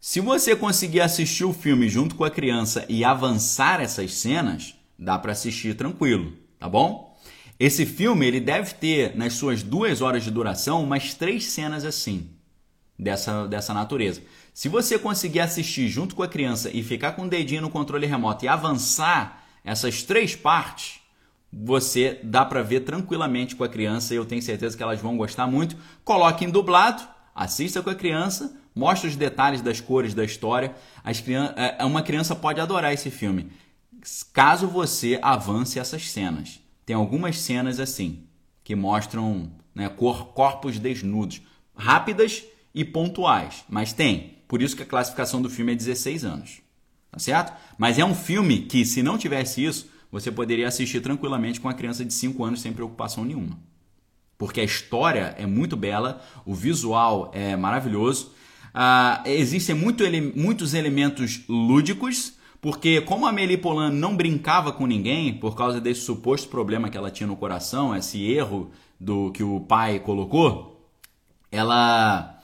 Se 0.00 0.20
você 0.20 0.56
conseguir 0.56 1.00
assistir 1.00 1.44
o 1.44 1.52
filme 1.52 1.88
junto 1.88 2.14
com 2.14 2.24
a 2.24 2.30
criança 2.30 2.86
e 2.88 3.04
avançar 3.04 3.80
essas 3.80 4.14
cenas, 4.14 4.74
dá 4.98 5.18
para 5.18 5.32
assistir 5.32 5.74
tranquilo, 5.74 6.32
tá 6.58 6.68
bom? 6.68 7.10
Esse 7.58 7.84
filme 7.84 8.26
ele 8.26 8.40
deve 8.40 8.74
ter 8.74 9.14
nas 9.14 9.34
suas 9.34 9.62
duas 9.62 10.00
horas 10.00 10.24
de 10.24 10.30
duração 10.30 10.82
umas 10.82 11.12
três 11.12 11.44
cenas 11.44 11.84
assim 11.84 12.30
dessa, 12.98 13.46
dessa 13.46 13.74
natureza. 13.74 14.22
Se 14.54 14.68
você 14.68 14.98
conseguir 14.98 15.40
assistir 15.40 15.88
junto 15.88 16.14
com 16.14 16.22
a 16.22 16.28
criança 16.28 16.70
e 16.72 16.82
ficar 16.82 17.12
com 17.12 17.22
o 17.22 17.28
dedinho 17.28 17.62
no 17.62 17.70
controle 17.70 18.06
remoto 18.06 18.44
e 18.44 18.48
avançar 18.48 19.44
essas 19.62 20.02
três 20.02 20.34
partes, 20.34 20.99
você 21.52 22.20
dá 22.22 22.44
para 22.44 22.62
ver 22.62 22.80
tranquilamente 22.80 23.56
com 23.56 23.64
a 23.64 23.68
criança 23.68 24.14
e 24.14 24.16
eu 24.16 24.24
tenho 24.24 24.42
certeza 24.42 24.76
que 24.76 24.82
elas 24.82 25.00
vão 25.00 25.16
gostar 25.16 25.46
muito. 25.46 25.76
Coloque 26.04 26.44
em 26.44 26.50
dublado, 26.50 27.02
assista 27.34 27.82
com 27.82 27.90
a 27.90 27.94
criança, 27.94 28.56
mostre 28.74 29.08
os 29.08 29.16
detalhes 29.16 29.60
das 29.60 29.80
cores 29.80 30.14
da 30.14 30.24
história. 30.24 30.74
As 31.02 31.22
é, 31.28 31.76
é, 31.80 31.84
uma 31.84 32.02
criança 32.02 32.36
pode 32.36 32.60
adorar 32.60 32.92
esse 32.92 33.10
filme, 33.10 33.50
caso 34.32 34.68
você 34.68 35.18
avance 35.22 35.78
essas 35.78 36.10
cenas. 36.10 36.60
Tem 36.86 36.94
algumas 36.94 37.38
cenas 37.38 37.80
assim 37.80 38.24
que 38.62 38.74
mostram 38.74 39.50
né, 39.74 39.88
corpos 39.88 40.78
desnudos, 40.78 41.42
rápidas 41.74 42.44
e 42.74 42.84
pontuais, 42.84 43.64
mas 43.68 43.92
tem. 43.92 44.38
Por 44.46 44.62
isso 44.62 44.76
que 44.76 44.82
a 44.82 44.86
classificação 44.86 45.40
do 45.40 45.50
filme 45.50 45.72
é 45.72 45.76
16 45.76 46.24
anos, 46.24 46.60
tá 47.10 47.18
certo? 47.18 47.52
Mas 47.78 47.98
é 47.98 48.04
um 48.04 48.14
filme 48.14 48.62
que, 48.62 48.84
se 48.84 49.02
não 49.02 49.16
tivesse 49.16 49.64
isso, 49.64 49.88
você 50.10 50.30
poderia 50.30 50.68
assistir 50.68 51.00
tranquilamente 51.00 51.60
com 51.60 51.68
a 51.68 51.74
criança 51.74 52.04
de 52.04 52.12
5 52.12 52.44
anos 52.44 52.60
sem 52.60 52.72
preocupação 52.72 53.24
nenhuma. 53.24 53.58
Porque 54.36 54.60
a 54.60 54.64
história 54.64 55.34
é 55.38 55.46
muito 55.46 55.76
bela, 55.76 56.22
o 56.46 56.54
visual 56.54 57.30
é 57.34 57.54
maravilhoso, 57.56 58.32
uh, 58.74 59.28
existem 59.28 59.74
muito 59.74 60.02
ele 60.02 60.20
muitos 60.34 60.74
elementos 60.74 61.42
lúdicos, 61.48 62.34
porque 62.60 63.00
como 63.02 63.26
a 63.26 63.30
Amélie 63.30 63.58
Polan 63.58 63.90
não 63.90 64.16
brincava 64.16 64.72
com 64.72 64.86
ninguém 64.86 65.34
por 65.34 65.54
causa 65.54 65.80
desse 65.80 66.00
suposto 66.00 66.48
problema 66.48 66.88
que 66.88 66.96
ela 66.96 67.10
tinha 67.10 67.26
no 67.26 67.36
coração, 67.36 67.94
esse 67.94 68.22
erro 68.24 68.70
do 68.98 69.30
que 69.32 69.42
o 69.42 69.60
pai 69.60 69.98
colocou, 69.98 70.90
ela 71.50 72.39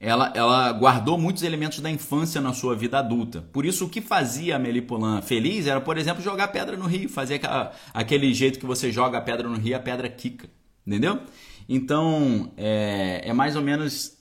ela, 0.00 0.32
ela 0.34 0.72
guardou 0.72 1.18
muitos 1.18 1.42
elementos 1.42 1.80
da 1.80 1.90
infância 1.90 2.40
na 2.40 2.52
sua 2.52 2.76
vida 2.76 2.98
adulta. 2.98 3.42
Por 3.52 3.66
isso, 3.66 3.86
o 3.86 3.88
que 3.88 4.00
fazia 4.00 4.56
a 4.56 4.58
Melipolan 4.58 5.20
feliz 5.22 5.66
era, 5.66 5.80
por 5.80 5.98
exemplo, 5.98 6.22
jogar 6.22 6.48
pedra 6.48 6.76
no 6.76 6.86
rio, 6.86 7.08
fazer 7.08 7.36
aquela, 7.36 7.72
aquele 7.92 8.32
jeito 8.32 8.58
que 8.58 8.66
você 8.66 8.92
joga 8.92 9.18
a 9.18 9.20
pedra 9.20 9.48
no 9.48 9.56
rio, 9.56 9.76
a 9.76 9.80
pedra 9.80 10.08
quica. 10.08 10.48
Entendeu? 10.86 11.20
Então, 11.68 12.52
é, 12.56 13.22
é 13.24 13.32
mais 13.32 13.56
ou 13.56 13.62
menos. 13.62 14.16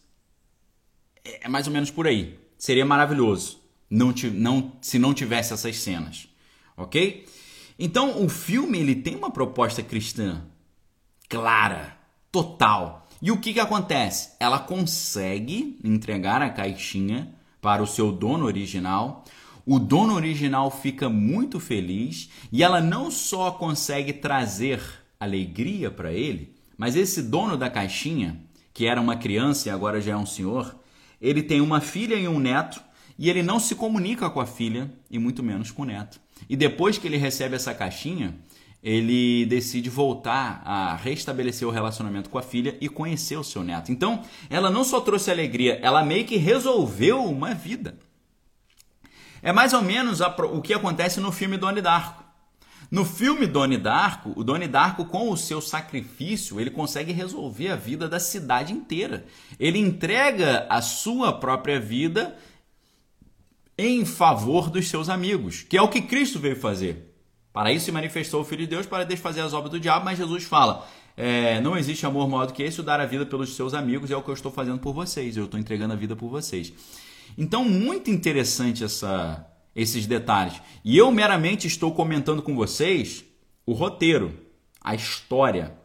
É 1.41 1.47
mais 1.47 1.67
ou 1.67 1.73
menos 1.73 1.91
por 1.91 2.07
aí. 2.07 2.39
Seria 2.57 2.85
maravilhoso 2.85 3.67
não, 3.89 4.13
não, 4.33 4.71
se 4.81 4.99
não 4.99 5.13
tivesse 5.13 5.53
essas 5.53 5.77
cenas. 5.77 6.27
Ok? 6.75 7.25
Então, 7.79 8.23
o 8.23 8.29
filme 8.29 8.79
ele 8.79 8.95
tem 8.95 9.15
uma 9.15 9.31
proposta 9.31 9.81
cristã 9.81 10.43
clara, 11.29 11.97
total. 12.31 13.06
E 13.21 13.31
o 13.31 13.37
que, 13.37 13.53
que 13.53 13.59
acontece? 13.59 14.31
Ela 14.39 14.59
consegue 14.59 15.79
entregar 15.83 16.41
a 16.41 16.49
caixinha 16.49 17.33
para 17.61 17.81
o 17.81 17.87
seu 17.87 18.11
dono 18.11 18.45
original. 18.45 19.25
O 19.65 19.79
dono 19.79 20.13
original 20.13 20.69
fica 20.69 21.09
muito 21.09 21.59
feliz 21.59 22.29
e 22.51 22.63
ela 22.63 22.79
não 22.79 23.09
só 23.09 23.51
consegue 23.51 24.13
trazer 24.13 24.81
alegria 25.19 25.89
para 25.89 26.11
ele, 26.11 26.55
mas 26.77 26.95
esse 26.95 27.23
dono 27.23 27.57
da 27.57 27.69
caixinha, 27.69 28.39
que 28.73 28.85
era 28.85 29.01
uma 29.01 29.15
criança 29.15 29.67
e 29.67 29.71
agora 29.71 29.99
já 29.99 30.13
é 30.13 30.17
um 30.17 30.25
senhor, 30.25 30.75
ele 31.19 31.41
tem 31.41 31.59
uma 31.59 31.81
filha 31.81 32.15
e 32.15 32.27
um 32.27 32.39
neto 32.39 32.79
e 33.17 33.29
ele 33.29 33.41
não 33.41 33.59
se 33.59 33.73
comunica 33.73 34.29
com 34.29 34.39
a 34.39 34.45
filha 34.45 34.91
e 35.09 35.17
muito 35.17 35.41
menos 35.41 35.71
com 35.71 35.81
o 35.81 35.85
neto. 35.85 36.19
E 36.47 36.55
depois 36.55 36.99
que 36.99 37.07
ele 37.07 37.17
recebe 37.17 37.55
essa 37.55 37.73
caixinha, 37.73 38.35
ele 38.87 39.45
decide 39.47 39.89
voltar 39.89 40.61
a 40.63 40.95
restabelecer 40.95 41.67
o 41.67 41.71
relacionamento 41.71 42.29
com 42.29 42.37
a 42.37 42.41
filha 42.41 42.77
e 42.79 42.87
conhecer 42.87 43.35
o 43.35 43.43
seu 43.43 43.61
neto. 43.61 43.91
Então, 43.91 44.23
ela 44.49 44.69
não 44.69 44.85
só 44.85 45.01
trouxe 45.01 45.29
alegria, 45.29 45.77
ela 45.83 46.05
meio 46.05 46.23
que 46.25 46.37
resolveu 46.37 47.21
uma 47.25 47.53
vida. 47.53 47.97
É 49.41 49.51
mais 49.51 49.73
ou 49.73 49.81
menos 49.81 50.21
o 50.21 50.61
que 50.61 50.73
acontece 50.73 51.19
no 51.19 51.33
filme 51.33 51.57
Doni 51.57 51.81
Darko. 51.81 52.23
No 52.89 53.03
filme 53.03 53.45
Doni 53.45 53.77
Darko, 53.77 54.31
o 54.37 54.41
Doni 54.41 54.69
Darko, 54.69 55.03
com 55.03 55.29
o 55.31 55.35
seu 55.35 55.59
sacrifício, 55.59 56.57
ele 56.57 56.71
consegue 56.71 57.11
resolver 57.11 57.67
a 57.67 57.75
vida 57.75 58.07
da 58.07 58.21
cidade 58.21 58.71
inteira. 58.71 59.25
Ele 59.59 59.79
entrega 59.79 60.65
a 60.69 60.81
sua 60.81 61.33
própria 61.33 61.77
vida 61.77 62.37
em 63.77 64.05
favor 64.05 64.69
dos 64.69 64.87
seus 64.87 65.09
amigos, 65.09 65.63
que 65.63 65.75
é 65.75 65.81
o 65.81 65.89
que 65.89 66.01
Cristo 66.01 66.39
veio 66.39 66.55
fazer. 66.55 67.06
Para 67.57 67.71
isso 67.71 67.85
se 67.85 67.91
manifestou 67.91 68.41
o 68.41 68.43
Filho 68.43 68.61
de 68.61 68.67
Deus 68.67 68.85
para 68.85 69.03
desfazer 69.03 69.41
as 69.41 69.51
obras 69.51 69.71
do 69.71 69.79
diabo, 69.79 70.05
mas 70.05 70.15
Jesus 70.15 70.43
fala: 70.43 70.87
é, 71.17 71.59
não 71.59 71.75
existe 71.75 72.05
amor 72.05 72.29
maior 72.29 72.45
do 72.45 72.53
que 72.53 72.61
esse, 72.61 72.83
dar 72.83 72.99
a 72.99 73.05
vida 73.07 73.25
pelos 73.25 73.55
seus 73.55 73.73
amigos, 73.73 74.11
é 74.11 74.15
o 74.15 74.21
que 74.21 74.29
eu 74.29 74.35
estou 74.35 74.51
fazendo 74.51 74.77
por 74.77 74.93
vocês, 74.93 75.35
eu 75.35 75.45
estou 75.45 75.59
entregando 75.59 75.91
a 75.91 75.95
vida 75.95 76.15
por 76.15 76.29
vocês. 76.29 76.71
Então, 77.35 77.65
muito 77.65 78.11
interessante 78.11 78.83
essa, 78.83 79.43
esses 79.75 80.05
detalhes. 80.05 80.61
E 80.85 80.95
eu 80.95 81.11
meramente 81.11 81.65
estou 81.65 81.91
comentando 81.95 82.43
com 82.43 82.55
vocês 82.55 83.25
o 83.65 83.73
roteiro, 83.73 84.37
a 84.79 84.93
história, 84.93 85.75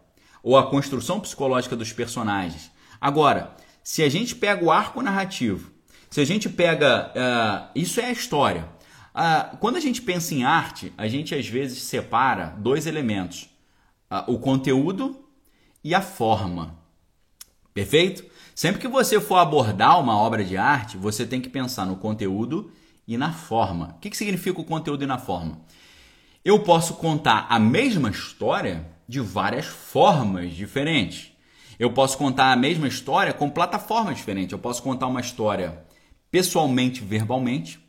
ou 0.43 0.59
a 0.59 0.69
construção 0.69 1.21
psicológica 1.21 1.75
dos 1.75 1.91
personagens. 1.91 2.71
Agora, 3.01 3.57
se 3.83 4.03
a 4.03 4.11
gente 4.11 4.35
pega 4.35 4.63
o 4.63 4.71
arco 4.71 5.01
narrativo, 5.01 5.71
se 6.11 6.21
a 6.21 6.27
gente 6.27 6.51
pega. 6.51 7.11
Uh, 7.17 7.71
isso 7.75 7.99
é 7.99 8.05
a 8.05 8.13
história. 8.13 8.69
Ah, 9.15 9.57
quando 9.61 9.77
a 9.77 9.81
gente 9.81 10.01
pensa 10.01 10.35
em 10.35 10.45
arte, 10.45 10.93
a 10.97 11.07
gente 11.07 11.35
às 11.35 11.47
vezes 11.47 11.83
separa 11.83 12.55
dois 12.59 12.87
elementos: 12.87 13.49
ah, 14.11 14.25
o 14.27 14.39
conteúdo 14.39 15.25
e 15.85 15.95
a 15.95 16.01
forma. 16.01 16.79
Perfeito? 17.75 18.25
Sempre 18.55 18.81
que 18.81 18.89
você 18.89 19.21
for 19.21 19.37
abordar 19.37 19.99
uma 19.99 20.17
obra 20.17 20.45
de 20.45 20.57
arte, 20.57 20.97
você 20.97 21.27
tem 21.27 21.41
que 21.41 21.49
pensar 21.49 21.87
no 21.87 21.97
conteúdo 21.97 22.71
e 23.07 23.17
na 23.17 23.33
forma. 23.33 23.95
O 23.97 24.01
que, 24.01 24.11
que 24.11 24.17
significa 24.17 24.61
o 24.61 24.65
conteúdo 24.65 25.05
e 25.05 25.07
na 25.07 25.19
forma? 25.19 25.61
Eu 26.45 26.61
posso 26.61 26.95
contar 26.95 27.47
a 27.49 27.59
mesma 27.59 28.11
história 28.11 28.87
de 29.09 29.21
várias 29.21 29.67
formas 29.67 30.53
diferentes. 30.53 31.33
Eu 31.79 31.93
posso 31.93 32.19
contar 32.19 32.53
a 32.53 32.57
mesma 32.57 32.87
história 32.87 33.33
com 33.33 33.51
plataformas 33.51 34.17
diferentes. 34.17 34.53
Eu 34.53 34.59
posso 34.59 34.83
contar 34.83 35.07
uma 35.07 35.21
história 35.21 35.85
pessoalmente, 36.31 37.01
verbalmente. 37.01 37.82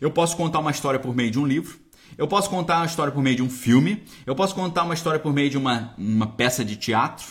Eu 0.00 0.10
posso 0.10 0.36
contar 0.36 0.58
uma 0.58 0.70
história 0.70 1.00
por 1.00 1.14
meio 1.14 1.30
de 1.30 1.38
um 1.38 1.46
livro. 1.46 1.78
Eu 2.16 2.28
posso 2.28 2.48
contar 2.48 2.76
uma 2.78 2.86
história 2.86 3.12
por 3.12 3.22
meio 3.22 3.36
de 3.36 3.42
um 3.42 3.50
filme. 3.50 4.04
Eu 4.24 4.34
posso 4.34 4.54
contar 4.54 4.84
uma 4.84 4.94
história 4.94 5.18
por 5.18 5.32
meio 5.32 5.50
de 5.50 5.58
uma, 5.58 5.94
uma 5.98 6.26
peça 6.26 6.64
de 6.64 6.76
teatro. 6.76 7.26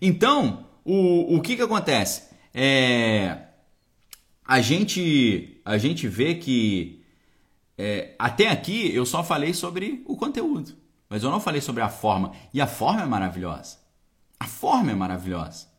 Então, 0.00 0.66
o, 0.84 1.36
o 1.36 1.40
que, 1.40 1.56
que 1.56 1.62
acontece? 1.62 2.22
É, 2.54 3.38
a, 4.44 4.60
gente, 4.60 5.60
a 5.64 5.78
gente 5.78 6.08
vê 6.08 6.34
que 6.34 7.02
é, 7.76 8.14
até 8.18 8.48
aqui 8.48 8.94
eu 8.94 9.04
só 9.04 9.22
falei 9.22 9.52
sobre 9.54 10.02
o 10.06 10.16
conteúdo, 10.16 10.74
mas 11.08 11.22
eu 11.22 11.30
não 11.30 11.40
falei 11.40 11.60
sobre 11.60 11.82
a 11.82 11.88
forma. 11.88 12.32
E 12.52 12.60
a 12.60 12.66
forma 12.66 13.02
é 13.02 13.06
maravilhosa. 13.06 13.78
A 14.38 14.46
forma 14.46 14.92
é 14.92 14.94
maravilhosa. 14.94 15.71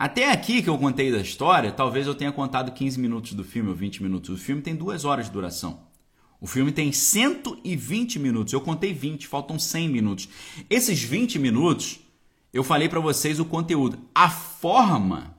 Até 0.00 0.32
aqui 0.32 0.62
que 0.62 0.70
eu 0.70 0.78
contei 0.78 1.12
da 1.12 1.18
história, 1.18 1.70
talvez 1.70 2.06
eu 2.06 2.14
tenha 2.14 2.32
contado 2.32 2.72
15 2.72 2.98
minutos 2.98 3.34
do 3.34 3.44
filme 3.44 3.68
ou 3.68 3.74
20 3.74 4.02
minutos. 4.02 4.30
O 4.30 4.38
filme 4.38 4.62
tem 4.62 4.74
duas 4.74 5.04
horas 5.04 5.26
de 5.26 5.32
duração. 5.32 5.80
O 6.40 6.46
filme 6.46 6.72
tem 6.72 6.90
120 6.90 8.18
minutos. 8.18 8.54
Eu 8.54 8.62
contei 8.62 8.94
20, 8.94 9.26
faltam 9.26 9.58
100 9.58 9.90
minutos. 9.90 10.26
Esses 10.70 11.02
20 11.02 11.38
minutos, 11.38 12.00
eu 12.50 12.64
falei 12.64 12.88
para 12.88 12.98
vocês 12.98 13.38
o 13.38 13.44
conteúdo. 13.44 13.98
A 14.14 14.30
forma 14.30 15.36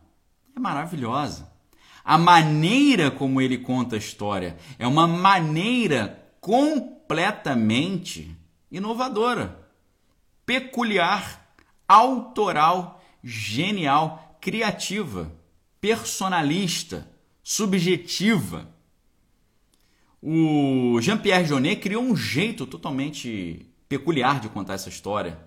é 0.55 0.59
maravilhosa. 0.59 1.51
A 2.05 2.19
maneira 2.19 3.09
como 3.09 3.41
ele 3.41 3.57
conta 3.57 3.95
a 3.95 3.97
história 3.97 4.57
é 4.77 4.85
uma 4.85 5.07
maneira 5.07 6.23
completamente 6.39 8.37
inovadora, 8.71 9.59
peculiar, 10.45 11.51
autoral, 11.87 13.03
genial 13.23 14.30
criativa, 14.41 15.31
personalista, 15.79 17.07
subjetiva. 17.43 18.67
O 20.21 20.99
Jean-Pierre 20.99 21.45
Jeunet 21.45 21.79
criou 21.79 22.03
um 22.03 22.15
jeito 22.15 22.65
totalmente 22.65 23.67
peculiar 23.87 24.39
de 24.39 24.49
contar 24.49 24.73
essa 24.73 24.89
história. 24.89 25.39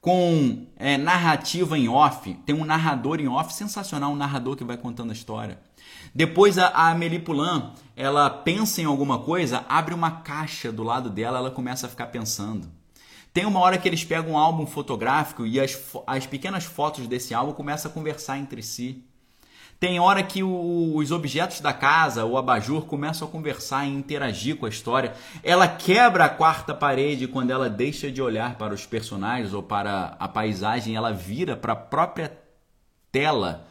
Com 0.00 0.66
é, 0.76 0.96
narrativa 0.96 1.76
em 1.76 1.88
off, 1.88 2.32
tem 2.46 2.54
um 2.54 2.64
narrador 2.64 3.20
em 3.20 3.26
off 3.26 3.52
sensacional, 3.52 4.12
um 4.12 4.16
narrador 4.16 4.54
que 4.54 4.64
vai 4.64 4.76
contando 4.76 5.10
a 5.10 5.14
história. 5.14 5.58
Depois 6.14 6.58
a, 6.58 6.68
a 6.68 6.90
Amélie 6.90 7.18
Poulain, 7.18 7.72
ela 7.96 8.30
pensa 8.30 8.80
em 8.80 8.84
alguma 8.84 9.18
coisa, 9.18 9.64
abre 9.68 9.94
uma 9.94 10.10
caixa 10.22 10.70
do 10.70 10.82
lado 10.82 11.10
dela, 11.10 11.38
ela 11.38 11.50
começa 11.50 11.86
a 11.86 11.90
ficar 11.90 12.06
pensando. 12.06 12.70
Tem 13.36 13.44
uma 13.44 13.60
hora 13.60 13.76
que 13.76 13.86
eles 13.86 14.02
pegam 14.02 14.32
um 14.32 14.38
álbum 14.38 14.64
fotográfico 14.64 15.44
e 15.44 15.60
as, 15.60 15.78
as 16.06 16.24
pequenas 16.26 16.64
fotos 16.64 17.06
desse 17.06 17.34
álbum 17.34 17.52
começam 17.52 17.90
a 17.90 17.92
conversar 17.92 18.38
entre 18.38 18.62
si. 18.62 19.04
Tem 19.78 20.00
hora 20.00 20.22
que 20.22 20.42
o, 20.42 20.96
os 20.96 21.10
objetos 21.10 21.60
da 21.60 21.74
casa, 21.74 22.24
o 22.24 22.38
abajur, 22.38 22.86
começam 22.86 23.28
a 23.28 23.30
conversar 23.30 23.84
e 23.84 23.92
interagir 23.92 24.56
com 24.56 24.64
a 24.64 24.70
história. 24.70 25.12
Ela 25.42 25.68
quebra 25.68 26.24
a 26.24 26.28
quarta 26.30 26.74
parede 26.74 27.28
quando 27.28 27.50
ela 27.50 27.68
deixa 27.68 28.10
de 28.10 28.22
olhar 28.22 28.56
para 28.56 28.72
os 28.72 28.86
personagens 28.86 29.52
ou 29.52 29.62
para 29.62 30.16
a 30.18 30.26
paisagem, 30.26 30.96
ela 30.96 31.12
vira 31.12 31.54
para 31.54 31.74
a 31.74 31.76
própria 31.76 32.32
tela 33.12 33.66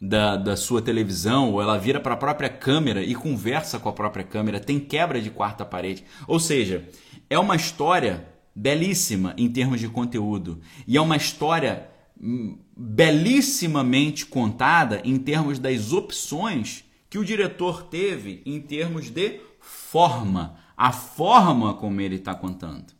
da, 0.00 0.36
da 0.36 0.56
sua 0.56 0.80
televisão, 0.80 1.52
ou 1.52 1.60
ela 1.60 1.76
vira 1.76 2.00
para 2.00 2.14
a 2.14 2.16
própria 2.16 2.48
câmera 2.48 3.02
e 3.02 3.14
conversa 3.14 3.78
com 3.78 3.90
a 3.90 3.92
própria 3.92 4.24
câmera. 4.24 4.58
Tem 4.58 4.80
quebra 4.80 5.20
de 5.20 5.28
quarta 5.28 5.62
parede. 5.62 6.06
Ou 6.26 6.40
seja, 6.40 6.88
é 7.28 7.38
uma 7.38 7.54
história 7.54 8.39
belíssima 8.54 9.34
em 9.36 9.48
termos 9.50 9.80
de 9.80 9.88
conteúdo 9.88 10.60
e 10.86 10.96
é 10.96 11.00
uma 11.00 11.16
história 11.16 11.88
hum, 12.20 12.58
belíssimamente 12.76 14.26
contada 14.26 15.00
em 15.04 15.18
termos 15.18 15.58
das 15.58 15.92
opções 15.92 16.84
que 17.08 17.18
o 17.18 17.24
diretor 17.24 17.84
teve 17.84 18.42
em 18.44 18.60
termos 18.60 19.10
de 19.10 19.40
forma, 19.60 20.58
a 20.76 20.92
forma 20.92 21.74
como 21.74 22.00
ele 22.00 22.16
está 22.16 22.34
contando, 22.34 22.92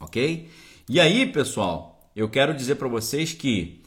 ok? 0.00 0.48
E 0.88 1.00
aí, 1.00 1.26
pessoal, 1.26 2.10
eu 2.14 2.28
quero 2.28 2.54
dizer 2.54 2.76
para 2.76 2.88
vocês 2.88 3.32
que 3.32 3.82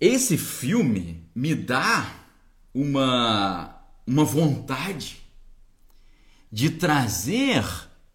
esse 0.00 0.36
filme 0.36 1.22
me 1.34 1.54
dá 1.54 2.12
uma 2.72 3.74
uma 4.06 4.24
vontade 4.24 5.16
de 6.52 6.70
trazer 6.70 7.64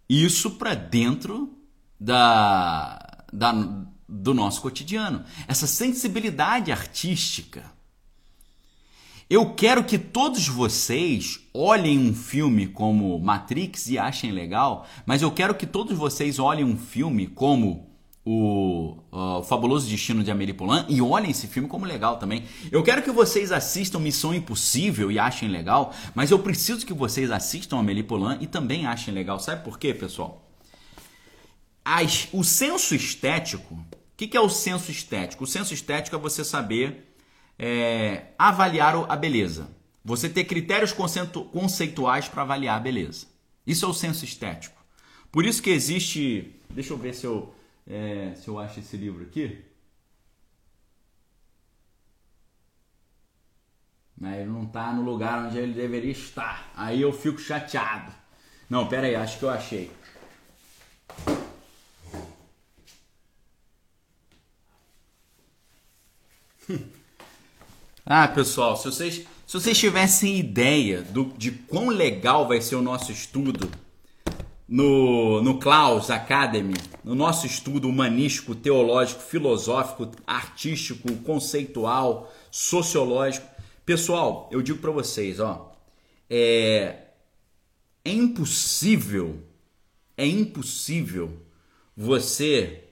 isso 0.09 0.51
para 0.51 0.73
dentro 0.73 1.53
da, 1.99 3.23
da, 3.31 3.51
do 4.07 4.33
nosso 4.33 4.61
cotidiano. 4.61 5.23
Essa 5.47 5.67
sensibilidade 5.67 6.71
artística. 6.71 7.63
Eu 9.29 9.53
quero 9.53 9.83
que 9.83 9.99
todos 9.99 10.47
vocês 10.47 11.39
olhem 11.53 11.99
um 11.99 12.15
filme 12.15 12.65
como 12.65 13.19
Matrix 13.19 13.87
e 13.87 13.99
achem 13.99 14.31
legal, 14.31 14.87
mas 15.05 15.21
eu 15.21 15.29
quero 15.31 15.53
que 15.53 15.67
todos 15.67 15.95
vocês 15.95 16.39
olhem 16.39 16.65
um 16.65 16.75
filme 16.75 17.27
como 17.27 17.88
o, 18.25 18.97
o 19.11 19.43
Fabuloso 19.43 19.89
Destino 19.89 20.23
de 20.23 20.31
Amélie 20.31 20.53
Poulain 20.53 20.85
e 20.87 21.01
olhem 21.01 21.31
esse 21.31 21.47
filme 21.47 21.67
como 21.67 21.85
legal 21.85 22.17
também. 22.17 22.43
Eu 22.71 22.83
quero 22.83 23.01
que 23.01 23.11
vocês 23.11 23.51
assistam 23.51 23.99
Missão 23.99 24.33
Impossível 24.33 25.11
e 25.11 25.17
achem 25.17 25.49
legal, 25.49 25.93
mas 26.13 26.31
eu 26.31 26.39
preciso 26.39 26.85
que 26.85 26.93
vocês 26.93 27.31
assistam 27.31 27.79
Amélie 27.79 28.03
Poulain 28.03 28.37
e 28.41 28.47
também 28.47 28.85
achem 28.85 29.13
legal. 29.13 29.39
Sabe 29.39 29.63
por 29.63 29.79
quê, 29.79 29.93
pessoal? 29.93 30.45
As, 31.83 32.27
o 32.31 32.43
senso 32.43 32.93
estético, 32.93 33.73
o 33.73 33.85
que, 34.15 34.27
que, 34.27 34.37
é 34.37 34.41
o 34.41 34.49
senso 34.49 34.91
estético? 34.91 35.45
O 35.45 35.47
senso 35.47 35.73
estético 35.73 36.15
é 36.15 36.19
você 36.19 36.43
saber 36.43 37.15
é, 37.57 38.27
avaliar 38.37 38.95
a 39.09 39.15
beleza. 39.15 39.69
Você 40.03 40.29
ter 40.29 40.43
critérios 40.43 40.93
conceituais 40.93 42.27
para 42.27 42.43
avaliar 42.43 42.77
a 42.77 42.79
beleza. 42.79 43.27
Isso 43.65 43.85
é 43.85 43.87
o 43.87 43.93
senso 43.93 44.23
estético. 44.23 44.79
Por 45.31 45.45
isso 45.45 45.61
que 45.61 45.69
existe. 45.69 46.55
Deixa 46.69 46.93
eu 46.93 46.97
ver 46.97 47.13
se 47.13 47.25
eu 47.25 47.53
é, 47.89 48.35
se 48.35 48.47
eu 48.47 48.59
acho 48.59 48.79
esse 48.79 48.95
livro 48.95 49.23
aqui. 49.23 49.65
Mas 54.15 54.39
ele 54.39 54.49
não 54.49 54.63
está 54.63 54.93
no 54.93 55.01
lugar 55.01 55.45
onde 55.45 55.57
ele 55.57 55.73
deveria 55.73 56.11
estar. 56.11 56.71
Aí 56.75 57.01
eu 57.01 57.11
fico 57.11 57.39
chateado. 57.39 58.13
Não, 58.69 58.87
pera 58.87 59.07
aí, 59.07 59.15
acho 59.15 59.39
que 59.39 59.45
eu 59.45 59.49
achei. 59.49 59.91
Ah, 68.11 68.27
pessoal, 68.27 68.75
se 68.75 68.85
vocês, 68.85 69.27
se 69.45 69.53
vocês 69.53 69.77
tivessem 69.77 70.39
ideia 70.39 71.03
do, 71.03 71.25
de 71.37 71.51
quão 71.51 71.89
legal 71.89 72.47
vai 72.47 72.59
ser 72.59 72.73
o 72.73 72.81
nosso 72.81 73.11
estudo 73.11 73.69
no, 74.69 75.41
no 75.41 75.57
Klaus 75.57 76.11
Academy, 76.11 76.75
no 77.03 77.15
nosso 77.15 77.47
estudo 77.47 77.89
humanístico, 77.89 78.53
teológico, 78.53 79.19
filosófico, 79.19 80.11
artístico, 80.27 81.11
conceitual, 81.23 82.31
sociológico. 82.51 83.47
Pessoal, 83.83 84.47
eu 84.51 84.61
digo 84.61 84.77
para 84.77 84.91
vocês, 84.91 85.39
ó, 85.39 85.75
é, 86.29 86.97
é 88.05 88.11
impossível, 88.11 89.43
é 90.15 90.27
impossível 90.27 91.35
você 91.97 92.83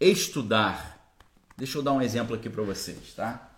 estudar. 0.00 1.14
Deixa 1.54 1.76
eu 1.76 1.82
dar 1.82 1.92
um 1.92 2.00
exemplo 2.00 2.34
aqui 2.34 2.48
para 2.48 2.62
vocês, 2.62 3.12
tá? 3.14 3.52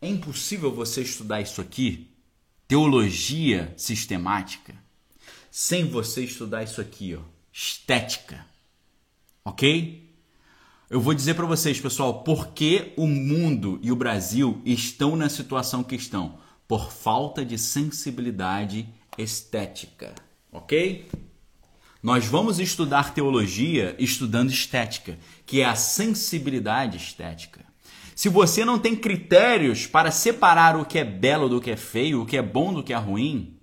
É 0.00 0.06
impossível 0.08 0.72
você 0.72 1.02
estudar 1.02 1.40
isso 1.40 1.60
aqui, 1.60 2.08
teologia 2.68 3.72
sistemática, 3.78 4.74
sem 5.50 5.88
você 5.88 6.24
estudar 6.24 6.62
isso 6.62 6.82
aqui, 6.82 7.16
ó, 7.16 7.22
estética. 7.50 8.44
OK? 9.42 10.06
Eu 10.90 11.00
vou 11.00 11.14
dizer 11.14 11.34
para 11.34 11.46
vocês, 11.46 11.80
pessoal, 11.80 12.22
por 12.22 12.48
que 12.48 12.92
o 12.96 13.06
mundo 13.06 13.78
e 13.82 13.90
o 13.90 13.96
Brasil 13.96 14.60
estão 14.66 15.16
na 15.16 15.30
situação 15.30 15.82
que 15.82 15.96
estão 15.96 16.38
por 16.66 16.92
falta 16.92 17.42
de 17.42 17.58
sensibilidade 17.58 18.86
estética, 19.16 20.14
OK? 20.52 21.08
Nós 22.02 22.26
vamos 22.26 22.60
estudar 22.60 23.14
teologia 23.14 23.96
estudando 23.98 24.50
estética, 24.50 25.18
que 25.44 25.62
é 25.62 25.64
a 25.64 25.74
sensibilidade 25.74 26.98
estética. 26.98 27.67
Se 28.18 28.28
você 28.28 28.64
não 28.64 28.80
tem 28.80 28.96
critérios 28.96 29.86
para 29.86 30.10
separar 30.10 30.76
o 30.76 30.84
que 30.84 30.98
é 30.98 31.04
belo 31.04 31.48
do 31.48 31.60
que 31.60 31.70
é 31.70 31.76
feio, 31.76 32.20
o 32.20 32.26
que 32.26 32.36
é 32.36 32.42
bom 32.42 32.74
do 32.74 32.82
que 32.82 32.92
é 32.92 32.96
ruim, 32.96 33.56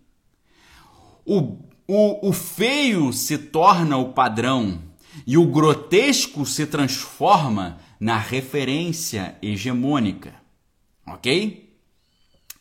o, 1.26 1.60
o, 1.86 2.30
o 2.30 2.32
feio 2.32 3.12
se 3.12 3.38
torna 3.38 3.98
o 3.98 4.14
padrão 4.14 4.82
e 5.28 5.38
o 5.38 5.46
grotesco 5.46 6.46
se 6.46 6.66
transforma 6.66 7.80
na 8.00 8.18
referência 8.18 9.38
hegemônica. 9.42 10.34
Ok? 11.06 11.78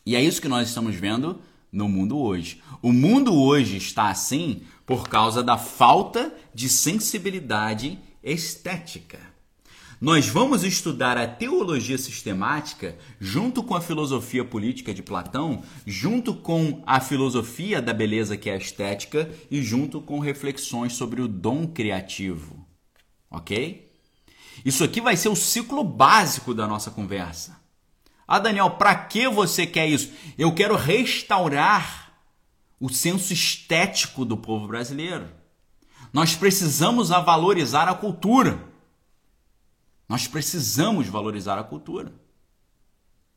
E 0.05 0.17
é 0.17 0.21
isso 0.21 0.41
que 0.41 0.49
nós 0.49 0.67
estamos 0.67 0.97
vendo 0.97 1.39
no 1.71 1.87
mundo 1.87 2.19
hoje. 2.19 2.61
O 2.81 2.91
mundo 2.91 3.33
hoje 3.33 3.77
está 3.77 4.09
assim 4.09 4.63
por 4.85 5.07
causa 5.07 5.41
da 5.41 5.57
falta 5.57 6.35
de 6.53 6.67
sensibilidade 6.67 7.97
estética. 8.21 9.34
Nós 9.99 10.27
vamos 10.27 10.63
estudar 10.63 11.17
a 11.17 11.25
teologia 11.25 11.97
sistemática 11.97 12.97
junto 13.19 13.63
com 13.63 13.75
a 13.75 13.81
filosofia 13.81 14.43
política 14.43 14.93
de 14.93 15.01
Platão, 15.01 15.63
junto 15.85 16.33
com 16.33 16.83
a 16.85 16.99
filosofia 16.99 17.81
da 17.81 17.93
beleza 17.93 18.35
que 18.35 18.49
é 18.49 18.53
a 18.53 18.57
estética 18.57 19.29
e 19.49 19.63
junto 19.63 20.01
com 20.01 20.19
reflexões 20.19 20.93
sobre 20.93 21.21
o 21.21 21.27
dom 21.27 21.65
criativo. 21.65 22.67
OK? 23.31 23.89
Isso 24.65 24.83
aqui 24.83 24.99
vai 24.99 25.15
ser 25.15 25.29
o 25.29 25.35
ciclo 25.35 25.83
básico 25.83 26.53
da 26.53 26.67
nossa 26.67 26.91
conversa. 26.91 27.59
Ah, 28.27 28.39
Daniel, 28.39 28.71
para 28.71 28.95
que 28.95 29.29
você 29.29 29.65
quer 29.65 29.87
isso? 29.87 30.11
Eu 30.37 30.53
quero 30.53 30.75
restaurar 30.75 32.13
o 32.79 32.89
senso 32.89 33.31
estético 33.31 34.25
do 34.25 34.35
povo 34.35 34.67
brasileiro. 34.67 35.29
Nós 36.11 36.35
precisamos 36.35 37.11
a 37.11 37.19
valorizar 37.19 37.87
a 37.87 37.93
cultura. 37.93 38.74
Nós 40.07 40.27
precisamos 40.27 41.07
valorizar 41.07 41.57
a 41.57 41.63
cultura. 41.63 42.13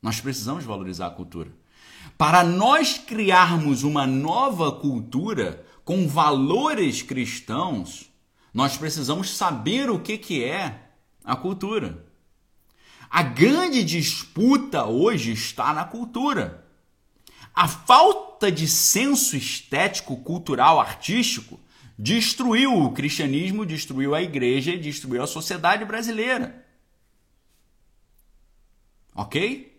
Nós 0.03 0.21
precisamos 0.21 0.65
valorizar 0.65 1.07
a 1.07 1.11
cultura. 1.11 1.51
Para 2.17 2.45
nós 2.45 2.99
criarmos 2.99 3.83
uma 3.83 4.07
nova 4.07 4.73
cultura 4.73 5.65
com 5.85 6.07
valores 6.07 7.03
cristãos, 7.03 8.11
nós 8.53 8.77
precisamos 8.77 9.31
saber 9.31 9.91
o 9.91 10.01
que, 10.01 10.19
que 10.19 10.45
é 10.45 10.91
a 11.25 11.35
cultura. 11.35 12.07
A 13.11 13.23
grande 13.23 13.83
disputa 13.83 14.85
hoje 14.85 15.33
está 15.33 15.73
na 15.73 15.85
cultura. 15.85 16.67
A 17.55 17.67
falta 17.67 18.53
de 18.53 18.69
senso 18.69 19.37
estético, 19.37 20.17
cultural, 20.19 20.79
artístico 20.79 21.59
destruiu 21.99 22.73
o 22.73 22.93
cristianismo, 22.93 23.67
destruiu 23.67 24.15
a 24.15 24.23
igreja 24.23 24.71
e 24.71 24.79
destruiu 24.79 25.23
a 25.23 25.27
sociedade 25.27 25.85
brasileira. 25.85 26.65
Ok? 29.15 29.77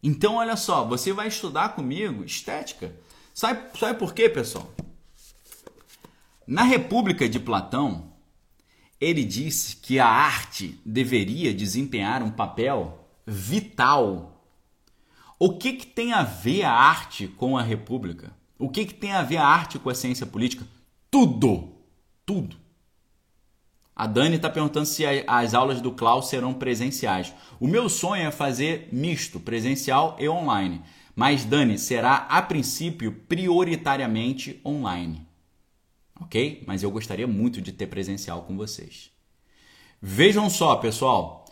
Então, 0.00 0.36
olha 0.36 0.56
só, 0.56 0.84
você 0.84 1.12
vai 1.12 1.26
estudar 1.26 1.70
comigo 1.70 2.22
estética. 2.22 2.94
Sabe, 3.34 3.76
sabe 3.76 3.98
por 3.98 4.14
quê, 4.14 4.28
pessoal? 4.28 4.72
Na 6.46 6.62
República 6.62 7.28
de 7.28 7.40
Platão, 7.40 8.12
ele 9.00 9.24
disse 9.24 9.74
que 9.76 9.98
a 9.98 10.06
arte 10.06 10.80
deveria 10.86 11.52
desempenhar 11.52 12.22
um 12.22 12.30
papel 12.30 13.10
vital. 13.26 14.44
O 15.40 15.58
que, 15.58 15.72
que 15.72 15.86
tem 15.86 16.12
a 16.12 16.22
ver 16.22 16.62
a 16.62 16.72
arte 16.72 17.26
com 17.26 17.58
a 17.58 17.62
República? 17.62 18.35
O 18.58 18.68
que, 18.68 18.86
que 18.86 18.94
tem 18.94 19.12
a 19.12 19.22
ver 19.22 19.36
a 19.36 19.46
arte 19.46 19.78
com 19.78 19.90
a 19.90 19.94
ciência 19.94 20.26
política? 20.26 20.66
Tudo! 21.10 21.72
Tudo. 22.24 22.56
A 23.94 24.06
Dani 24.06 24.36
está 24.36 24.50
perguntando 24.50 24.84
se 24.84 25.04
as 25.26 25.54
aulas 25.54 25.80
do 25.80 25.90
Klaus 25.92 26.28
serão 26.28 26.52
presenciais. 26.52 27.32
O 27.58 27.66
meu 27.66 27.88
sonho 27.88 28.26
é 28.26 28.30
fazer 28.30 28.90
misto, 28.92 29.40
presencial 29.40 30.16
e 30.18 30.28
online. 30.28 30.82
Mas, 31.14 31.46
Dani, 31.46 31.78
será 31.78 32.26
a 32.28 32.42
princípio 32.42 33.10
prioritariamente 33.10 34.60
online. 34.66 35.26
Ok? 36.20 36.62
Mas 36.66 36.82
eu 36.82 36.90
gostaria 36.90 37.26
muito 37.26 37.62
de 37.62 37.72
ter 37.72 37.86
presencial 37.86 38.42
com 38.42 38.54
vocês. 38.54 39.10
Vejam 40.00 40.50
só, 40.50 40.76
pessoal. 40.76 41.46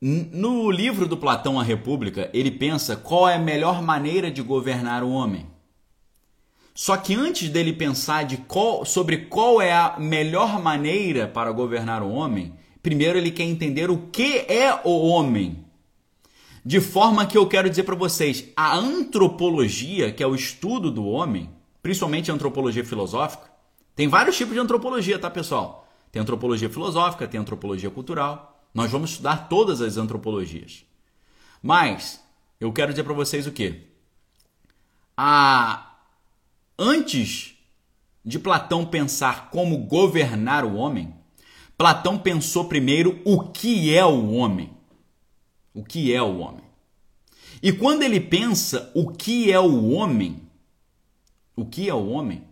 No 0.00 0.70
livro 0.70 1.06
do 1.06 1.16
Platão 1.16 1.58
A 1.58 1.62
República, 1.62 2.30
ele 2.32 2.50
pensa 2.50 2.96
qual 2.96 3.28
é 3.28 3.34
a 3.34 3.38
melhor 3.38 3.80
maneira 3.80 4.28
de 4.28 4.42
governar 4.42 5.04
o 5.04 5.10
homem. 5.10 5.46
Só 6.78 6.96
que 6.96 7.12
antes 7.12 7.48
dele 7.48 7.72
pensar 7.72 8.22
de 8.22 8.36
qual, 8.36 8.84
sobre 8.84 9.26
qual 9.26 9.60
é 9.60 9.72
a 9.72 9.96
melhor 9.98 10.62
maneira 10.62 11.26
para 11.26 11.50
governar 11.50 12.04
o 12.04 12.12
homem, 12.12 12.54
primeiro 12.80 13.18
ele 13.18 13.32
quer 13.32 13.42
entender 13.42 13.90
o 13.90 14.06
que 14.12 14.46
é 14.48 14.80
o 14.84 15.08
homem. 15.08 15.66
De 16.64 16.80
forma 16.80 17.26
que 17.26 17.36
eu 17.36 17.48
quero 17.48 17.68
dizer 17.68 17.82
para 17.82 17.96
vocês, 17.96 18.44
a 18.56 18.76
antropologia, 18.76 20.12
que 20.12 20.22
é 20.22 20.26
o 20.28 20.36
estudo 20.36 20.88
do 20.88 21.04
homem, 21.04 21.50
principalmente 21.82 22.30
a 22.30 22.34
antropologia 22.34 22.84
filosófica, 22.84 23.50
tem 23.96 24.06
vários 24.06 24.36
tipos 24.36 24.54
de 24.54 24.60
antropologia, 24.60 25.18
tá, 25.18 25.28
pessoal? 25.28 25.88
Tem 26.12 26.22
antropologia 26.22 26.70
filosófica, 26.70 27.26
tem 27.26 27.40
antropologia 27.40 27.90
cultural. 27.90 28.62
Nós 28.72 28.88
vamos 28.88 29.10
estudar 29.10 29.48
todas 29.48 29.80
as 29.80 29.96
antropologias. 29.96 30.84
Mas 31.60 32.22
eu 32.60 32.72
quero 32.72 32.92
dizer 32.92 33.02
para 33.02 33.14
vocês 33.14 33.48
o 33.48 33.52
quê? 33.52 33.88
A 35.16 35.87
Antes 36.78 37.54
de 38.24 38.38
Platão 38.38 38.86
pensar 38.86 39.50
como 39.50 39.78
governar 39.78 40.64
o 40.64 40.76
homem, 40.76 41.12
Platão 41.76 42.16
pensou 42.16 42.66
primeiro 42.66 43.20
o 43.24 43.40
que 43.48 43.92
é 43.92 44.04
o 44.04 44.30
homem. 44.30 44.70
O 45.74 45.82
que 45.82 46.14
é 46.14 46.22
o 46.22 46.38
homem? 46.38 46.62
E 47.60 47.72
quando 47.72 48.04
ele 48.04 48.20
pensa 48.20 48.92
o 48.94 49.10
que 49.10 49.50
é 49.50 49.58
o 49.58 49.88
homem, 49.90 50.40
o 51.56 51.66
que 51.66 51.88
é 51.88 51.94
o 51.94 52.10
homem, 52.10 52.44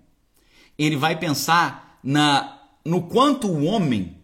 ele 0.77 0.97
vai 0.97 1.17
pensar 1.17 2.01
na 2.03 2.53
no 2.85 3.03
quanto 3.03 3.49
o 3.49 3.65
homem 3.65 4.17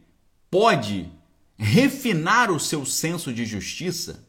pode 0.50 1.08
refinar 1.56 2.50
o 2.50 2.60
seu 2.60 2.86
senso 2.86 3.32
de 3.32 3.44
justiça 3.44 4.24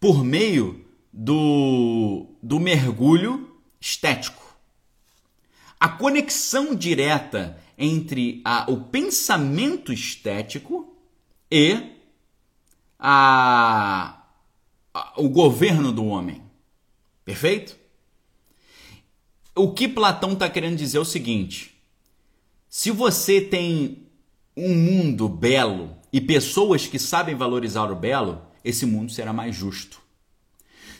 por 0.00 0.24
meio 0.24 0.86
do, 1.12 2.26
do 2.42 2.58
mergulho 2.58 3.50
estético 3.78 4.43
a 5.84 5.88
conexão 5.88 6.74
direta 6.74 7.60
entre 7.76 8.40
a, 8.42 8.64
o 8.70 8.84
pensamento 8.84 9.92
estético 9.92 10.96
e 11.50 11.76
a, 12.98 14.18
a, 14.94 15.12
o 15.20 15.28
governo 15.28 15.92
do 15.92 16.06
homem. 16.06 16.40
Perfeito? 17.22 17.76
O 19.54 19.74
que 19.74 19.86
Platão 19.86 20.32
está 20.32 20.48
querendo 20.48 20.78
dizer 20.78 20.96
é 20.96 21.00
o 21.02 21.04
seguinte: 21.04 21.78
se 22.66 22.90
você 22.90 23.38
tem 23.42 24.06
um 24.56 24.74
mundo 24.74 25.28
belo 25.28 25.94
e 26.10 26.18
pessoas 26.18 26.86
que 26.86 26.98
sabem 26.98 27.34
valorizar 27.34 27.92
o 27.92 27.94
belo, 27.94 28.40
esse 28.64 28.86
mundo 28.86 29.12
será 29.12 29.34
mais 29.34 29.54
justo. 29.54 30.00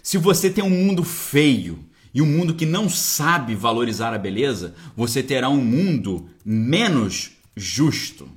Se 0.03 0.19
você 0.19 0.51
tem 0.51 0.63
um 0.63 0.69
mundo 0.69 1.03
feio 1.03 1.83
e 2.15 2.23
um 2.23 2.27
mundo 2.27 2.55
que 2.55 2.65
não 2.65 2.89
sabe 2.89 3.57
valorizar 3.57 4.15
a 4.15 4.19
beleza, 4.19 4.75
você 4.97 5.23
terá 5.23 5.49
um 5.49 5.63
mundo 5.63 6.29
menos 6.45 7.33
justo. 7.57 8.29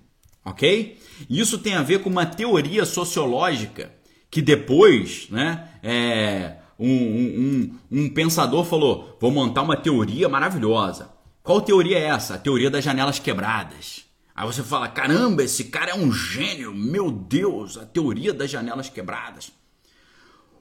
Ok? 0.44 0.98
Isso 1.30 1.60
tem 1.60 1.76
a 1.76 1.84
ver 1.84 2.02
com 2.02 2.10
uma 2.10 2.26
teoria 2.26 2.86
sociológica 2.86 3.92
que 4.32 4.42
depois, 4.42 5.28
né, 5.30 5.70
é, 5.84 6.58
um, 6.80 6.90
um, 6.90 7.80
um, 7.92 8.10
pensador 8.10 8.66
falou: 8.66 9.18
vou 9.22 9.32
montar 9.32 9.62
uma 9.62 9.78
teoria 9.78 10.28
maravilhosa. 10.28 11.10
Qual 11.44 11.62
teoria 11.62 11.98
é 11.98 12.06
essa? 12.06 12.36
A 12.36 12.40
teoria 12.40 12.70
das 12.70 12.84
janelas 12.84 13.20
quebradas. 13.20 14.06
Aí 14.36 14.46
você 14.46 14.64
fala: 14.64 14.88
caramba, 14.88 15.44
esse 15.44 15.66
cara 15.66 15.92
é 15.92 15.96
um 15.96 16.12
gênio, 16.12 16.74
meu 16.74 17.12
Deus, 17.12 17.78
a 17.78 17.86
teoria 17.86 18.34
das 18.34 18.50
janelas 18.50 18.90
quebradas. 18.90 19.52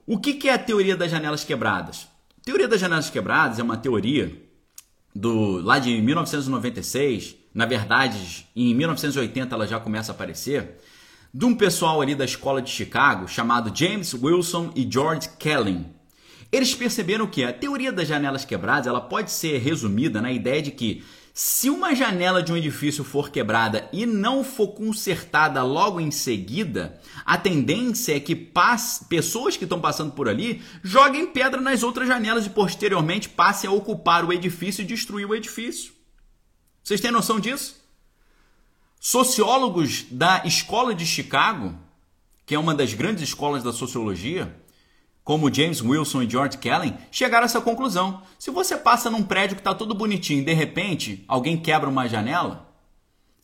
O 0.07 0.19
que, 0.19 0.35
que 0.35 0.49
é 0.49 0.55
a 0.55 0.59
teoria 0.59 0.97
das 0.97 1.11
janelas 1.11 1.45
quebradas? 1.45 2.07
Teoria 2.47 2.69
das 2.69 2.81
janelas 2.81 3.11
quebradas 3.11 3.59
é 3.59 3.63
uma 3.65 3.77
teoria 3.77 4.33
do 5.13 5.61
lá 5.63 5.81
de 5.81 6.01
1996, 6.01 7.35
na 7.53 7.67
verdade, 7.67 8.47
em 8.55 8.73
1980 8.73 9.53
ela 9.53 9.67
já 9.67 9.81
começa 9.81 10.13
a 10.13 10.15
aparecer, 10.15 10.77
de 11.35 11.45
um 11.45 11.57
pessoal 11.57 12.01
ali 12.01 12.15
da 12.15 12.25
escola 12.25 12.63
de 12.63 12.71
Chicago 12.71 13.27
chamado 13.27 13.77
James 13.77 14.15
Wilson 14.15 14.71
e 14.77 14.89
George 14.89 15.29
Kelly. 15.41 15.87
Eles 16.53 16.73
perceberam 16.73 17.27
que 17.27 17.43
a 17.43 17.53
teoria 17.53 17.91
das 17.91 18.07
janelas 18.07 18.45
quebradas 18.45 18.87
ela 18.87 19.01
pode 19.01 19.33
ser 19.33 19.59
resumida 19.59 20.23
na 20.23 20.31
ideia 20.31 20.63
de 20.63 20.71
que 20.71 21.03
se 21.39 21.69
uma 21.69 21.95
janela 21.95 22.43
de 22.43 22.51
um 22.51 22.57
edifício 22.57 23.05
for 23.05 23.29
quebrada 23.29 23.91
e 23.93 24.07
não 24.07 24.43
for 24.43 24.69
consertada 24.69 25.63
logo 25.63 26.01
em 26.01 26.11
seguida, 26.11 26.99
a 27.27 27.37
tendência 27.37 28.17
é 28.17 28.21
que 28.21 28.35
pessoas 29.07 29.55
que 29.55 29.65
estão 29.65 29.79
passando 29.79 30.13
por 30.13 30.31
ali 30.31 30.63
joguem 30.83 31.27
pedra 31.27 31.61
nas 31.61 31.83
outras 31.83 32.09
janelas 32.09 32.47
e 32.47 32.51
posteriormente 32.51 33.29
passem 33.29 33.69
a 33.69 33.73
ocupar 33.75 34.25
o 34.25 34.33
edifício 34.33 34.81
e 34.81 34.87
destruir 34.87 35.29
o 35.29 35.35
edifício. 35.35 35.93
Vocês 36.83 37.03
têm 37.03 37.11
noção 37.11 37.39
disso? 37.39 37.85
Sociólogos 38.99 40.07
da 40.11 40.41
Escola 40.47 40.95
de 40.95 41.05
Chicago, 41.05 41.79
que 42.47 42.55
é 42.55 42.59
uma 42.59 42.75
das 42.75 42.95
grandes 42.95 43.23
escolas 43.23 43.63
da 43.63 43.75
sociologia, 43.75 44.57
como 45.27 45.53
James 45.53 45.83
Wilson 45.83 46.23
e 46.23 46.31
George 46.31 46.57
Kellen, 46.57 46.97
chegaram 47.11 47.43
a 47.43 47.47
essa 47.47 47.61
conclusão. 47.61 48.23
Se 48.39 48.49
você 48.49 48.77
passa 48.77 49.11
num 49.11 49.25
prédio 49.25 49.57
que 49.57 49.61
está 49.61 49.75
todo 49.75 49.93
bonitinho 49.93 50.41
e 50.41 50.45
de 50.45 50.53
repente 50.53 51.25
alguém 51.27 51.57
quebra 51.57 51.91
uma 51.91 52.09
janela 52.09 52.73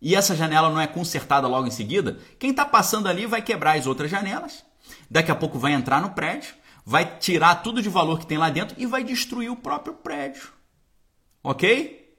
e 0.00 0.14
essa 0.14 0.36
janela 0.36 0.70
não 0.70 0.80
é 0.80 0.86
consertada 0.86 1.48
logo 1.48 1.66
em 1.66 1.72
seguida, 1.72 2.20
quem 2.38 2.50
está 2.50 2.64
passando 2.64 3.08
ali 3.08 3.26
vai 3.26 3.42
quebrar 3.42 3.76
as 3.76 3.88
outras 3.88 4.08
janelas, 4.08 4.64
daqui 5.10 5.32
a 5.32 5.34
pouco 5.34 5.58
vai 5.58 5.72
entrar 5.72 6.00
no 6.00 6.10
prédio, 6.10 6.54
vai 6.86 7.18
tirar 7.18 7.56
tudo 7.64 7.82
de 7.82 7.88
valor 7.88 8.20
que 8.20 8.26
tem 8.26 8.38
lá 8.38 8.48
dentro 8.48 8.76
e 8.78 8.86
vai 8.86 9.02
destruir 9.02 9.50
o 9.50 9.56
próprio 9.56 9.94
prédio. 9.94 10.52
Ok? 11.42 12.16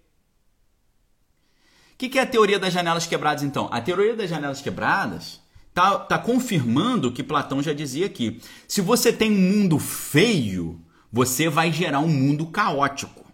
O 1.93 1.97
que, 1.97 2.09
que 2.09 2.20
é 2.20 2.24
a 2.24 2.28
teoria 2.28 2.59
das 2.59 2.74
janelas 2.74 3.07
quebradas 3.07 3.43
então? 3.43 3.70
A 3.72 3.80
teoria 3.80 4.14
das 4.14 4.30
janelas 4.30 4.59
quebradas 4.59 5.39
Está 5.74 5.97
tá 5.97 6.19
confirmando 6.19 7.07
o 7.07 7.11
que 7.11 7.24
Platão 7.24 7.59
já 7.59 7.74
dizia 7.74 8.05
aqui. 8.05 8.39
Se 8.67 8.80
você 8.80 9.11
tem 9.11 9.32
um 9.32 9.57
mundo 9.57 9.80
feio, 9.80 10.80
você 11.11 11.49
vai 11.49 11.74
gerar 11.74 11.99
um 11.99 12.07
mundo 12.07 12.45
caótico. 12.45 13.26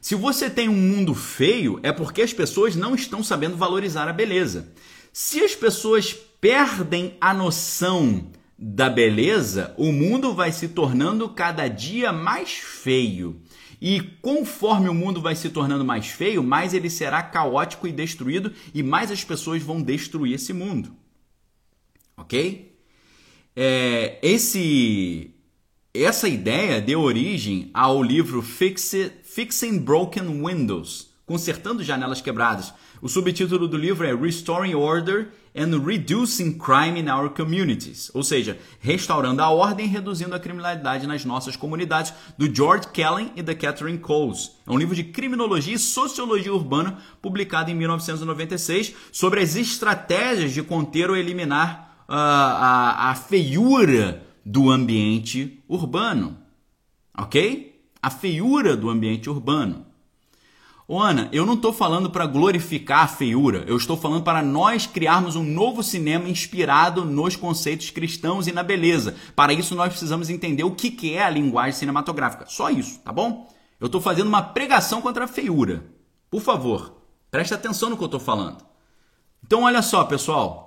Se 0.00 0.16
você 0.16 0.50
tem 0.50 0.68
um 0.68 0.74
mundo 0.74 1.14
feio, 1.14 1.78
é 1.84 1.92
porque 1.92 2.20
as 2.20 2.32
pessoas 2.32 2.74
não 2.74 2.96
estão 2.96 3.22
sabendo 3.22 3.56
valorizar 3.56 4.08
a 4.08 4.12
beleza. 4.12 4.72
Se 5.12 5.40
as 5.40 5.54
pessoas 5.54 6.12
perdem 6.40 7.16
a 7.20 7.32
noção 7.32 8.26
da 8.58 8.90
beleza, 8.90 9.72
o 9.76 9.92
mundo 9.92 10.34
vai 10.34 10.50
se 10.50 10.66
tornando 10.66 11.28
cada 11.28 11.68
dia 11.68 12.12
mais 12.12 12.54
feio. 12.54 13.40
E 13.80 14.00
conforme 14.20 14.88
o 14.88 14.94
mundo 14.94 15.22
vai 15.22 15.36
se 15.36 15.48
tornando 15.50 15.84
mais 15.84 16.08
feio, 16.08 16.42
mais 16.42 16.74
ele 16.74 16.90
será 16.90 17.22
caótico 17.22 17.86
e 17.86 17.92
destruído, 17.92 18.52
e 18.74 18.82
mais 18.82 19.12
as 19.12 19.22
pessoas 19.22 19.62
vão 19.62 19.80
destruir 19.80 20.34
esse 20.34 20.52
mundo 20.52 21.05
ok? 22.16 22.74
É, 23.54 24.18
esse, 24.22 25.34
essa 25.94 26.28
ideia 26.28 26.80
deu 26.80 27.00
origem 27.00 27.70
ao 27.72 28.02
livro 28.02 28.42
Fix, 28.42 28.92
Fixing 29.22 29.78
Broken 29.78 30.44
Windows, 30.44 31.10
Consertando 31.24 31.82
Janelas 31.82 32.20
Quebradas. 32.20 32.72
O 33.02 33.08
subtítulo 33.08 33.68
do 33.68 33.76
livro 33.76 34.06
é 34.06 34.14
Restoring 34.14 34.74
Order 34.74 35.28
and 35.54 35.82
Reducing 35.84 36.58
Crime 36.58 37.00
in 37.00 37.10
Our 37.10 37.30
Communities, 37.30 38.10
ou 38.14 38.22
seja, 38.22 38.58
restaurando 38.80 39.42
a 39.42 39.50
ordem 39.50 39.86
e 39.86 39.88
reduzindo 39.88 40.34
a 40.34 40.40
criminalidade 40.40 41.06
nas 41.06 41.24
nossas 41.24 41.56
comunidades, 41.56 42.12
do 42.36 42.54
George 42.54 42.88
Kellen 42.92 43.32
e 43.34 43.42
da 43.42 43.54
Catherine 43.54 43.98
Coles. 43.98 44.52
É 44.66 44.70
um 44.70 44.78
livro 44.78 44.94
de 44.94 45.04
criminologia 45.04 45.74
e 45.74 45.78
sociologia 45.78 46.52
urbana 46.52 46.98
publicado 47.20 47.70
em 47.70 47.74
1996 47.74 48.94
sobre 49.10 49.40
as 49.40 49.56
estratégias 49.56 50.52
de 50.52 50.62
conter 50.62 51.10
ou 51.10 51.16
eliminar 51.16 51.85
a, 52.08 53.10
a, 53.10 53.14
feiura 53.14 54.24
do 54.44 54.70
ambiente 54.70 55.62
urbano. 55.68 56.36
Ok? 57.16 57.84
A 58.02 58.10
feiura 58.10 58.76
do 58.76 58.88
ambiente 58.88 59.28
urbano. 59.28 59.86
Ô 60.88 61.00
Ana, 61.00 61.28
eu 61.32 61.44
não 61.44 61.54
estou 61.54 61.72
falando 61.72 62.10
para 62.10 62.26
glorificar 62.26 63.00
a 63.00 63.08
feiura, 63.08 63.64
eu 63.66 63.76
estou 63.76 63.96
falando 63.96 64.22
para 64.22 64.40
nós 64.40 64.86
criarmos 64.86 65.34
um 65.34 65.42
novo 65.42 65.82
cinema 65.82 66.28
inspirado 66.28 67.04
nos 67.04 67.34
conceitos 67.34 67.90
cristãos 67.90 68.46
e 68.46 68.52
na 68.52 68.62
beleza. 68.62 69.16
Para 69.34 69.52
isso, 69.52 69.74
nós 69.74 69.88
precisamos 69.88 70.30
entender 70.30 70.62
o 70.62 70.70
que, 70.70 70.92
que 70.92 71.12
é 71.12 71.24
a 71.24 71.30
linguagem 71.30 71.72
cinematográfica. 71.72 72.46
Só 72.46 72.70
isso, 72.70 73.00
tá 73.00 73.12
bom? 73.12 73.52
Eu 73.80 73.86
estou 73.86 74.00
fazendo 74.00 74.28
uma 74.28 74.42
pregação 74.42 75.02
contra 75.02 75.24
a 75.24 75.28
feiura. 75.28 75.84
Por 76.30 76.40
favor, 76.40 76.96
preste 77.32 77.52
atenção 77.52 77.90
no 77.90 77.96
que 77.96 78.02
eu 78.04 78.06
estou 78.06 78.20
falando. 78.20 78.64
Então, 79.44 79.62
olha 79.62 79.82
só, 79.82 80.04
pessoal. 80.04 80.65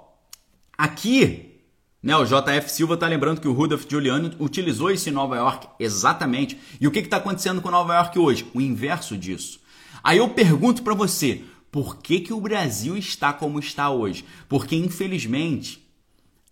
Aqui, 0.80 1.60
né, 2.02 2.16
o 2.16 2.24
JF 2.24 2.72
Silva 2.72 2.94
está 2.94 3.06
lembrando 3.06 3.42
que 3.42 3.48
o 3.50 3.52
Rudolph 3.52 3.84
Giuliani 3.86 4.32
utilizou 4.40 4.90
isso 4.90 5.10
em 5.10 5.12
Nova 5.12 5.36
York 5.36 5.68
exatamente. 5.78 6.58
E 6.80 6.88
o 6.88 6.92
que 6.92 7.00
está 7.00 7.18
acontecendo 7.18 7.62
com 7.62 7.70
Nova 7.70 7.96
York 7.96 8.18
hoje? 8.18 8.48
O 8.54 8.62
inverso 8.62 9.18
disso. 9.18 9.60
Aí 10.02 10.20
eu 10.20 10.30
pergunto 10.30 10.82
para 10.82 10.94
você, 10.94 11.44
por 11.70 11.98
que, 11.98 12.22
que 12.22 12.32
o 12.32 12.40
Brasil 12.40 12.96
está 12.96 13.34
como 13.34 13.60
está 13.60 13.90
hoje? 13.90 14.24
Porque, 14.48 14.74
infelizmente, 14.74 15.86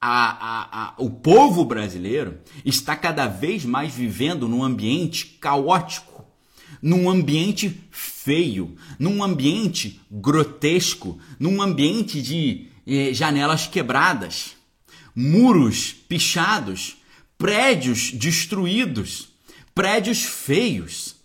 a, 0.01 0.31
a, 0.31 0.87
a, 0.87 0.93
o 0.97 1.09
povo 1.09 1.63
brasileiro 1.63 2.39
está 2.65 2.97
cada 2.97 3.27
vez 3.27 3.63
mais 3.63 3.93
vivendo 3.93 4.45
num 4.45 4.61
ambiente 4.61 5.37
caótico, 5.39 6.25
num 6.81 7.09
ambiente 7.09 7.81
feio, 7.91 8.75
num 8.99 9.23
ambiente 9.23 10.01
grotesco, 10.11 11.17
num 11.39 11.61
ambiente 11.61 12.21
de 12.21 12.75
janelas 13.13 13.67
quebradas, 13.67 14.55
muros 15.15 15.93
pichados, 16.07 16.97
prédios 17.37 18.11
destruídos, 18.11 19.29
prédios 19.75 20.23
feios. 20.23 21.15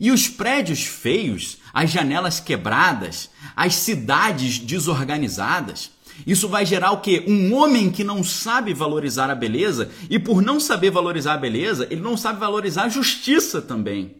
E 0.00 0.10
os 0.10 0.26
prédios 0.26 0.84
feios, 0.84 1.58
as 1.72 1.90
janelas 1.90 2.40
quebradas, 2.40 3.30
as 3.54 3.74
cidades 3.74 4.58
desorganizadas, 4.58 5.90
isso 6.26 6.48
vai 6.48 6.64
gerar 6.64 6.92
o 6.92 7.00
quê? 7.00 7.24
Um 7.26 7.54
homem 7.54 7.90
que 7.90 8.04
não 8.04 8.22
sabe 8.22 8.74
valorizar 8.74 9.30
a 9.30 9.34
beleza 9.34 9.90
e 10.08 10.18
por 10.18 10.42
não 10.42 10.60
saber 10.60 10.90
valorizar 10.90 11.34
a 11.34 11.38
beleza, 11.38 11.86
ele 11.90 12.00
não 12.00 12.16
sabe 12.16 12.38
valorizar 12.38 12.84
a 12.84 12.88
justiça 12.88 13.60
também. 13.60 14.16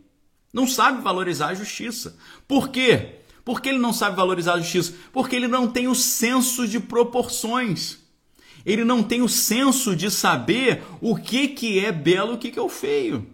Não 0.52 0.66
sabe 0.66 1.02
valorizar 1.02 1.48
a 1.48 1.54
justiça. 1.54 2.16
Por 2.46 2.68
quê? 2.68 3.21
Por 3.44 3.60
que 3.60 3.68
ele 3.68 3.78
não 3.78 3.92
sabe 3.92 4.16
valorizar 4.16 4.54
a 4.54 4.60
justiça? 4.60 4.94
Porque 5.12 5.34
ele 5.34 5.48
não 5.48 5.66
tem 5.66 5.88
o 5.88 5.94
senso 5.94 6.66
de 6.66 6.78
proporções. 6.78 7.98
Ele 8.64 8.84
não 8.84 9.02
tem 9.02 9.22
o 9.22 9.28
senso 9.28 9.96
de 9.96 10.10
saber 10.10 10.82
o 11.00 11.16
que, 11.16 11.48
que 11.48 11.80
é 11.80 11.90
belo 11.90 12.32
e 12.32 12.34
o 12.34 12.38
que, 12.38 12.50
que 12.50 12.58
é 12.58 12.62
o 12.62 12.68
feio. 12.68 13.26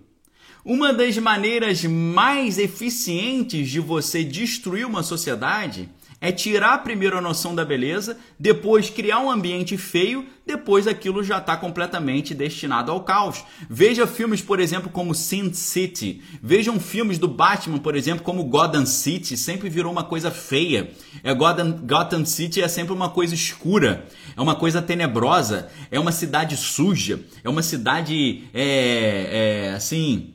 Uma 0.64 0.92
das 0.92 1.16
maneiras 1.18 1.84
mais 1.84 2.58
eficientes 2.58 3.68
de 3.70 3.80
você 3.80 4.24
destruir 4.24 4.86
uma 4.86 5.02
sociedade 5.02 5.88
é 6.20 6.32
tirar 6.32 6.78
primeiro 6.78 7.16
a 7.16 7.20
noção 7.20 7.54
da 7.54 7.64
beleza, 7.64 8.18
depois 8.38 8.90
criar 8.90 9.20
um 9.20 9.30
ambiente 9.30 9.76
feio, 9.76 10.26
depois 10.44 10.88
aquilo 10.88 11.22
já 11.22 11.38
está 11.38 11.56
completamente 11.56 12.34
destinado 12.34 12.90
ao 12.90 13.04
caos. 13.04 13.44
Veja 13.70 14.06
filmes, 14.06 14.42
por 14.42 14.58
exemplo, 14.58 14.90
como 14.90 15.14
Sin 15.14 15.52
City. 15.52 16.20
Vejam 16.42 16.80
filmes 16.80 17.18
do 17.18 17.28
Batman, 17.28 17.78
por 17.78 17.94
exemplo, 17.94 18.24
como 18.24 18.44
Gotham 18.44 18.84
City, 18.84 19.36
sempre 19.36 19.68
virou 19.68 19.92
uma 19.92 20.04
coisa 20.04 20.30
feia. 20.30 20.90
É 21.22 21.32
Gotham, 21.32 21.72
Gotham 21.86 22.24
City 22.24 22.62
é 22.62 22.68
sempre 22.68 22.92
uma 22.92 23.10
coisa 23.10 23.34
escura, 23.34 24.06
é 24.36 24.40
uma 24.40 24.56
coisa 24.56 24.82
tenebrosa, 24.82 25.68
é 25.90 26.00
uma 26.00 26.12
cidade 26.12 26.56
suja, 26.56 27.20
é 27.44 27.48
uma 27.48 27.62
cidade 27.62 28.44
é, 28.52 29.68
é 29.70 29.74
assim 29.74 30.34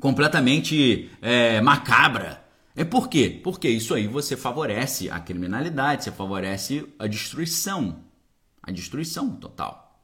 completamente 0.00 1.10
é, 1.22 1.60
macabra. 1.60 2.47
É 2.78 2.84
por 2.84 3.08
quê? 3.08 3.40
Porque 3.42 3.68
isso 3.68 3.92
aí 3.92 4.06
você 4.06 4.36
favorece 4.36 5.10
a 5.10 5.18
criminalidade, 5.18 6.04
você 6.04 6.12
favorece 6.12 6.86
a 6.96 7.08
destruição. 7.08 8.04
A 8.62 8.70
destruição 8.70 9.34
total. 9.34 10.00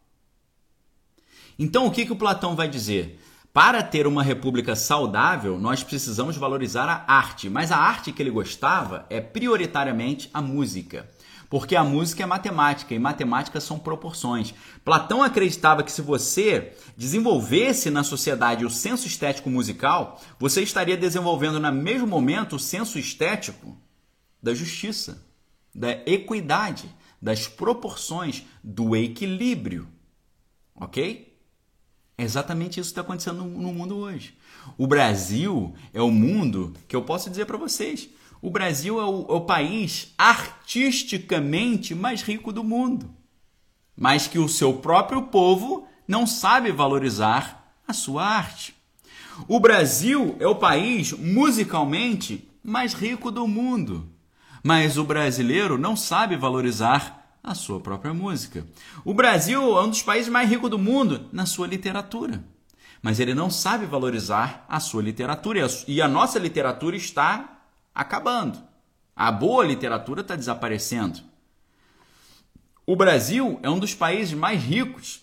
Então, 1.56 1.86
o 1.86 1.90
que, 1.92 2.04
que 2.04 2.12
o 2.12 2.16
Platão 2.16 2.56
vai 2.56 2.68
dizer? 2.68 3.20
Para 3.52 3.80
ter 3.80 4.08
uma 4.08 4.24
república 4.24 4.74
saudável, 4.74 5.56
nós 5.56 5.84
precisamos 5.84 6.36
valorizar 6.36 6.88
a 6.88 7.14
arte, 7.14 7.48
mas 7.48 7.70
a 7.70 7.76
arte 7.76 8.10
que 8.10 8.20
ele 8.20 8.30
gostava 8.32 9.06
é 9.08 9.20
prioritariamente 9.20 10.28
a 10.34 10.42
música. 10.42 11.08
Porque 11.48 11.76
a 11.76 11.84
música 11.84 12.22
é 12.22 12.26
matemática 12.26 12.94
e 12.94 12.98
matemática 12.98 13.60
são 13.60 13.78
proporções. 13.78 14.54
Platão 14.84 15.22
acreditava 15.22 15.82
que 15.82 15.92
se 15.92 16.02
você 16.02 16.72
desenvolvesse 16.96 17.90
na 17.90 18.02
sociedade 18.02 18.64
o 18.64 18.70
senso 18.70 19.06
estético 19.06 19.50
musical, 19.50 20.20
você 20.38 20.62
estaria 20.62 20.96
desenvolvendo 20.96 21.60
no 21.60 21.72
mesmo 21.72 22.06
momento 22.06 22.56
o 22.56 22.60
senso 22.60 22.98
estético 22.98 23.76
da 24.42 24.54
justiça, 24.54 25.22
da 25.74 25.90
equidade, 26.06 26.88
das 27.20 27.48
proporções, 27.48 28.44
do 28.62 28.94
equilíbrio. 28.94 29.88
Ok? 30.74 31.34
É 32.16 32.22
exatamente 32.22 32.78
isso 32.78 32.90
que 32.90 32.92
está 32.92 33.00
acontecendo 33.00 33.42
no 33.44 33.72
mundo 33.72 33.96
hoje. 33.96 34.36
O 34.78 34.86
Brasil 34.86 35.74
é 35.92 36.00
o 36.00 36.10
mundo 36.10 36.72
que 36.86 36.94
eu 36.94 37.02
posso 37.02 37.28
dizer 37.28 37.44
para 37.46 37.56
vocês. 37.56 38.08
O 38.44 38.50
Brasil 38.50 39.00
é 39.00 39.04
o, 39.06 39.26
é 39.26 39.32
o, 39.32 39.40
país 39.40 40.12
artisticamente 40.18 41.94
mais 41.94 42.20
rico 42.20 42.52
do 42.52 42.62
mundo, 42.62 43.10
mas 43.96 44.26
que 44.26 44.38
o 44.38 44.50
seu 44.50 44.74
próprio 44.74 45.22
povo 45.22 45.88
não 46.06 46.26
sabe 46.26 46.70
valorizar 46.70 47.74
a 47.88 47.94
sua 47.94 48.22
arte. 48.22 48.74
O 49.48 49.58
Brasil 49.58 50.36
é 50.38 50.46
o 50.46 50.56
país 50.56 51.14
musicalmente 51.14 52.46
mais 52.62 52.92
rico 52.92 53.30
do 53.30 53.48
mundo, 53.48 54.10
mas 54.62 54.98
o 54.98 55.04
brasileiro 55.04 55.78
não 55.78 55.96
sabe 55.96 56.36
valorizar 56.36 57.38
a 57.42 57.54
sua 57.54 57.80
própria 57.80 58.12
música. 58.12 58.66
O 59.06 59.14
Brasil 59.14 59.78
é 59.78 59.82
um 59.84 59.88
dos 59.88 60.02
países 60.02 60.30
mais 60.30 60.50
ricos 60.50 60.68
do 60.68 60.78
mundo 60.78 61.30
na 61.32 61.46
sua 61.46 61.66
literatura 61.66 62.44
mas 63.04 63.20
ele 63.20 63.34
não 63.34 63.50
sabe 63.50 63.84
valorizar 63.84 64.64
a 64.66 64.80
sua 64.80 65.02
literatura 65.02 65.60
e 65.86 66.00
a 66.00 66.08
nossa 66.08 66.38
literatura 66.38 66.96
está 66.96 67.53
acabando. 67.94 68.58
A 69.14 69.30
boa 69.30 69.64
literatura 69.64 70.22
está 70.22 70.34
desaparecendo. 70.34 71.20
O 72.86 72.96
Brasil 72.96 73.58
é 73.62 73.70
um 73.70 73.78
dos 73.78 73.94
países 73.94 74.34
mais 74.34 74.62
ricos 74.62 75.22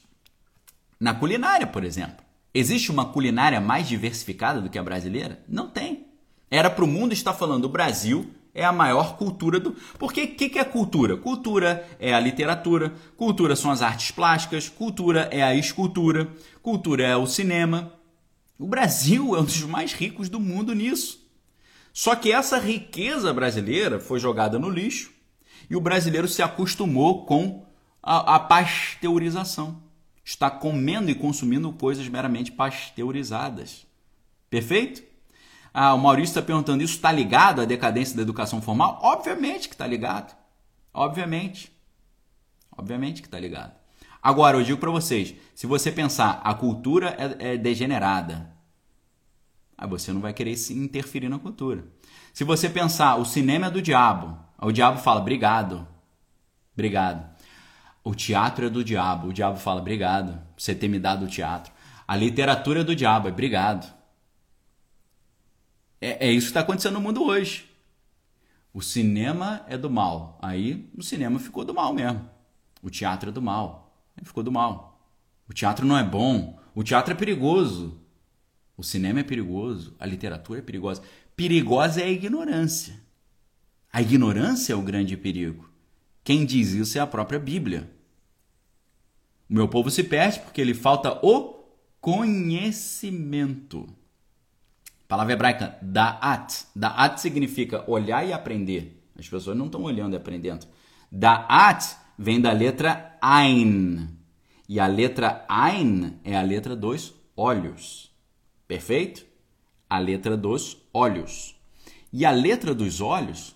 na 1.00 1.14
culinária, 1.14 1.68
por 1.68 1.84
exemplo. 1.84 2.24
Existe 2.54 2.92
uma 2.92 3.06
culinária 3.06 3.60
mais 3.60 3.88
diversificada 3.88 4.62
do 4.62 4.70
que 4.70 4.80
a 4.80 4.84
brasileira? 4.84 5.44
Não 5.48 5.70
tem. 5.70 6.08
Era 6.50 6.70
para 6.70 6.84
o 6.84 6.88
mundo 6.88 7.14
estar 7.14 7.34
falando 7.34 7.66
o 7.66 7.70
Brasil 7.70 8.34
é 8.54 8.66
a 8.66 8.72
maior 8.72 9.16
cultura 9.16 9.60
do. 9.60 9.76
Porque 9.98 10.24
o 10.24 10.36
que, 10.36 10.50
que 10.50 10.60
é 10.60 10.64
cultura? 10.64 11.16
Cultura 11.16 11.88
é 12.00 12.14
a 12.14 12.20
literatura, 12.20 12.94
cultura 13.16 13.56
são 13.56 13.72
as 13.72 13.82
artes 13.82 14.12
plásticas, 14.12 14.68
cultura 14.68 15.30
é 15.32 15.42
a 15.42 15.56
escultura, 15.56 16.30
cultura 16.62 17.04
é 17.04 17.16
o 17.16 17.26
cinema. 17.26 17.94
O 18.60 18.68
Brasil 18.68 19.36
é 19.36 19.40
um 19.40 19.46
dos 19.46 19.62
mais 19.64 19.94
ricos 19.94 20.30
do 20.30 20.40
mundo 20.40 20.76
nisso. 20.76 21.21
Só 21.94 22.16
que 22.16 22.32
essa 22.32 22.58
riqueza 22.58 23.34
brasileira 23.34 24.00
foi 24.00 24.20
jogada 24.20 24.58
no 24.58 24.70
lixo 24.70 25.12
e 25.70 25.76
o 25.76 25.82
brasileiro 25.82 26.28
se 26.28 26.42
acostumou 26.42 27.26
com 27.26 27.66
a, 28.02 28.36
a 28.36 28.40
pasteurização. 28.40 29.82
Está 30.24 30.50
comendo 30.50 31.10
e 31.10 31.16
consumindo 31.16 31.72
coisas 31.74 32.08
meramente 32.08 32.52
pasteurizadas. 32.52 33.86
Perfeito? 34.50 35.04
Ah, 35.74 35.94
o 35.94 35.98
Maurício 35.98 36.32
está 36.32 36.42
perguntando: 36.42 36.84
isso 36.84 36.96
está 36.96 37.12
ligado 37.12 37.62
à 37.62 37.66
decadência 37.66 38.16
da 38.16 38.22
educação 38.22 38.62
formal? 38.62 39.00
Obviamente 39.02 39.68
que 39.68 39.76
está 39.76 39.88
ligado. 39.88 40.36
Obviamente. 40.94 41.72
Obviamente 42.78 43.22
que 43.22 43.28
está 43.28 43.40
ligado. 43.40 43.74
Agora, 44.22 44.58
eu 44.58 44.64
digo 44.64 44.80
para 44.80 44.92
vocês: 44.92 45.34
se 45.56 45.66
você 45.66 45.92
pensar 45.92 46.42
a 46.44 46.54
cultura 46.54 47.16
é, 47.40 47.54
é 47.54 47.58
degenerada, 47.58 48.51
aí 49.82 49.90
você 49.90 50.14
não 50.14 50.22
vai 50.22 50.32
querer 50.32 50.56
se 50.56 50.74
interferir 50.74 51.28
na 51.28 51.40
cultura. 51.40 51.84
Se 52.32 52.44
você 52.44 52.70
pensar 52.70 53.16
o 53.16 53.26
cinema 53.26 53.66
é 53.66 53.72
do 53.72 53.82
diabo, 53.82 54.38
o 54.62 54.72
diabo 54.72 55.00
fala 55.00 55.20
obrigado, 55.20 55.88
obrigado. 56.72 57.28
O 58.04 58.14
teatro 58.14 58.68
é 58.68 58.70
do 58.70 58.84
diabo, 58.84 59.30
o 59.30 59.34
diabo 59.34 59.58
fala 59.58 59.82
obrigado 59.82 60.34
por 60.54 60.62
você 60.62 60.76
ter 60.76 60.88
me 60.88 61.00
dado 61.00 61.26
o 61.26 61.28
teatro. 61.28 61.74
A 62.08 62.16
literatura 62.16 62.82
é 62.82 62.84
do 62.84 62.96
diabo, 62.96 63.28
é 63.28 63.32
obrigado. 63.32 63.92
É, 66.00 66.28
é 66.28 66.32
isso 66.32 66.48
que 66.48 66.52
está 66.52 66.60
acontecendo 66.60 66.94
no 66.94 67.02
mundo 67.02 67.24
hoje. 67.24 67.68
O 68.74 68.82
cinema 68.82 69.66
é 69.68 69.78
do 69.78 69.90
mal. 69.90 70.38
Aí 70.42 70.90
o 70.96 71.02
cinema 71.04 71.40
ficou 71.40 71.66
do 71.66 71.74
mal 71.74 71.92
mesmo. 71.94 72.30
O 72.84 72.90
teatro 72.90 73.30
é 73.30 73.34
do 73.34 73.42
mal. 73.42 73.96
Ficou 74.24 74.44
do 74.44 74.52
mal. 74.52 75.00
O 75.50 75.54
teatro 75.54 75.86
não 75.86 75.98
é 75.98 76.04
bom. 76.04 76.60
O 76.76 76.84
teatro 76.84 77.14
é 77.14 77.16
perigoso. 77.16 78.01
O 78.78 78.84
cinema 78.84 79.20
é 79.20 79.24
perigoso. 79.24 79.96
A 80.00 80.06
literatura 80.06 80.60
é 80.60 80.62
perigosa. 80.62 81.02
Perigosa 81.36 82.02
é 82.02 82.06
a 82.06 82.10
ignorância. 82.10 83.00
A 83.92 84.02
ignorância 84.02 84.74
é 84.74 84.76
o 84.76 84.82
grande 84.82 85.18
perigo. 85.18 85.70
Quem 86.24 86.46
diz 86.46 86.72
isso 86.72 86.98
é 86.98 87.02
a 87.02 87.08
própria 87.08 87.40
Bíblia. 87.40 87.92
O 89.50 89.54
meu 89.54 89.68
povo 89.68 89.90
se 89.90 90.04
perde 90.04 90.40
porque 90.40 90.64
lhe 90.64 90.74
falta 90.74 91.20
o 91.26 91.62
conhecimento. 92.00 93.88
Palavra 95.08 95.34
hebraica, 95.34 95.78
da'at. 95.82 96.68
Da'at 96.74 97.20
significa 97.20 97.84
olhar 97.90 98.26
e 98.26 98.32
aprender. 98.32 99.04
As 99.18 99.28
pessoas 99.28 99.58
não 99.58 99.66
estão 99.66 99.84
olhando 99.84 100.14
e 100.14 100.18
aprendendo. 100.18 100.66
Da'at 101.12 101.98
vem 102.18 102.40
da 102.40 102.52
letra 102.52 103.18
Ain. 103.22 104.08
E 104.70 104.80
a 104.80 104.88
letra 104.88 105.46
Ain 105.50 106.18
é 106.24 106.38
a 106.38 106.42
letra 106.42 106.76
dos 106.76 107.14
olhos. 107.36 108.11
Perfeito? 108.72 109.26
A 109.90 110.00
letra 110.00 110.38
dos 110.38 110.78
olhos. 110.94 111.60
E 112.14 112.26
a 112.26 112.32
letra 112.32 112.74
dos 112.74 113.02
olhos, 113.02 113.54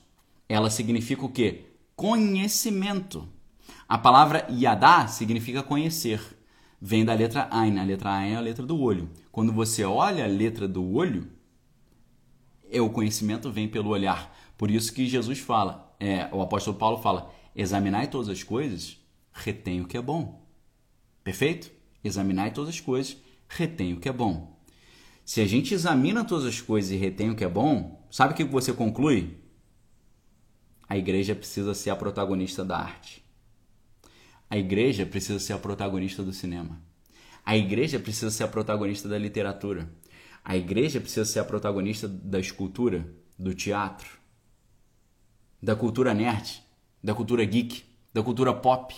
ela 0.49 0.69
significa 0.69 1.23
o 1.23 1.31
quê? 1.31 1.67
Conhecimento. 1.95 3.25
A 3.87 3.97
palavra 3.97 4.45
yadá 4.51 5.07
significa 5.07 5.63
conhecer. 5.63 6.19
Vem 6.81 7.05
da 7.05 7.13
letra 7.13 7.47
Ain. 7.49 7.79
A 7.79 7.83
letra 7.85 8.11
Ain 8.11 8.33
é 8.33 8.35
a 8.35 8.41
letra 8.41 8.65
do 8.65 8.77
olho. 8.77 9.09
Quando 9.31 9.53
você 9.53 9.85
olha 9.85 10.25
a 10.25 10.27
letra 10.27 10.67
do 10.67 10.85
olho, 10.85 11.31
é 12.69 12.81
o 12.81 12.89
conhecimento 12.89 13.49
vem 13.49 13.69
pelo 13.69 13.91
olhar. 13.91 14.37
Por 14.57 14.69
isso 14.69 14.91
que 14.91 15.07
Jesus 15.07 15.39
fala, 15.39 15.95
é, 15.97 16.27
o 16.33 16.41
apóstolo 16.41 16.77
Paulo 16.77 16.97
fala: 16.97 17.33
examinai 17.55 18.09
todas 18.09 18.27
as 18.27 18.43
coisas, 18.43 18.97
retém 19.31 19.79
o 19.79 19.87
que 19.87 19.95
é 19.95 20.01
bom. 20.01 20.45
Perfeito? 21.23 21.71
Examinai 22.03 22.51
todas 22.51 22.71
as 22.71 22.81
coisas, 22.81 23.15
retém 23.47 23.93
o 23.93 23.99
que 24.01 24.09
é 24.09 24.11
bom. 24.11 24.54
Se 25.25 25.41
a 25.41 25.47
gente 25.47 25.73
examina 25.73 26.23
todas 26.23 26.45
as 26.45 26.61
coisas 26.61 26.91
e 26.91 26.95
retém 26.95 27.31
o 27.31 27.35
que 27.35 27.43
é 27.43 27.49
bom, 27.49 28.07
sabe 28.11 28.33
o 28.33 28.37
que 28.37 28.43
você 28.43 28.71
conclui? 28.71 29.39
A 30.87 30.95
igreja 30.95 31.33
precisa 31.33 31.73
ser 31.73 31.89
a 31.89 31.95
protagonista 31.95 32.63
da 32.63 32.77
arte. 32.77 33.25
A 34.47 34.55
igreja 34.55 35.03
precisa 35.03 35.39
ser 35.39 35.53
a 35.53 35.57
protagonista 35.57 36.21
do 36.21 36.31
cinema. 36.31 36.79
A 37.43 37.57
igreja 37.57 37.99
precisa 37.99 38.29
ser 38.29 38.43
a 38.43 38.47
protagonista 38.47 39.09
da 39.09 39.17
literatura. 39.17 39.91
A 40.43 40.55
igreja 40.55 41.01
precisa 41.01 41.25
ser 41.25 41.39
a 41.39 41.43
protagonista 41.43 42.07
da 42.07 42.39
escultura, 42.39 43.11
do 43.37 43.55
teatro, 43.55 44.19
da 45.61 45.75
cultura 45.75 46.13
nerd, 46.13 46.61
da 47.03 47.15
cultura 47.15 47.43
geek, 47.43 47.83
da 48.13 48.21
cultura 48.21 48.53
pop. 48.53 48.95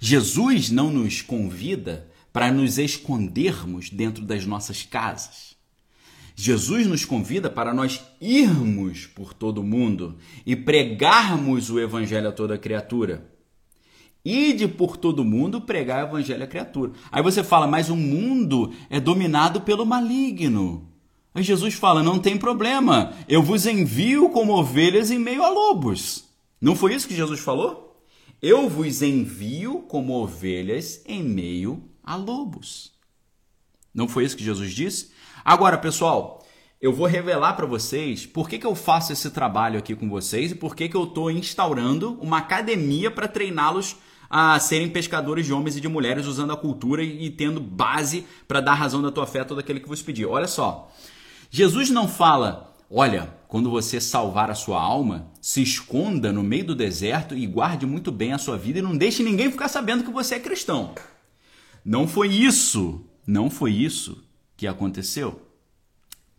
Jesus 0.00 0.70
não 0.70 0.90
nos 0.90 1.22
convida 1.22 2.10
para 2.32 2.50
nos 2.50 2.78
escondermos 2.78 3.90
dentro 3.90 4.24
das 4.24 4.44
nossas 4.46 4.82
casas. 4.82 5.56
Jesus 6.34 6.86
nos 6.86 7.04
convida 7.04 7.50
para 7.50 7.74
nós 7.74 8.00
irmos 8.20 9.06
por 9.06 9.34
todo 9.34 9.58
o 9.58 9.64
mundo 9.64 10.16
e 10.46 10.54
pregarmos 10.54 11.68
o 11.68 11.80
evangelho 11.80 12.28
a 12.28 12.32
toda 12.32 12.56
criatura. 12.56 13.28
Ide 14.24 14.68
por 14.68 14.96
todo 14.96 15.24
mundo 15.24 15.60
pregar 15.60 16.04
o 16.04 16.08
evangelho 16.08 16.44
à 16.44 16.46
criatura. 16.46 16.92
Aí 17.10 17.22
você 17.22 17.42
fala, 17.42 17.66
mas 17.66 17.88
o 17.88 17.96
mundo 17.96 18.72
é 18.88 19.00
dominado 19.00 19.62
pelo 19.62 19.84
maligno. 19.84 20.88
Aí 21.34 21.42
Jesus 21.42 21.74
fala: 21.74 22.02
não 22.02 22.18
tem 22.18 22.36
problema, 22.36 23.12
eu 23.28 23.42
vos 23.42 23.66
envio 23.66 24.28
como 24.30 24.52
ovelhas 24.52 25.10
em 25.10 25.18
meio 25.18 25.42
a 25.42 25.48
lobos. 25.48 26.24
Não 26.60 26.74
foi 26.74 26.94
isso 26.94 27.08
que 27.08 27.16
Jesus 27.16 27.40
falou? 27.40 28.02
Eu 28.40 28.68
vos 28.68 29.02
envio 29.02 29.80
como 29.88 30.14
ovelhas 30.14 31.02
em 31.06 31.22
meio 31.22 31.87
a 32.08 32.16
lobos. 32.16 32.92
Não 33.94 34.08
foi 34.08 34.24
isso 34.24 34.36
que 34.36 34.44
Jesus 34.44 34.72
disse? 34.72 35.10
Agora, 35.44 35.76
pessoal, 35.76 36.42
eu 36.80 36.90
vou 36.90 37.06
revelar 37.06 37.52
para 37.52 37.66
vocês 37.66 38.24
por 38.24 38.48
que, 38.48 38.58
que 38.58 38.66
eu 38.66 38.74
faço 38.74 39.12
esse 39.12 39.30
trabalho 39.30 39.78
aqui 39.78 39.94
com 39.94 40.08
vocês 40.08 40.52
e 40.52 40.54
por 40.54 40.74
que, 40.74 40.88
que 40.88 40.96
eu 40.96 41.04
estou 41.04 41.30
instaurando 41.30 42.18
uma 42.20 42.38
academia 42.38 43.10
para 43.10 43.28
treiná-los 43.28 43.96
a 44.30 44.58
serem 44.58 44.88
pescadores 44.88 45.44
de 45.44 45.52
homens 45.52 45.76
e 45.76 45.80
de 45.82 45.88
mulheres 45.88 46.26
usando 46.26 46.52
a 46.52 46.56
cultura 46.56 47.02
e 47.02 47.28
tendo 47.30 47.60
base 47.60 48.26
para 48.46 48.60
dar 48.60 48.74
razão 48.74 49.02
da 49.02 49.12
tua 49.12 49.26
fé 49.26 49.40
a 49.40 49.44
todo 49.44 49.60
aquele 49.60 49.80
que 49.80 49.88
vos 49.88 50.00
pedir. 50.00 50.24
Olha 50.24 50.48
só, 50.48 50.90
Jesus 51.50 51.90
não 51.90 52.08
fala, 52.08 52.74
olha, 52.90 53.34
quando 53.48 53.70
você 53.70 54.00
salvar 54.00 54.50
a 54.50 54.54
sua 54.54 54.80
alma, 54.80 55.30
se 55.42 55.62
esconda 55.62 56.32
no 56.32 56.42
meio 56.42 56.64
do 56.64 56.74
deserto 56.74 57.34
e 57.34 57.46
guarde 57.46 57.84
muito 57.84 58.10
bem 58.10 58.32
a 58.32 58.38
sua 58.38 58.56
vida 58.56 58.78
e 58.78 58.82
não 58.82 58.96
deixe 58.96 59.22
ninguém 59.22 59.50
ficar 59.50 59.68
sabendo 59.68 60.04
que 60.04 60.10
você 60.10 60.36
é 60.36 60.40
cristão. 60.40 60.94
Não 61.88 62.06
foi 62.06 62.28
isso, 62.28 63.02
não 63.26 63.48
foi 63.48 63.72
isso 63.72 64.22
que 64.58 64.66
aconteceu. 64.66 65.40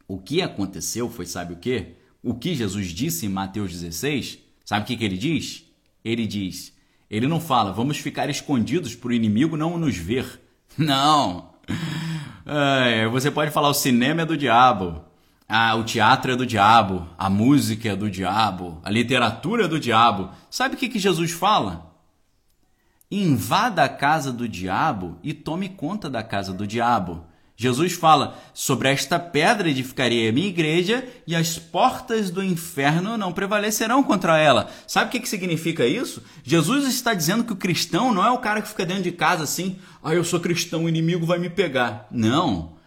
O 0.08 0.20
que 0.20 0.44
aconteceu 0.44 1.10
foi, 1.10 1.26
sabe 1.26 1.54
o 1.54 1.56
que? 1.56 1.96
O 2.22 2.36
que 2.36 2.54
Jesus 2.54 2.90
disse 2.90 3.26
em 3.26 3.30
Mateus 3.30 3.72
16? 3.72 4.38
Sabe 4.64 4.84
o 4.84 4.86
que, 4.86 4.96
que 4.96 5.04
ele 5.04 5.18
diz? 5.18 5.66
Ele 6.06 6.28
diz: 6.28 6.72
ele 7.10 7.26
não 7.26 7.42
fala, 7.42 7.74
vamos 7.74 7.98
ficar 7.98 8.30
escondidos 8.30 8.94
para 8.94 9.10
o 9.10 9.14
inimigo 9.14 9.58
não 9.58 9.76
nos 9.80 9.98
ver. 9.98 10.40
Não! 10.78 11.50
É, 12.46 13.08
você 13.08 13.32
pode 13.32 13.50
falar, 13.50 13.70
o 13.70 13.74
cinema 13.74 14.22
é 14.22 14.26
do 14.26 14.38
diabo, 14.38 15.04
ah, 15.48 15.74
o 15.74 15.84
teatro 15.84 16.32
é 16.32 16.36
do 16.36 16.46
diabo, 16.46 17.10
a 17.18 17.28
música 17.28 17.90
é 17.90 17.96
do 17.96 18.10
diabo, 18.10 18.80
a 18.84 18.92
literatura 18.92 19.66
é 19.66 19.68
do 19.68 19.80
diabo. 19.80 20.30
Sabe 20.48 20.76
o 20.76 20.78
que, 20.78 20.90
que 20.90 21.00
Jesus 21.00 21.32
fala? 21.32 21.89
Invada 23.12 23.84
a 23.84 23.90
casa 23.90 24.32
do 24.32 24.48
diabo 24.48 25.18
e 25.24 25.34
tome 25.34 25.68
conta 25.68 26.08
da 26.08 26.22
casa 26.22 26.54
do 26.54 26.68
diabo. 26.68 27.26
Jesus 27.58 27.94
fala: 27.94 28.38
Sobre 28.54 28.88
esta 28.88 29.18
pedra 29.18 29.68
edificarei 29.68 30.30
a 30.30 30.32
minha 30.32 30.48
igreja 30.48 31.04
e 31.26 31.36
as 31.36 31.58
portas 31.58 32.30
do 32.30 32.44
inferno 32.44 33.18
não 33.18 33.34
prevalecerão 33.34 34.04
contra 34.04 34.38
ela. 34.38 34.70
Sabe 34.86 35.08
o 35.08 35.20
que, 35.20 35.28
significa 35.28 35.88
isso? 35.88 36.24
Jesus 36.44 36.86
está 36.88 37.16
dizendo 37.16 37.44
que 37.44 37.52
o 37.52 37.58
cristão 37.58 38.14
não 38.14 38.24
é 38.24 38.30
o 38.30 38.38
cara 38.38 38.62
que 38.62 38.70
fica 38.70 38.86
dentro 38.86 39.04
de 39.04 39.12
casa 39.12 39.44
assim, 39.44 39.80
ah, 40.04 40.14
eu 40.14 40.24
sou 40.24 40.40
cristão, 40.40 40.84
o 40.84 40.90
inimigo 40.90 41.26
vai 41.26 41.40
me 41.40 41.50
pegar. 41.50 42.08
Não. 42.12 42.78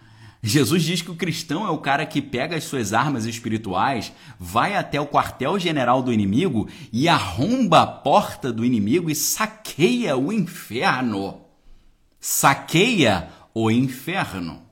Jesus 0.42 0.82
diz 0.82 1.00
que 1.00 1.10
o 1.10 1.14
cristão 1.14 1.64
é 1.64 1.70
o 1.70 1.78
cara 1.78 2.04
que 2.04 2.20
pega 2.20 2.56
as 2.56 2.64
suas 2.64 2.92
armas 2.92 3.26
espirituais, 3.26 4.12
vai 4.40 4.74
até 4.74 5.00
o 5.00 5.06
quartel-general 5.06 6.02
do 6.02 6.12
inimigo 6.12 6.68
e 6.92 7.08
arromba 7.08 7.82
a 7.82 7.86
porta 7.86 8.52
do 8.52 8.64
inimigo 8.64 9.08
e 9.08 9.14
saqueia 9.14 10.16
o 10.16 10.32
inferno. 10.32 11.42
Saqueia 12.18 13.28
o 13.54 13.70
inferno. 13.70 14.71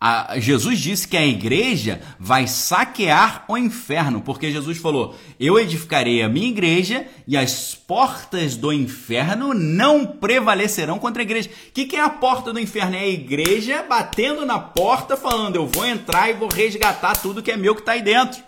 A, 0.00 0.38
Jesus 0.38 0.78
disse 0.78 1.08
que 1.08 1.16
a 1.16 1.26
igreja 1.26 2.00
vai 2.20 2.46
saquear 2.46 3.44
o 3.48 3.58
inferno, 3.58 4.20
porque 4.20 4.52
Jesus 4.52 4.78
falou: 4.78 5.16
Eu 5.40 5.58
edificarei 5.58 6.22
a 6.22 6.28
minha 6.28 6.48
igreja 6.48 7.04
e 7.26 7.36
as 7.36 7.74
portas 7.74 8.56
do 8.56 8.72
inferno 8.72 9.52
não 9.52 10.06
prevalecerão 10.06 11.00
contra 11.00 11.22
a 11.22 11.24
igreja. 11.24 11.50
O 11.50 11.72
que, 11.72 11.84
que 11.84 11.96
é 11.96 12.00
a 12.00 12.08
porta 12.08 12.52
do 12.52 12.60
inferno? 12.60 12.94
É 12.94 13.00
a 13.00 13.08
igreja 13.08 13.82
batendo 13.82 14.46
na 14.46 14.60
porta, 14.60 15.16
falando: 15.16 15.56
Eu 15.56 15.66
vou 15.66 15.84
entrar 15.84 16.30
e 16.30 16.34
vou 16.34 16.48
resgatar 16.48 17.16
tudo 17.16 17.42
que 17.42 17.50
é 17.50 17.56
meu 17.56 17.74
que 17.74 17.80
está 17.80 17.92
aí 17.92 18.02
dentro. 18.02 18.40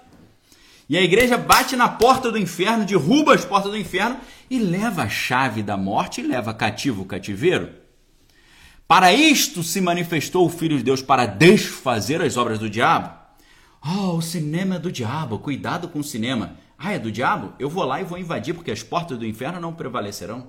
E 0.88 0.96
a 0.96 1.02
igreja 1.02 1.36
bate 1.36 1.74
na 1.74 1.88
porta 1.88 2.30
do 2.30 2.38
inferno, 2.38 2.84
derruba 2.84 3.34
as 3.34 3.44
portas 3.44 3.72
do 3.72 3.78
inferno 3.78 4.18
e 4.48 4.58
leva 4.58 5.02
a 5.02 5.08
chave 5.08 5.62
da 5.64 5.76
morte 5.76 6.20
e 6.20 6.26
leva 6.26 6.54
cativo 6.54 7.02
o 7.02 7.06
cativeiro. 7.06 7.79
Para 8.90 9.12
isto 9.12 9.62
se 9.62 9.80
manifestou 9.80 10.44
o 10.44 10.50
Filho 10.50 10.76
de 10.76 10.82
Deus 10.82 11.00
para 11.00 11.24
desfazer 11.24 12.20
as 12.20 12.36
obras 12.36 12.58
do 12.58 12.68
diabo. 12.68 13.16
Oh, 13.80 14.16
o 14.16 14.20
cinema 14.20 14.74
é 14.74 14.78
do 14.80 14.90
diabo, 14.90 15.38
cuidado 15.38 15.86
com 15.86 16.00
o 16.00 16.02
cinema. 16.02 16.56
Ah, 16.76 16.92
é 16.92 16.98
do 16.98 17.12
diabo? 17.12 17.52
Eu 17.56 17.70
vou 17.70 17.84
lá 17.84 18.00
e 18.00 18.04
vou 18.04 18.18
invadir, 18.18 18.52
porque 18.52 18.72
as 18.72 18.82
portas 18.82 19.16
do 19.16 19.24
inferno 19.24 19.60
não 19.60 19.72
prevalecerão. 19.72 20.48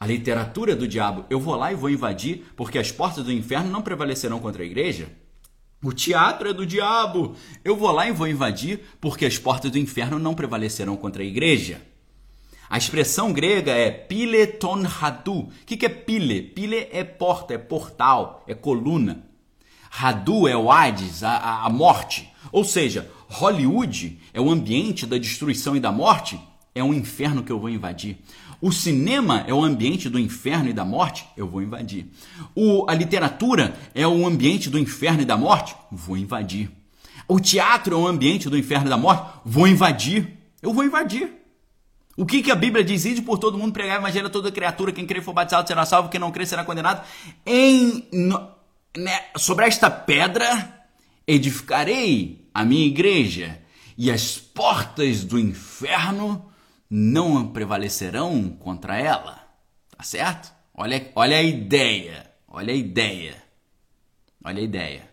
A 0.00 0.04
literatura 0.04 0.72
é 0.72 0.74
do 0.74 0.88
diabo, 0.88 1.26
eu 1.30 1.38
vou 1.38 1.54
lá 1.54 1.70
e 1.70 1.76
vou 1.76 1.88
invadir, 1.88 2.46
porque 2.56 2.76
as 2.76 2.90
portas 2.90 3.24
do 3.24 3.30
inferno 3.30 3.70
não 3.70 3.82
prevalecerão 3.82 4.40
contra 4.40 4.64
a 4.64 4.66
igreja. 4.66 5.08
O 5.80 5.92
teatro 5.92 6.48
é 6.48 6.52
do 6.52 6.66
diabo, 6.66 7.36
eu 7.64 7.76
vou 7.76 7.92
lá 7.92 8.08
e 8.08 8.12
vou 8.12 8.26
invadir, 8.26 8.80
porque 9.00 9.24
as 9.24 9.38
portas 9.38 9.70
do 9.70 9.78
inferno 9.78 10.18
não 10.18 10.34
prevalecerão 10.34 10.96
contra 10.96 11.22
a 11.22 11.26
igreja. 11.26 11.80
A 12.68 12.78
expressão 12.78 13.32
grega 13.32 13.72
é 13.72 13.90
pileton 13.90 14.84
hadu. 15.00 15.38
O 15.40 15.50
que, 15.64 15.76
que 15.76 15.86
é 15.86 15.88
pile? 15.88 16.42
Pile 16.42 16.88
é 16.90 17.04
porta, 17.04 17.54
é 17.54 17.58
portal, 17.58 18.44
é 18.46 18.54
coluna. 18.54 19.24
Hadu 19.90 20.46
é 20.46 20.56
o 20.56 20.70
Hades, 20.70 21.22
a, 21.22 21.30
a, 21.30 21.66
a 21.66 21.70
morte. 21.70 22.30
Ou 22.52 22.64
seja, 22.64 23.10
Hollywood 23.28 24.18
é 24.32 24.40
o 24.40 24.50
ambiente 24.50 25.06
da 25.06 25.18
destruição 25.18 25.76
e 25.76 25.80
da 25.80 25.90
morte, 25.90 26.38
é 26.74 26.82
um 26.82 26.92
inferno 26.92 27.42
que 27.42 27.50
eu 27.50 27.58
vou 27.58 27.70
invadir. 27.70 28.18
O 28.60 28.72
cinema 28.72 29.44
é 29.46 29.52
o 29.52 29.62
ambiente 29.62 30.08
do 30.08 30.18
inferno 30.18 30.68
e 30.68 30.72
da 30.72 30.84
morte, 30.84 31.26
eu 31.36 31.46
vou 31.46 31.62
invadir. 31.62 32.06
O, 32.54 32.88
a 32.88 32.94
literatura 32.94 33.76
é 33.94 34.06
o 34.06 34.26
ambiente 34.26 34.70
do 34.70 34.78
inferno 34.78 35.22
e 35.22 35.26
da 35.26 35.36
morte, 35.36 35.74
vou 35.90 36.16
invadir. 36.16 36.70
O 37.28 37.40
teatro 37.40 37.94
é 37.94 37.98
o 37.98 38.06
ambiente 38.06 38.48
do 38.48 38.56
inferno 38.56 38.86
e 38.86 38.90
da 38.90 38.96
morte, 38.96 39.26
vou 39.44 39.66
invadir. 39.66 40.38
Eu 40.62 40.72
vou 40.72 40.84
invadir. 40.84 41.45
O 42.16 42.24
que, 42.24 42.42
que 42.42 42.50
a 42.50 42.54
Bíblia 42.54 42.82
diz? 42.82 43.04
Ide 43.04 43.20
por 43.20 43.38
todo 43.38 43.58
mundo, 43.58 43.72
pregar 43.72 43.98
o 43.98 44.02
evangelho 44.02 44.28
a 44.28 44.30
toda 44.30 44.50
criatura, 44.50 44.90
quem 44.90 45.06
crer 45.06 45.22
for 45.22 45.34
batizado 45.34 45.68
será 45.68 45.84
salvo, 45.84 46.08
quem 46.08 46.18
não 46.18 46.32
crer 46.32 46.46
será 46.46 46.64
condenado. 46.64 47.06
Em, 47.44 48.08
no, 48.10 48.50
né, 48.96 49.26
sobre 49.36 49.66
esta 49.66 49.90
pedra 49.90 50.88
edificarei 51.26 52.48
a 52.54 52.64
minha 52.64 52.86
igreja, 52.86 53.60
e 53.98 54.10
as 54.10 54.38
portas 54.38 55.24
do 55.24 55.38
inferno 55.38 56.50
não 56.88 57.48
prevalecerão 57.48 58.50
contra 58.50 58.98
ela. 58.98 59.46
Tá 59.96 60.02
certo? 60.02 60.52
Olha, 60.74 61.10
olha 61.14 61.38
a 61.38 61.42
ideia, 61.42 62.30
olha 62.46 62.72
a 62.72 62.76
ideia, 62.76 63.42
olha 64.44 64.60
a 64.60 64.64
ideia. 64.64 65.10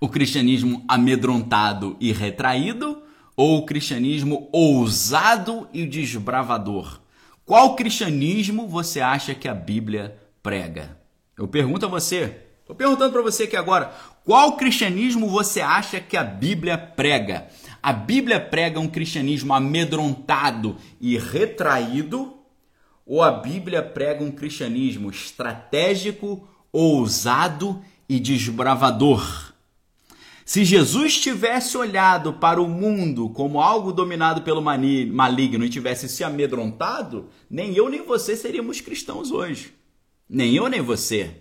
O 0.00 0.08
cristianismo 0.08 0.84
amedrontado 0.88 1.96
e 2.00 2.12
retraído 2.12 3.02
ou 3.38 3.58
o 3.58 3.64
cristianismo 3.64 4.48
ousado 4.50 5.68
e 5.72 5.86
desbravador? 5.86 7.00
Qual 7.46 7.76
cristianismo 7.76 8.66
você 8.66 9.00
acha 9.00 9.32
que 9.32 9.46
a 9.46 9.54
Bíblia 9.54 10.18
prega? 10.42 10.98
Eu 11.36 11.46
pergunto 11.46 11.86
a 11.86 11.88
você, 11.88 12.36
estou 12.58 12.74
perguntando 12.74 13.12
para 13.12 13.22
você 13.22 13.44
aqui 13.44 13.56
agora, 13.56 13.94
qual 14.24 14.56
cristianismo 14.56 15.28
você 15.28 15.60
acha 15.60 16.00
que 16.00 16.16
a 16.16 16.24
Bíblia 16.24 16.76
prega? 16.76 17.46
A 17.80 17.92
Bíblia 17.92 18.40
prega 18.40 18.80
um 18.80 18.88
cristianismo 18.88 19.54
amedrontado 19.54 20.76
e 21.00 21.16
retraído? 21.16 22.34
Ou 23.06 23.22
a 23.22 23.30
Bíblia 23.30 23.84
prega 23.84 24.24
um 24.24 24.32
cristianismo 24.32 25.10
estratégico, 25.10 26.48
ousado 26.72 27.80
e 28.08 28.18
desbravador? 28.18 29.54
Se 30.48 30.64
Jesus 30.64 31.18
tivesse 31.18 31.76
olhado 31.76 32.32
para 32.32 32.58
o 32.58 32.66
mundo 32.66 33.28
como 33.28 33.60
algo 33.60 33.92
dominado 33.92 34.40
pelo 34.40 34.62
maligno 34.62 35.62
e 35.62 35.68
tivesse 35.68 36.08
se 36.08 36.24
amedrontado, 36.24 37.28
nem 37.50 37.74
eu 37.74 37.90
nem 37.90 38.02
você 38.02 38.34
seríamos 38.34 38.80
cristãos 38.80 39.30
hoje. 39.30 39.74
Nem 40.26 40.54
eu 40.54 40.66
nem 40.70 40.80
você. 40.80 41.32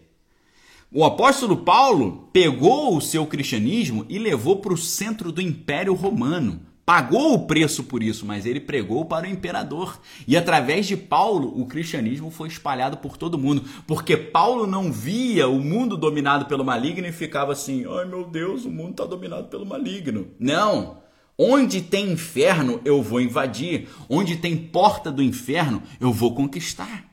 O 0.91 1.05
apóstolo 1.05 1.55
Paulo 1.55 2.27
pegou 2.33 2.97
o 2.97 3.01
seu 3.01 3.25
cristianismo 3.25 4.05
e 4.09 4.19
levou 4.19 4.57
para 4.57 4.73
o 4.73 4.77
centro 4.77 5.31
do 5.31 5.41
Império 5.41 5.93
Romano 5.93 6.59
pagou 6.87 7.33
o 7.33 7.39
preço 7.45 7.83
por 7.83 8.01
isso, 8.01 8.25
mas 8.25 8.45
ele 8.45 8.61
pregou 8.61 9.03
para 9.03 9.27
o 9.27 9.29
imperador. 9.29 9.99
E 10.25 10.37
através 10.37 10.87
de 10.87 10.95
Paulo, 10.95 11.51
o 11.61 11.65
cristianismo 11.65 12.31
foi 12.31 12.47
espalhado 12.47 12.95
por 12.95 13.17
todo 13.17 13.37
mundo, 13.37 13.65
porque 13.85 14.15
Paulo 14.15 14.65
não 14.65 14.89
via 14.89 15.49
o 15.49 15.59
mundo 15.59 15.97
dominado 15.97 16.45
pelo 16.45 16.63
maligno 16.63 17.05
e 17.05 17.11
ficava 17.11 17.51
assim: 17.51 17.83
ai 17.85 18.05
meu 18.05 18.23
Deus, 18.23 18.63
o 18.63 18.71
mundo 18.71 18.91
está 18.91 19.05
dominado 19.05 19.49
pelo 19.49 19.65
maligno. 19.65 20.29
Não! 20.39 20.99
Onde 21.37 21.81
tem 21.81 22.13
inferno, 22.13 22.79
eu 22.85 23.03
vou 23.03 23.19
invadir. 23.19 23.89
Onde 24.07 24.37
tem 24.37 24.55
porta 24.55 25.11
do 25.11 25.21
inferno, 25.21 25.83
eu 25.99 26.13
vou 26.13 26.33
conquistar. 26.33 27.03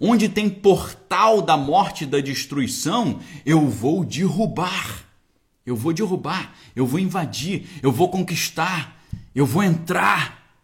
Onde 0.00 0.30
tem 0.30 0.48
portal 0.48 1.42
da 1.42 1.56
morte 1.56 2.04
e 2.04 2.06
da 2.06 2.20
destruição, 2.20 3.20
eu 3.44 3.68
vou 3.68 4.06
derrubar. 4.06 5.04
Eu 5.66 5.76
vou 5.76 5.92
derrubar, 5.92 6.54
eu 6.74 6.86
vou 6.86 6.98
invadir, 6.98 7.66
eu 7.82 7.92
vou 7.92 8.08
conquistar. 8.08 8.97
Eu 9.38 9.46
vou 9.46 9.62
entrar. 9.62 10.58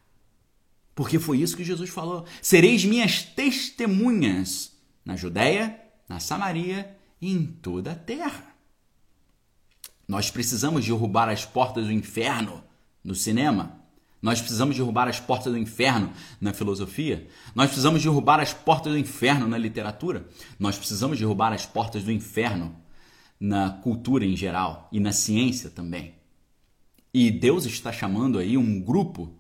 Porque 0.96 1.20
foi 1.20 1.38
isso 1.38 1.56
que 1.56 1.62
Jesus 1.62 1.90
falou. 1.90 2.26
Sereis 2.42 2.84
minhas 2.84 3.22
testemunhas 3.22 4.72
na 5.04 5.14
Judéia, 5.14 5.80
na 6.08 6.18
Samaria 6.18 6.98
e 7.20 7.30
em 7.30 7.46
toda 7.46 7.92
a 7.92 7.94
terra. 7.94 8.52
Nós 10.08 10.28
precisamos 10.28 10.84
derrubar 10.84 11.28
as 11.28 11.44
portas 11.44 11.84
do 11.84 11.92
inferno 11.92 12.64
no 13.04 13.14
cinema. 13.14 13.78
Nós 14.20 14.40
precisamos 14.40 14.74
derrubar 14.74 15.06
as 15.06 15.20
portas 15.20 15.52
do 15.52 15.58
inferno 15.58 16.12
na 16.40 16.52
filosofia. 16.52 17.28
Nós 17.54 17.68
precisamos 17.68 18.02
derrubar 18.02 18.40
as 18.40 18.52
portas 18.52 18.92
do 18.92 18.98
inferno 18.98 19.46
na 19.46 19.56
literatura. 19.56 20.28
Nós 20.58 20.76
precisamos 20.76 21.16
derrubar 21.16 21.52
as 21.52 21.64
portas 21.64 22.02
do 22.02 22.10
inferno 22.10 22.74
na 23.38 23.70
cultura 23.70 24.24
em 24.24 24.36
geral 24.36 24.88
e 24.90 24.98
na 24.98 25.12
ciência 25.12 25.70
também. 25.70 26.23
E 27.16 27.30
Deus 27.30 27.64
está 27.64 27.92
chamando 27.92 28.40
aí 28.40 28.58
um 28.58 28.80
grupo 28.80 29.32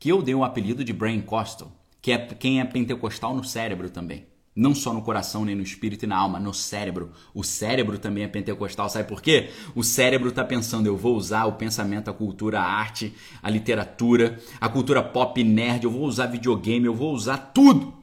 que 0.00 0.08
eu 0.08 0.20
dei 0.20 0.34
o 0.34 0.42
apelido 0.42 0.82
de 0.82 0.92
Brain 0.92 1.20
Costal, 1.20 1.70
que 2.02 2.10
é 2.10 2.18
quem 2.18 2.60
é 2.60 2.64
pentecostal 2.64 3.36
no 3.36 3.44
cérebro 3.44 3.88
também. 3.88 4.26
Não 4.56 4.74
só 4.74 4.92
no 4.92 5.00
coração, 5.00 5.44
nem 5.44 5.54
no 5.54 5.62
espírito 5.62 6.02
e 6.04 6.08
na 6.08 6.16
alma, 6.16 6.40
no 6.40 6.52
cérebro. 6.52 7.12
O 7.32 7.44
cérebro 7.44 8.00
também 8.00 8.24
é 8.24 8.28
pentecostal. 8.28 8.90
Sabe 8.90 9.06
por 9.06 9.22
quê? 9.22 9.48
O 9.76 9.84
cérebro 9.84 10.30
está 10.30 10.42
pensando, 10.42 10.88
eu 10.88 10.96
vou 10.96 11.14
usar 11.14 11.44
o 11.44 11.52
pensamento, 11.52 12.10
a 12.10 12.12
cultura, 12.12 12.58
a 12.58 12.64
arte, 12.64 13.14
a 13.40 13.48
literatura, 13.48 14.40
a 14.60 14.68
cultura 14.68 15.00
pop 15.00 15.44
nerd, 15.44 15.84
eu 15.84 15.90
vou 15.90 16.02
usar 16.02 16.26
videogame, 16.26 16.86
eu 16.86 16.94
vou 16.96 17.14
usar 17.14 17.36
tudo 17.54 17.94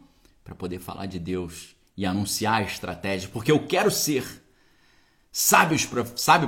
para 0.41 0.55
poder 0.55 0.79
falar 0.79 1.05
de 1.05 1.19
Deus 1.19 1.75
e 1.97 2.05
anunciar 2.05 2.61
a 2.61 2.65
estratégia, 2.65 3.27
porque 3.27 3.51
eu 3.51 3.59
quero 3.67 3.91
ser 3.91 4.23
sábio 5.33 5.77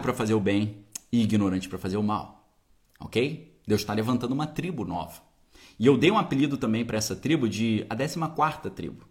para 0.02 0.14
fazer 0.14 0.34
o 0.34 0.40
bem 0.40 0.78
e 1.12 1.22
ignorante 1.22 1.68
para 1.68 1.78
fazer 1.78 1.98
o 1.98 2.04
mal 2.04 2.39
ok? 3.00 3.56
Deus 3.66 3.82
está 3.82 3.94
levantando 3.94 4.34
uma 4.34 4.48
tribo 4.48 4.84
nova. 4.84 5.22
E 5.80 5.86
eu 5.86 5.98
dei 5.98 6.12
um 6.12 6.18
apelido 6.18 6.58
também 6.58 6.84
para 6.84 6.98
essa 6.98 7.16
tribo 7.16 7.48
de 7.48 7.86
a 7.90 7.96
14 7.96 8.70
tribo. 8.76 9.08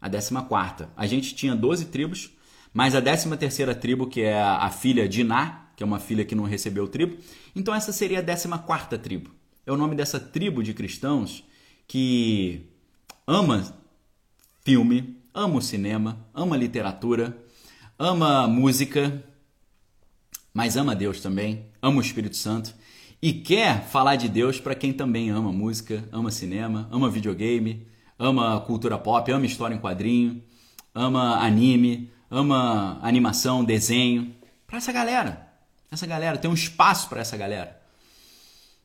A 0.00 0.08
14. 0.10 0.88
A 0.96 1.06
gente 1.06 1.34
tinha 1.34 1.56
12 1.56 1.86
tribos, 1.86 2.30
mas 2.74 2.94
a 2.94 3.00
13 3.00 3.74
tribo, 3.80 4.06
que 4.06 4.20
é 4.20 4.38
a 4.38 4.70
filha 4.70 5.08
de 5.08 5.22
Iná, 5.22 5.70
que 5.74 5.82
é 5.82 5.86
uma 5.86 5.98
filha 5.98 6.24
que 6.24 6.34
não 6.34 6.44
recebeu 6.44 6.88
tribo, 6.88 7.16
então 7.54 7.74
essa 7.74 7.92
seria 7.92 8.18
a 8.18 8.22
14 8.22 8.98
tribo. 8.98 9.30
É 9.64 9.72
o 9.72 9.76
nome 9.76 9.94
dessa 9.94 10.20
tribo 10.20 10.62
de 10.62 10.74
cristãos 10.74 11.44
que 11.86 12.66
ama 13.26 13.74
filme, 14.64 15.16
ama 15.32 15.56
o 15.56 15.62
cinema, 15.62 16.26
ama 16.34 16.56
literatura, 16.56 17.38
ama 17.98 18.46
música, 18.46 19.24
mas 20.52 20.76
ama 20.76 20.94
Deus 20.94 21.20
também, 21.20 21.66
ama 21.80 21.98
o 21.98 22.00
Espírito 22.00 22.36
Santo 22.36 22.74
e 23.20 23.32
quer 23.32 23.82
falar 23.84 24.16
de 24.16 24.28
Deus 24.28 24.60
para 24.60 24.74
quem 24.74 24.92
também 24.92 25.30
ama 25.30 25.52
música, 25.52 26.08
ama 26.12 26.30
cinema, 26.30 26.88
ama 26.90 27.10
videogame, 27.10 27.86
ama 28.18 28.60
cultura 28.60 28.96
pop, 28.96 29.30
ama 29.30 29.46
história 29.46 29.74
em 29.74 29.80
quadrinho, 29.80 30.42
ama 30.94 31.38
anime, 31.44 32.10
ama 32.30 32.98
animação, 33.02 33.64
desenho. 33.64 34.34
Para 34.66 34.78
essa 34.78 34.92
galera. 34.92 35.48
Essa 35.90 36.06
galera 36.06 36.38
tem 36.38 36.50
um 36.50 36.54
espaço 36.54 37.08
para 37.08 37.20
essa 37.20 37.36
galera. 37.36 37.80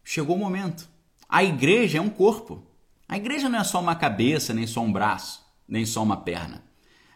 Chegou 0.03 0.35
o 0.35 0.39
momento. 0.39 0.87
A 1.27 1.43
igreja 1.43 1.97
é 1.97 2.01
um 2.01 2.09
corpo. 2.09 2.63
A 3.07 3.17
igreja 3.17 3.49
não 3.49 3.59
é 3.59 3.63
só 3.63 3.79
uma 3.79 3.95
cabeça, 3.95 4.53
nem 4.53 4.65
só 4.65 4.81
um 4.81 4.91
braço, 4.91 5.45
nem 5.67 5.85
só 5.85 6.01
uma 6.01 6.17
perna. 6.17 6.63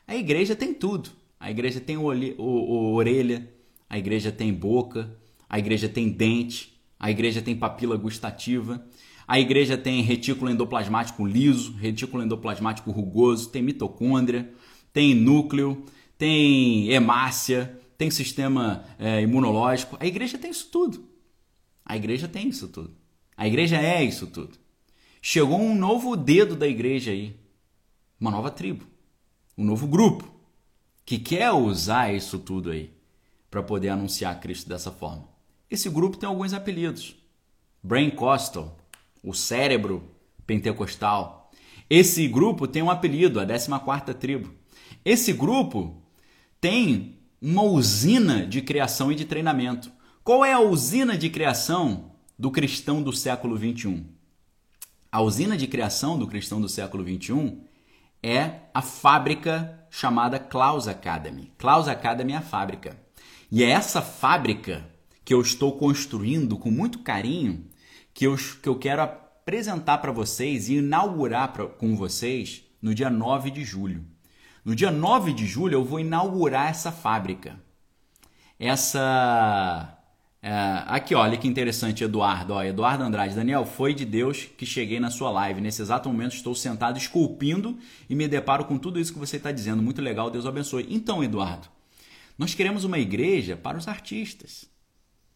A 0.06 0.16
igreja 0.16 0.56
tem 0.56 0.74
tudo. 0.74 1.10
A 1.40 1.50
igreja 1.50 1.80
tem 1.80 1.98
o, 1.98 2.08
o, 2.12 2.44
o 2.44 2.94
orelha, 2.94 3.50
a 3.90 3.98
igreja 3.98 4.32
tem 4.32 4.54
boca, 4.54 5.16
a 5.50 5.58
igreja 5.58 5.88
tem 5.88 6.10
dente, 6.10 6.77
a 7.00 7.12
igreja 7.12 7.42
tem 7.42 7.56
papila 7.56 7.96
gustativa, 7.98 8.86
a 9.28 9.40
igreja 9.40 9.78
tem 9.78 10.02
retículo 10.02 10.50
endoplasmático 10.50 11.26
liso, 11.26 11.74
retículo 11.74 12.24
endoplasmático 12.24 12.90
rugoso, 12.92 13.50
tem 13.50 13.62
mitocôndria, 13.62 14.52
tem 14.94 15.14
núcleo, 15.14 15.86
tem 16.18 16.90
hemácia, 16.90 17.78
tem 17.98 18.10
sistema 18.10 18.86
é, 18.98 19.22
imunológico. 19.22 19.98
A 20.00 20.06
igreja 20.06 20.38
tem 20.38 20.52
isso 20.52 20.70
tudo. 20.72 21.06
A 21.86 21.98
igreja 21.98 22.28
tem 22.28 22.48
isso 22.48 22.68
tudo. 22.70 22.96
A 23.36 23.48
igreja 23.48 23.78
é 23.78 24.04
isso 24.04 24.28
tudo. 24.28 24.58
Chegou 25.22 25.60
um 25.60 25.76
novo 25.76 26.16
dedo 26.16 26.56
da 26.56 26.68
igreja 26.68 27.12
aí, 27.12 27.36
uma 28.20 28.32
nova 28.32 28.50
tribo, 28.50 28.86
um 29.58 29.64
novo 29.66 29.88
grupo 29.88 30.32
que 31.06 31.20
quer 31.20 31.52
usar 31.52 32.14
isso 32.14 32.40
tudo 32.40 32.72
aí 32.72 32.94
para 33.52 33.62
poder 33.62 33.90
anunciar 33.90 34.40
Cristo 34.40 34.70
dessa 34.70 34.92
forma. 34.92 35.37
Esse 35.70 35.90
grupo 35.90 36.18
tem 36.18 36.28
alguns 36.28 36.54
apelidos. 36.54 37.16
Brain 37.84 38.10
Costal, 38.10 38.78
o 39.24 39.34
cérebro 39.34 40.04
pentecostal. 40.46 41.52
Esse 41.90 42.28
grupo 42.28 42.68
tem 42.68 42.82
um 42.82 42.90
apelido, 42.90 43.40
a 43.40 43.46
14ª 43.46 44.14
tribo. 44.14 44.54
Esse 45.04 45.34
grupo 45.34 46.02
tem 46.60 47.18
uma 47.42 47.64
usina 47.64 48.46
de 48.46 48.62
criação 48.62 49.12
e 49.12 49.16
de 49.16 49.26
treinamento. 49.26 49.92
Qual 50.24 50.44
é 50.44 50.54
a 50.54 50.60
usina 50.60 51.18
de 51.18 51.30
criação 51.30 52.12
do 52.38 52.52
cristão 52.52 53.02
do 53.02 53.14
século 53.14 53.56
21? 53.56 54.06
A 55.12 55.22
usina 55.22 55.58
de 55.58 55.68
criação 55.68 56.18
do 56.18 56.28
cristão 56.28 56.60
do 56.60 56.68
século 56.68 57.04
21 57.04 57.62
é 58.22 58.62
a 58.74 58.82
fábrica 58.82 59.88
chamada 59.90 60.40
Klaus 60.40 60.88
Academy. 60.88 61.52
Klaus 61.58 61.88
Academy 61.88 62.34
é 62.34 62.38
a 62.38 62.42
fábrica. 62.42 62.98
E 63.50 63.64
é 63.64 63.70
essa 63.70 64.02
fábrica 64.02 64.86
que 65.28 65.34
eu 65.34 65.42
estou 65.42 65.74
construindo 65.74 66.58
com 66.58 66.72
muito 66.72 67.00
carinho, 67.00 67.66
que 68.14 68.26
eu, 68.26 68.38
que 68.64 68.70
eu 68.70 68.80
quero 68.80 69.02
apresentar 69.02 69.98
para 69.98 70.10
vocês 70.10 70.70
e 70.70 70.76
inaugurar 70.76 71.52
pra, 71.52 71.68
com 71.68 71.98
vocês 71.98 72.64
no 72.82 72.96
dia 72.96 73.10
9 73.10 73.52
de 73.52 73.66
julho. 73.66 74.06
No 74.64 74.74
dia 74.74 74.90
9 74.90 75.34
de 75.34 75.46
julho 75.46 75.74
eu 75.74 75.84
vou 75.84 76.00
inaugurar 76.00 76.70
essa 76.70 76.94
fábrica. 76.94 77.60
Essa. 78.58 80.00
É, 80.42 80.50
aqui, 80.88 81.14
olha 81.14 81.36
que 81.36 81.46
interessante, 81.46 82.06
Eduardo. 82.06 82.54
Ó, 82.54 82.64
Eduardo 82.64 83.04
Andrade. 83.04 83.36
Daniel, 83.36 83.66
foi 83.66 83.94
de 83.94 84.06
Deus 84.06 84.48
que 84.58 84.66
cheguei 84.66 84.98
na 84.98 85.12
sua 85.12 85.30
live. 85.30 85.60
Nesse 85.60 85.82
exato 85.82 86.08
momento 86.08 86.36
estou 86.36 86.56
sentado 86.56 86.98
esculpindo 86.98 87.78
e 88.10 88.16
me 88.16 88.30
deparo 88.30 88.64
com 88.64 88.78
tudo 88.78 88.98
isso 88.98 89.12
que 89.12 89.20
você 89.20 89.36
está 89.36 89.52
dizendo. 89.52 89.84
Muito 89.84 90.02
legal, 90.02 90.32
Deus 90.32 90.46
abençoe. 90.46 90.88
Então, 90.90 91.22
Eduardo, 91.22 91.68
nós 92.38 92.56
queremos 92.56 92.86
uma 92.86 92.98
igreja 92.98 93.58
para 93.58 93.78
os 93.78 93.90
artistas. 93.90 94.77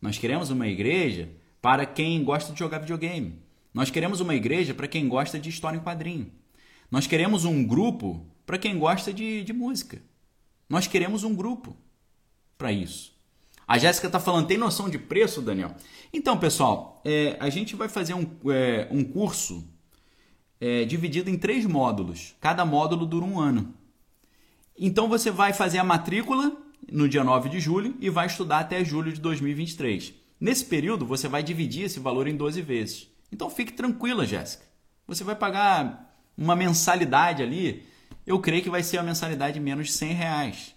Nós 0.01 0.17
queremos 0.17 0.49
uma 0.49 0.67
igreja 0.67 1.29
para 1.61 1.85
quem 1.85 2.23
gosta 2.23 2.51
de 2.51 2.59
jogar 2.59 2.79
videogame. 2.79 3.39
Nós 3.73 3.89
queremos 3.89 4.19
uma 4.19 4.33
igreja 4.33 4.73
para 4.73 4.87
quem 4.87 5.07
gosta 5.07 5.39
de 5.39 5.49
história 5.49 5.77
em 5.77 5.81
quadrinho. 5.81 6.31
Nós 6.89 7.05
queremos 7.05 7.45
um 7.45 7.63
grupo 7.63 8.25
para 8.45 8.57
quem 8.57 8.77
gosta 8.77 9.13
de, 9.13 9.43
de 9.43 9.53
música. 9.53 10.01
Nós 10.67 10.87
queremos 10.87 11.23
um 11.23 11.35
grupo 11.35 11.77
para 12.57 12.71
isso. 12.71 13.13
A 13.67 13.77
Jéssica 13.77 14.07
está 14.07 14.19
falando, 14.19 14.47
tem 14.47 14.57
noção 14.57 14.89
de 14.89 14.97
preço, 14.97 15.41
Daniel? 15.41 15.75
Então, 16.11 16.37
pessoal, 16.37 17.01
é, 17.05 17.37
a 17.39 17.49
gente 17.49 17.75
vai 17.75 17.87
fazer 17.87 18.13
um, 18.13 18.25
é, 18.51 18.87
um 18.91 19.03
curso 19.03 19.63
é, 20.59 20.83
dividido 20.83 21.29
em 21.29 21.37
três 21.37 21.65
módulos. 21.65 22.35
Cada 22.41 22.65
módulo 22.65 23.05
dura 23.05 23.23
um 23.23 23.39
ano. 23.39 23.73
Então, 24.77 25.07
você 25.07 25.31
vai 25.31 25.53
fazer 25.53 25.77
a 25.77 25.83
matrícula 25.83 26.57
no 26.89 27.07
dia 27.07 27.23
9 27.23 27.49
de 27.49 27.59
julho 27.59 27.95
e 27.99 28.09
vai 28.09 28.27
estudar 28.27 28.59
até 28.59 28.83
julho 28.83 29.11
de 29.11 29.19
2023. 29.19 30.13
Nesse 30.39 30.65
período, 30.65 31.05
você 31.05 31.27
vai 31.27 31.43
dividir 31.43 31.83
esse 31.83 31.99
valor 31.99 32.27
em 32.27 32.35
12 32.35 32.61
vezes. 32.61 33.07
Então 33.31 33.49
fique 33.49 33.73
tranquila, 33.73 34.25
Jéssica. 34.25 34.65
Você 35.07 35.23
vai 35.23 35.35
pagar 35.35 36.15
uma 36.37 36.55
mensalidade 36.55 37.43
ali, 37.43 37.85
eu 38.25 38.39
creio 38.39 38.63
que 38.63 38.69
vai 38.69 38.83
ser 38.83 38.97
uma 38.97 39.03
mensalidade 39.03 39.53
de 39.55 39.59
menos 39.59 39.87
de 39.87 39.93
100 39.93 40.13
reais. 40.13 40.75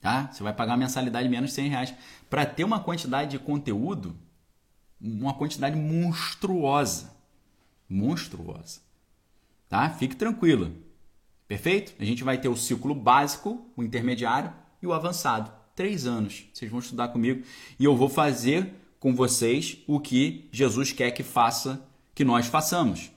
Tá? 0.00 0.30
Você 0.32 0.42
vai 0.42 0.52
pagar 0.52 0.72
uma 0.72 0.78
mensalidade 0.78 1.24
de 1.24 1.30
menos 1.30 1.50
de 1.50 1.56
100 1.56 1.68
reais 1.68 1.94
para 2.28 2.46
ter 2.46 2.64
uma 2.64 2.80
quantidade 2.80 3.30
de 3.30 3.38
conteúdo, 3.38 4.16
uma 5.00 5.34
quantidade 5.34 5.76
monstruosa. 5.76 7.16
Monstruosa. 7.88 8.80
Tá? 9.68 9.90
Fique 9.90 10.16
tranquila. 10.16 10.72
Perfeito? 11.46 11.94
A 11.98 12.04
gente 12.04 12.22
vai 12.22 12.38
ter 12.38 12.48
o 12.48 12.56
ciclo 12.56 12.94
básico, 12.94 13.70
o 13.76 13.82
intermediário 13.82 14.52
e 14.82 14.86
o 14.86 14.92
avançado. 14.92 15.50
Três 15.74 16.06
anos. 16.06 16.44
Vocês 16.52 16.70
vão 16.70 16.80
estudar 16.80 17.08
comigo 17.08 17.42
e 17.78 17.84
eu 17.84 17.96
vou 17.96 18.08
fazer 18.08 18.72
com 18.98 19.14
vocês 19.14 19.78
o 19.86 20.00
que 20.00 20.48
Jesus 20.50 20.92
quer 20.92 21.12
que 21.12 21.22
faça, 21.22 21.80
que 22.14 22.24
nós 22.24 22.46
façamos. 22.46 23.10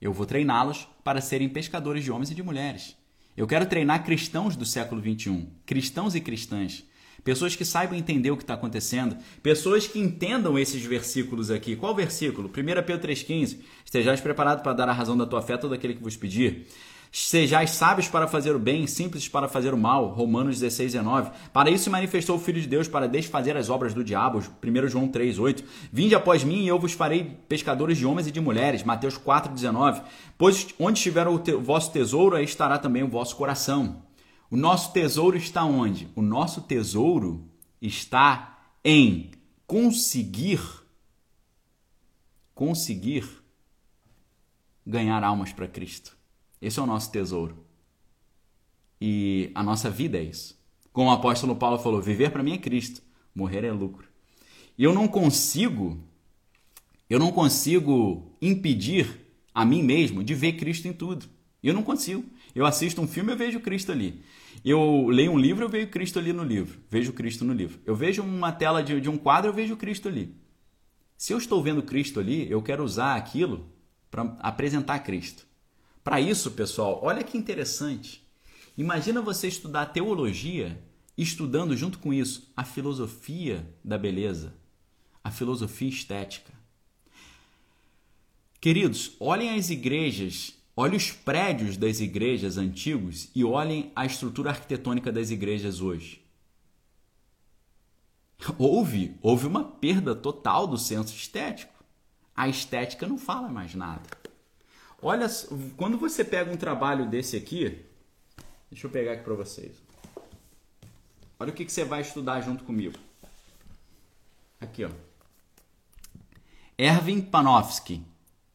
Eu 0.00 0.12
vou 0.12 0.24
treiná-los 0.24 0.88
para 1.04 1.20
serem 1.20 1.48
pescadores 1.48 2.04
de 2.04 2.10
homens 2.10 2.30
e 2.30 2.34
de 2.34 2.42
mulheres. 2.42 2.96
Eu 3.36 3.46
quero 3.46 3.66
treinar 3.66 4.04
cristãos 4.04 4.56
do 4.56 4.64
século 4.64 5.00
21, 5.00 5.46
cristãos 5.64 6.14
e 6.14 6.20
cristãs, 6.20 6.84
pessoas 7.22 7.54
que 7.54 7.64
saibam 7.64 7.96
entender 7.96 8.30
o 8.30 8.36
que 8.36 8.42
está 8.42 8.54
acontecendo, 8.54 9.16
pessoas 9.42 9.86
que 9.86 9.98
entendam 9.98 10.58
esses 10.58 10.82
versículos 10.82 11.50
aqui. 11.50 11.76
Qual 11.76 11.94
versículo? 11.94 12.48
1 12.48 12.52
Pedro 12.84 13.08
3,15. 13.08 13.58
Estejais 13.84 14.20
preparados 14.20 14.62
para 14.62 14.72
dar 14.72 14.88
a 14.88 14.92
razão 14.92 15.16
da 15.16 15.26
tua 15.26 15.42
fé 15.42 15.56
todo 15.56 15.74
aquele 15.74 15.94
que 15.94 16.02
vos 16.02 16.16
pedir. 16.16 16.66
Sejais 17.10 17.70
sábios 17.70 18.06
para 18.08 18.28
fazer 18.28 18.54
o 18.54 18.58
bem, 18.58 18.86
simples 18.86 19.28
para 19.28 19.48
fazer 19.48 19.72
o 19.72 19.78
mal. 19.78 20.08
Romanos 20.08 20.60
16, 20.60 20.92
19. 20.92 21.30
Para 21.52 21.70
isso 21.70 21.84
se 21.84 21.90
manifestou 21.90 22.36
o 22.36 22.38
Filho 22.38 22.60
de 22.60 22.66
Deus, 22.66 22.86
para 22.86 23.08
desfazer 23.08 23.56
as 23.56 23.70
obras 23.70 23.94
do 23.94 24.04
diabo. 24.04 24.38
1 24.38 24.88
João 24.88 25.08
3, 25.08 25.38
8. 25.38 25.64
Vinde 25.92 26.14
após 26.14 26.44
mim 26.44 26.64
e 26.64 26.68
eu 26.68 26.78
vos 26.78 26.92
farei 26.92 27.24
pescadores 27.48 27.96
de 27.96 28.04
homens 28.04 28.26
e 28.26 28.30
de 28.30 28.40
mulheres. 28.40 28.82
Mateus 28.82 29.16
4, 29.16 29.52
19. 29.52 30.02
Pois 30.36 30.68
onde 30.78 30.98
estiver 30.98 31.26
o, 31.26 31.38
te, 31.38 31.52
o 31.52 31.62
vosso 31.62 31.92
tesouro, 31.92 32.36
aí 32.36 32.44
estará 32.44 32.78
também 32.78 33.02
o 33.02 33.08
vosso 33.08 33.36
coração. 33.36 34.02
O 34.50 34.56
nosso 34.56 34.92
tesouro 34.92 35.36
está 35.36 35.64
onde? 35.64 36.08
O 36.14 36.22
nosso 36.22 36.62
tesouro 36.62 37.48
está 37.80 38.58
em 38.84 39.30
conseguir 39.66 40.60
conseguir 42.58 43.24
ganhar 44.84 45.22
almas 45.22 45.52
para 45.52 45.68
Cristo. 45.68 46.17
Esse 46.60 46.78
é 46.78 46.82
o 46.82 46.86
nosso 46.86 47.10
tesouro. 47.10 47.56
E 49.00 49.50
a 49.54 49.62
nossa 49.62 49.88
vida 49.88 50.18
é 50.18 50.22
isso. 50.22 50.58
Como 50.92 51.10
o 51.10 51.12
apóstolo 51.12 51.54
Paulo 51.54 51.78
falou, 51.78 52.02
viver 52.02 52.30
para 52.30 52.42
mim 52.42 52.54
é 52.54 52.58
Cristo, 52.58 53.02
morrer 53.34 53.64
é 53.64 53.72
lucro. 53.72 54.08
E 54.76 54.84
eu 54.84 54.92
não 54.92 55.06
consigo, 55.06 55.98
eu 57.08 57.18
não 57.18 57.32
consigo 57.32 58.36
impedir 58.40 59.26
a 59.54 59.64
mim 59.64 59.82
mesmo 59.82 60.22
de 60.22 60.34
ver 60.34 60.52
Cristo 60.52 60.88
em 60.88 60.92
tudo. 60.92 61.26
Eu 61.62 61.74
não 61.74 61.82
consigo. 61.82 62.24
Eu 62.54 62.64
assisto 62.66 63.00
um 63.00 63.08
filme, 63.08 63.32
eu 63.32 63.36
vejo 63.36 63.60
Cristo 63.60 63.92
ali. 63.92 64.22
Eu 64.64 65.08
leio 65.08 65.32
um 65.32 65.38
livro, 65.38 65.64
eu 65.64 65.68
vejo 65.68 65.88
Cristo 65.88 66.18
ali 66.18 66.32
no 66.32 66.42
livro. 66.42 66.78
Vejo 66.88 67.12
Cristo 67.12 67.44
no 67.44 67.52
livro. 67.52 67.80
Eu 67.84 67.94
vejo 67.94 68.22
uma 68.22 68.52
tela 68.52 68.82
de, 68.82 69.00
de 69.00 69.08
um 69.08 69.16
quadro, 69.16 69.50
eu 69.50 69.54
vejo 69.54 69.76
Cristo 69.76 70.08
ali. 70.08 70.34
Se 71.16 71.32
eu 71.32 71.38
estou 71.38 71.60
vendo 71.62 71.82
Cristo 71.82 72.20
ali, 72.20 72.48
eu 72.50 72.62
quero 72.62 72.84
usar 72.84 73.16
aquilo 73.16 73.68
para 74.10 74.36
apresentar 74.38 75.00
Cristo. 75.00 75.47
Para 76.08 76.22
isso, 76.22 76.52
pessoal, 76.52 77.00
olha 77.02 77.22
que 77.22 77.36
interessante. 77.36 78.26
Imagina 78.78 79.20
você 79.20 79.46
estudar 79.46 79.84
teologia 79.92 80.82
estudando 81.18 81.76
junto 81.76 81.98
com 81.98 82.14
isso 82.14 82.50
a 82.56 82.64
filosofia 82.64 83.70
da 83.84 83.98
beleza, 83.98 84.54
a 85.22 85.30
filosofia 85.30 85.90
estética. 85.90 86.50
Queridos, 88.58 89.16
olhem 89.20 89.50
as 89.50 89.68
igrejas, 89.68 90.54
olhem 90.74 90.96
os 90.96 91.12
prédios 91.12 91.76
das 91.76 92.00
igrejas 92.00 92.56
antigos 92.56 93.28
e 93.34 93.44
olhem 93.44 93.92
a 93.94 94.06
estrutura 94.06 94.48
arquitetônica 94.48 95.12
das 95.12 95.30
igrejas 95.30 95.82
hoje. 95.82 96.24
Houve, 98.56 99.14
houve 99.20 99.46
uma 99.46 99.62
perda 99.62 100.14
total 100.14 100.66
do 100.66 100.78
senso 100.78 101.14
estético. 101.14 101.84
A 102.34 102.48
estética 102.48 103.06
não 103.06 103.18
fala 103.18 103.50
mais 103.50 103.74
nada. 103.74 104.17
Olha, 105.00 105.26
quando 105.76 105.96
você 105.96 106.24
pega 106.24 106.50
um 106.50 106.56
trabalho 106.56 107.08
desse 107.08 107.36
aqui, 107.36 107.84
deixa 108.68 108.86
eu 108.86 108.90
pegar 108.90 109.12
aqui 109.12 109.22
para 109.22 109.34
vocês. 109.34 109.76
Olha 111.38 111.52
o 111.52 111.54
que, 111.54 111.64
que 111.64 111.72
você 111.72 111.84
vai 111.84 112.00
estudar 112.00 112.40
junto 112.40 112.64
comigo. 112.64 112.98
Aqui, 114.60 114.84
ó. 114.84 114.90
Erwin 116.76 117.20
Panofsky, 117.20 118.04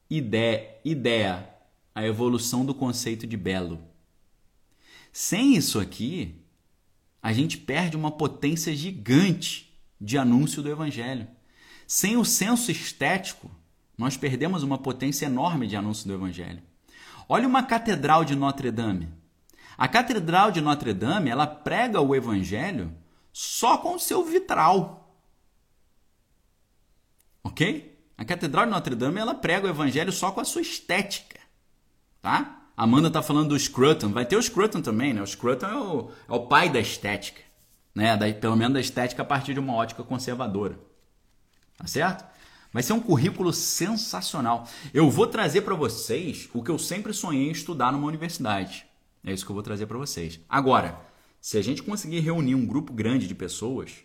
ideia, 0.09 0.77
ideia, 0.83 1.49
a 1.95 2.05
evolução 2.05 2.65
do 2.65 2.75
conceito 2.75 3.25
de 3.25 3.37
belo. 3.37 3.79
Sem 5.13 5.55
isso 5.55 5.79
aqui, 5.79 6.43
a 7.21 7.31
gente 7.31 7.57
perde 7.57 7.95
uma 7.95 8.11
potência 8.11 8.75
gigante 8.75 9.73
de 9.99 10.17
anúncio 10.17 10.61
do 10.61 10.69
evangelho. 10.69 11.27
Sem 11.87 12.17
o 12.17 12.25
senso 12.25 12.69
estético, 12.69 13.49
nós 13.97 14.17
perdemos 14.17 14.63
uma 14.63 14.77
potência 14.77 15.25
enorme 15.25 15.67
de 15.67 15.75
anúncio 15.75 16.07
do 16.07 16.13
evangelho. 16.13 16.61
Olha 17.27 17.47
uma 17.47 17.63
catedral 17.63 18.25
de 18.25 18.35
Notre 18.35 18.71
Dame. 18.71 19.09
A 19.77 19.87
catedral 19.87 20.51
de 20.51 20.61
Notre 20.61 20.93
Dame, 20.93 21.29
ela 21.29 21.47
prega 21.47 22.01
o 22.01 22.15
evangelho 22.15 22.93
só 23.31 23.77
com 23.77 23.95
o 23.95 23.99
seu 23.99 24.23
vitral. 24.23 25.17
OK? 27.43 27.93
A 28.17 28.23
Catedral 28.23 28.65
de 28.65 28.71
Notre 28.71 28.95
Dame 28.95 29.19
ela 29.19 29.33
prega 29.33 29.67
o 29.67 29.69
evangelho 29.69 30.11
só 30.11 30.31
com 30.31 30.39
a 30.39 30.45
sua 30.45 30.61
estética, 30.61 31.39
tá? 32.21 32.61
Amanda 32.75 33.11
tá 33.11 33.21
falando 33.21 33.49
do 33.49 33.59
Scruton, 33.59 34.09
vai 34.09 34.25
ter 34.25 34.35
o 34.35 34.41
Scruton 34.41 34.81
também, 34.81 35.13
né? 35.13 35.21
O 35.21 35.27
Scruton 35.27 35.67
é 35.67 35.75
o, 35.75 36.11
é 36.29 36.33
o 36.33 36.47
pai 36.47 36.69
da 36.69 36.79
estética, 36.79 37.41
né? 37.93 38.15
Da, 38.15 38.31
pelo 38.33 38.55
menos 38.55 38.73
da 38.73 38.79
estética 38.79 39.23
a 39.23 39.25
partir 39.25 39.53
de 39.53 39.59
uma 39.59 39.75
ótica 39.75 40.03
conservadora, 40.03 40.79
tá 41.77 41.85
certo? 41.87 42.23
Vai 42.74 42.82
ser 42.82 42.93
um 42.93 42.99
currículo 42.99 43.53
sensacional. 43.53 44.67
Eu 44.91 45.07
vou 45.09 45.28
trazer 45.28 45.61
para 45.61 45.76
vocês 45.76 46.49
o 46.53 46.63
que 46.63 46.71
eu 46.71 46.80
sempre 46.80 47.13
sonhei 47.13 47.47
em 47.47 47.51
estudar 47.51 47.91
numa 47.91 48.07
universidade. 48.07 48.88
É 49.24 49.32
isso 49.32 49.45
que 49.45 49.51
eu 49.51 49.55
vou 49.55 49.61
trazer 49.61 49.86
para 49.86 49.97
vocês. 49.97 50.39
Agora, 50.49 50.99
se 51.39 51.55
a 51.57 51.61
gente 51.61 51.84
conseguir 51.84 52.21
reunir 52.21 52.55
um 52.55 52.65
grupo 52.65 52.91
grande 52.91 53.28
de 53.28 53.36
pessoas, 53.36 54.03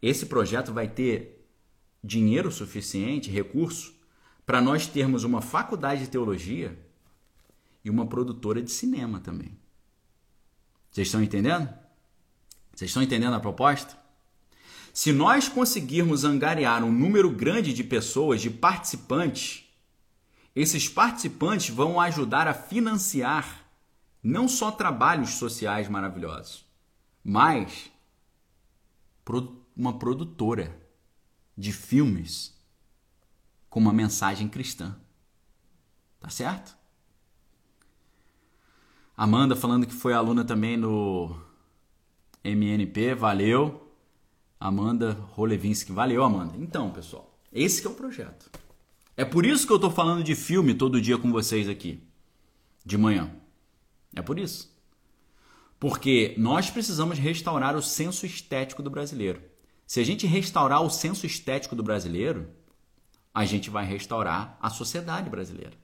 esse 0.00 0.24
projeto 0.24 0.72
vai 0.72 0.88
ter 0.88 1.46
dinheiro 2.02 2.50
suficiente, 2.50 3.30
recurso, 3.30 3.94
para 4.46 4.62
nós 4.62 4.86
termos 4.86 5.22
uma 5.22 5.42
faculdade 5.42 6.02
de 6.02 6.10
teologia 6.10 6.78
e 7.84 7.90
uma 7.90 8.06
produtora 8.06 8.62
de 8.62 8.70
cinema 8.70 9.20
também. 9.20 9.58
Vocês 10.90 11.08
estão 11.08 11.22
entendendo? 11.22 11.68
Vocês 12.74 12.90
estão 12.90 13.02
entendendo 13.02 13.34
a 13.34 13.40
proposta? 13.40 14.05
Se 14.96 15.12
nós 15.12 15.46
conseguirmos 15.46 16.24
angariar 16.24 16.82
um 16.82 16.90
número 16.90 17.30
grande 17.30 17.74
de 17.74 17.84
pessoas, 17.84 18.40
de 18.40 18.48
participantes, 18.48 19.70
esses 20.54 20.88
participantes 20.88 21.68
vão 21.68 22.00
ajudar 22.00 22.48
a 22.48 22.54
financiar 22.54 23.66
não 24.22 24.48
só 24.48 24.70
trabalhos 24.70 25.34
sociais 25.34 25.86
maravilhosos, 25.86 26.64
mas 27.22 27.92
uma 29.76 29.98
produtora 29.98 30.74
de 31.54 31.74
filmes 31.74 32.58
com 33.68 33.78
uma 33.78 33.92
mensagem 33.92 34.48
cristã. 34.48 34.96
Tá 36.18 36.30
certo? 36.30 36.74
Amanda 39.14 39.54
falando 39.54 39.86
que 39.86 39.92
foi 39.92 40.14
aluna 40.14 40.42
também 40.42 40.74
no 40.78 41.38
MNP, 42.42 43.14
valeu. 43.14 43.85
Amanda 44.58 45.12
Rolevinsky, 45.32 45.92
valeu, 45.92 46.24
Amanda. 46.24 46.56
Então, 46.56 46.90
pessoal, 46.90 47.38
esse 47.52 47.86
é 47.86 47.90
o 47.90 47.94
projeto. 47.94 48.50
É 49.16 49.24
por 49.24 49.46
isso 49.46 49.66
que 49.66 49.72
eu 49.72 49.78
tô 49.78 49.90
falando 49.90 50.22
de 50.22 50.34
filme 50.34 50.74
todo 50.74 51.00
dia 51.00 51.18
com 51.18 51.30
vocês 51.30 51.68
aqui, 51.68 52.02
de 52.84 52.98
manhã. 52.98 53.30
É 54.14 54.22
por 54.22 54.38
isso. 54.38 54.74
Porque 55.78 56.34
nós 56.38 56.70
precisamos 56.70 57.18
restaurar 57.18 57.76
o 57.76 57.82
senso 57.82 58.24
estético 58.24 58.82
do 58.82 58.90
brasileiro. 58.90 59.42
Se 59.86 60.00
a 60.00 60.04
gente 60.04 60.26
restaurar 60.26 60.82
o 60.82 60.90
senso 60.90 61.26
estético 61.26 61.76
do 61.76 61.82
brasileiro, 61.82 62.48
a 63.34 63.44
gente 63.44 63.68
vai 63.70 63.84
restaurar 63.84 64.58
a 64.60 64.70
sociedade 64.70 65.28
brasileira. 65.28 65.74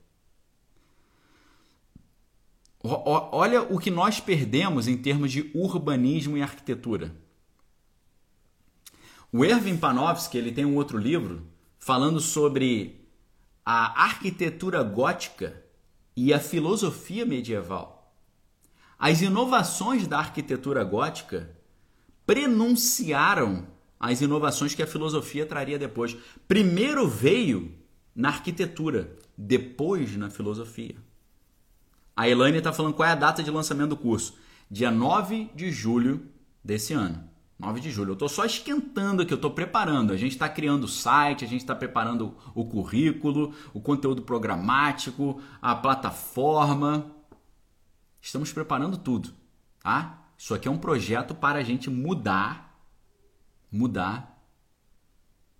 Olha 2.83 3.61
o 3.61 3.79
que 3.79 3.89
nós 3.89 4.19
perdemos 4.19 4.87
em 4.87 4.97
termos 4.97 5.31
de 5.31 5.49
urbanismo 5.53 6.35
e 6.35 6.41
arquitetura. 6.41 7.15
O 9.35 9.43
Erwin 9.43 9.77
Panofsky 9.77 10.37
ele 10.37 10.51
tem 10.51 10.63
um 10.63 10.75
outro 10.75 10.95
livro 10.95 11.47
falando 11.79 12.19
sobre 12.19 13.09
a 13.65 14.03
arquitetura 14.03 14.83
gótica 14.83 15.59
e 16.15 16.31
a 16.31 16.39
filosofia 16.39 17.25
medieval. 17.25 18.15
As 18.99 19.23
inovações 19.23 20.05
da 20.05 20.19
arquitetura 20.19 20.83
gótica 20.83 21.49
prenunciaram 22.27 23.65
as 23.99 24.21
inovações 24.21 24.75
que 24.75 24.83
a 24.83 24.87
filosofia 24.87 25.47
traria 25.47 25.79
depois. 25.79 26.15
Primeiro 26.47 27.07
veio 27.07 27.73
na 28.15 28.29
arquitetura, 28.29 29.17
depois 29.35 30.15
na 30.15 30.29
filosofia. 30.29 30.95
A 32.15 32.29
Elaine 32.29 32.59
está 32.59 32.71
falando 32.71 32.93
qual 32.93 33.09
é 33.09 33.13
a 33.13 33.15
data 33.15 33.41
de 33.41 33.49
lançamento 33.49 33.89
do 33.89 33.97
curso. 33.97 34.37
Dia 34.69 34.91
9 34.91 35.49
de 35.55 35.71
julho 35.71 36.29
desse 36.63 36.93
ano. 36.93 37.32
9 37.63 37.79
de 37.79 37.91
julho. 37.91 38.09
Eu 38.09 38.13
estou 38.13 38.29
só 38.29 38.45
esquentando 38.45 39.21
aqui, 39.21 39.33
eu 39.33 39.37
estou 39.37 39.51
preparando. 39.51 40.13
A 40.13 40.17
gente 40.17 40.33
está 40.33 40.47
criando 40.49 40.83
o 40.83 40.87
site, 40.87 41.45
a 41.45 41.47
gente 41.47 41.61
está 41.61 41.75
preparando 41.75 42.35
o 42.53 42.65
currículo, 42.65 43.53
o 43.73 43.81
conteúdo 43.81 44.21
programático, 44.21 45.41
a 45.61 45.75
plataforma. 45.75 47.11
Estamos 48.21 48.53
preparando 48.53 48.97
tudo, 48.97 49.33
tá? 49.81 50.19
Isso 50.37 50.53
aqui 50.53 50.67
é 50.67 50.71
um 50.71 50.77
projeto 50.77 51.33
para 51.35 51.59
a 51.59 51.63
gente 51.63 51.89
mudar 51.89 52.73
mudar, 53.73 54.39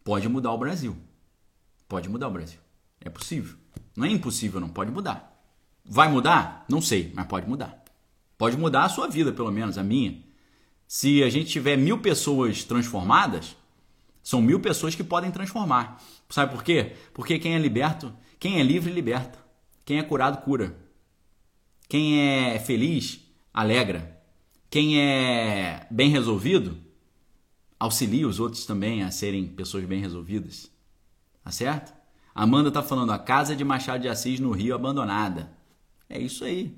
pode 0.04 0.30
mudar 0.30 0.52
o 0.52 0.58
Brasil. 0.58 0.96
Pode 1.90 2.08
mudar 2.08 2.28
o 2.28 2.32
Brasil. 2.32 2.60
É 3.02 3.10
possível. 3.10 3.58
Não 3.96 4.06
é 4.06 4.10
impossível, 4.12 4.60
não. 4.60 4.70
Pode 4.70 4.92
mudar. 4.92 5.36
Vai 5.84 6.08
mudar? 6.10 6.64
Não 6.70 6.80
sei, 6.80 7.12
mas 7.16 7.26
pode 7.26 7.50
mudar. 7.50 7.84
Pode 8.38 8.56
mudar 8.56 8.84
a 8.84 8.90
sua 8.90 9.08
vida, 9.08 9.32
pelo 9.32 9.52
menos, 9.52 9.78
a 9.78 9.84
minha. 9.84 10.23
Se 10.96 11.24
a 11.24 11.30
gente 11.32 11.50
tiver 11.50 11.76
mil 11.76 11.98
pessoas 11.98 12.64
transformadas, 12.64 13.58
são 14.22 14.40
mil 14.40 14.60
pessoas 14.60 14.94
que 14.94 15.04
podem 15.04 15.32
transformar. 15.32 16.00
Sabe 16.30 16.54
por 16.54 16.64
quê? 16.64 16.96
Porque 17.16 17.40
quem 17.40 17.56
é 17.56 17.58
liberto, 17.58 18.14
quem 18.40 18.60
é 18.60 18.64
livre, 18.64 18.94
liberta. 18.94 19.40
Quem 19.84 19.98
é 19.98 20.04
curado, 20.04 20.44
cura. 20.44 20.78
Quem 21.90 22.20
é 22.20 22.60
feliz, 22.60 23.22
alegra. 23.52 24.22
Quem 24.70 25.02
é 25.02 25.88
bem 25.90 26.12
resolvido, 26.12 26.78
auxilia 27.80 28.28
os 28.28 28.40
outros 28.40 28.64
também 28.64 29.02
a 29.02 29.10
serem 29.10 29.48
pessoas 29.48 29.86
bem 29.86 30.00
resolvidas. 30.00 30.70
Tá 31.44 31.50
certo? 31.50 31.92
Amanda 32.36 32.70
tá 32.70 32.84
falando 32.84 33.14
a 33.14 33.18
casa 33.18 33.56
de 33.56 33.64
Machado 33.64 34.04
de 34.04 34.10
Assis 34.10 34.40
no 34.40 34.52
Rio 34.52 34.76
abandonada. 34.76 35.58
É 36.08 36.20
isso 36.22 36.46
aí. 36.46 36.78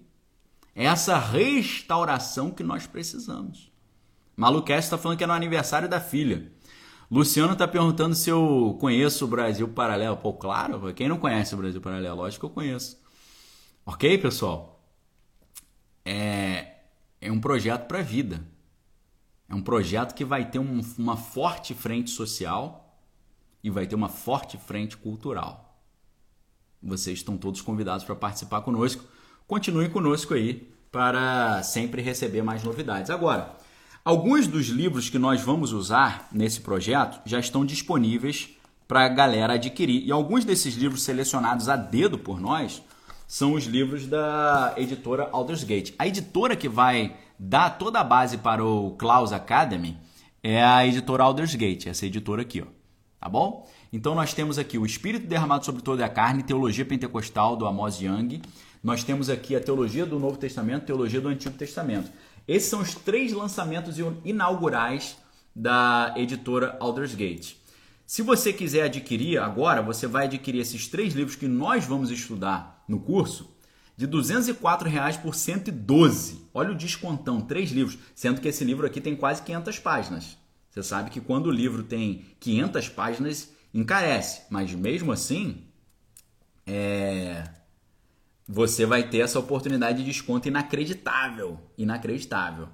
É 0.74 0.86
essa 0.86 1.20
restauração 1.20 2.50
que 2.50 2.64
nós 2.64 2.88
precisamos. 2.88 3.75
Malucast 4.36 4.86
está 4.86 4.98
falando 4.98 5.18
que 5.18 5.24
é 5.24 5.28
no 5.28 5.34
aniversário 5.34 5.88
da 5.88 6.00
filha. 6.00 6.52
Luciano 7.10 7.54
está 7.54 7.68
perguntando 7.68 8.16
se 8.16 8.30
eu 8.30 8.78
conheço 8.80 9.26
o 9.26 9.28
Brasil 9.28 9.68
Paralelo. 9.68 10.18
Pô, 10.18 10.34
claro, 10.34 10.94
quem 10.94 11.08
não 11.08 11.18
conhece 11.18 11.54
o 11.54 11.58
Brasil 11.58 11.80
Paralelo? 11.80 12.18
Lógico 12.18 12.48
que 12.48 12.52
eu 12.52 12.56
conheço. 12.56 13.00
Ok, 13.86 14.18
pessoal? 14.18 14.84
É, 16.04 16.76
é 17.22 17.32
um 17.32 17.40
projeto 17.40 17.88
para 17.88 18.00
a 18.00 18.04
vida. 18.04 18.44
É 19.48 19.54
um 19.54 19.62
projeto 19.62 20.14
que 20.16 20.26
vai 20.26 20.50
ter 20.50 20.60
um, 20.60 20.82
uma 20.98 21.16
forte 21.16 21.74
frente 21.74 22.10
social 22.10 23.00
e 23.64 23.70
vai 23.70 23.86
ter 23.86 23.96
uma 23.96 24.10
forte 24.10 24.58
frente 24.58 24.98
cultural. 24.98 25.80
Vocês 26.82 27.20
estão 27.20 27.38
todos 27.38 27.62
convidados 27.62 28.04
para 28.04 28.16
participar 28.16 28.62
conosco. 28.62 29.04
Continuem 29.48 29.90
conosco 29.90 30.34
aí 30.34 30.72
para 30.92 31.62
sempre 31.64 32.02
receber 32.02 32.42
mais 32.42 32.64
novidades. 32.64 33.10
Agora, 33.10 33.56
alguns 34.06 34.46
dos 34.46 34.68
livros 34.68 35.10
que 35.10 35.18
nós 35.18 35.42
vamos 35.42 35.74
usar 35.74 36.30
nesse 36.32 36.62
projeto 36.62 37.20
já 37.26 37.40
estão 37.40 37.66
disponíveis 37.66 38.50
para 38.88 39.06
a 39.06 39.10
galera 39.10 39.54
adquirir. 39.54 40.06
E 40.06 40.12
alguns 40.12 40.46
desses 40.46 40.76
livros 40.76 41.02
selecionados 41.02 41.68
a 41.68 41.76
dedo 41.76 42.20
por 42.20 42.40
nós 42.40 42.84
são 43.28 43.54
os 43.54 43.66
livros 43.66 44.06
da 44.06 44.76
editora 44.78 45.28
Aldersgate. 45.32 45.96
A 45.98 46.08
editora 46.08 46.56
que 46.56 46.70
vai 46.70 47.16
dar 47.40 47.72
toda 47.72 48.00
a 48.00 48.04
base 48.04 48.38
para 48.38 48.64
o 48.64 48.92
Klaus 48.92 49.34
Academy 49.34 49.98
é 50.44 50.64
a 50.64 50.86
editora 50.86 51.24
Aldersgate, 51.24 51.90
essa 51.90 52.06
editora 52.06 52.44
aqui, 52.44 52.62
ó. 52.62 52.68
Tá 53.20 53.28
bom? 53.28 53.68
Então 53.92 54.14
nós 54.14 54.36
temos 54.36 54.60
aqui 54.60 54.78
o 54.78 54.86
Espírito 54.86 55.26
derramado 55.26 55.66
sobre 55.66 55.82
toda 55.82 56.06
a 56.06 56.10
carne, 56.10 56.44
teologia 56.44 56.86
pentecostal 56.86 57.56
do 57.56 57.66
Amos 57.66 58.00
Young. 58.00 58.40
Nós 58.84 59.04
temos 59.04 59.32
aqui 59.32 59.56
a 59.56 59.60
teologia 59.60 60.06
do 60.06 60.20
Novo 60.20 60.38
Testamento, 60.38 60.86
teologia 60.86 61.20
do 61.20 61.30
Antigo 61.30 61.58
Testamento. 61.58 62.12
Esses 62.48 62.70
são 62.70 62.82
os 62.82 62.94
três 62.96 63.32
lançamentos 63.34 63.98
inaugurais 64.24 65.18
da 65.56 66.14
editora 66.18 66.78
Aldersgate. 66.80 67.62
Se 68.06 68.22
você 68.22 68.54
quiser 68.54 68.84
adquirir 68.84 69.40
agora, 69.40 69.82
você 69.82 70.06
vai 70.06 70.26
adquirir 70.26 70.60
esses 70.60 70.88
três 70.88 71.14
livros 71.14 71.36
que 71.36 71.48
nós 71.48 71.86
vamos 71.86 72.12
estudar 72.12 72.84
no 72.88 73.00
curso 73.00 73.50
de 73.98 74.06
204 74.06 74.88
reais 74.90 75.18
por 75.18 75.34
112. 75.34 76.46
Olha 76.54 76.72
o 76.72 76.76
descontão, 76.76 77.42
três 77.42 77.72
livros, 77.72 77.98
sendo 78.14 78.42
que 78.42 78.48
esse 78.48 78.64
livro 78.64 78.86
aqui 78.86 79.02
tem 79.02 79.16
quase 79.16 79.42
500 79.42 79.80
páginas. 79.80 80.38
Você 80.70 80.84
sabe 80.84 81.10
que 81.10 81.22
quando 81.22 81.48
o 81.48 81.52
livro 81.52 81.84
tem 81.84 82.26
500 82.40 82.90
páginas, 82.90 83.50
encarece, 83.74 84.42
mas 84.50 84.74
mesmo 84.74 85.12
assim, 85.12 85.64
é... 86.68 87.44
você 88.48 88.86
vai 88.86 89.10
ter 89.10 89.20
essa 89.20 89.40
oportunidade 89.40 90.00
de 90.00 90.06
desconto 90.06 90.48
inacreditável, 90.48 91.60
inacreditável. 91.78 92.68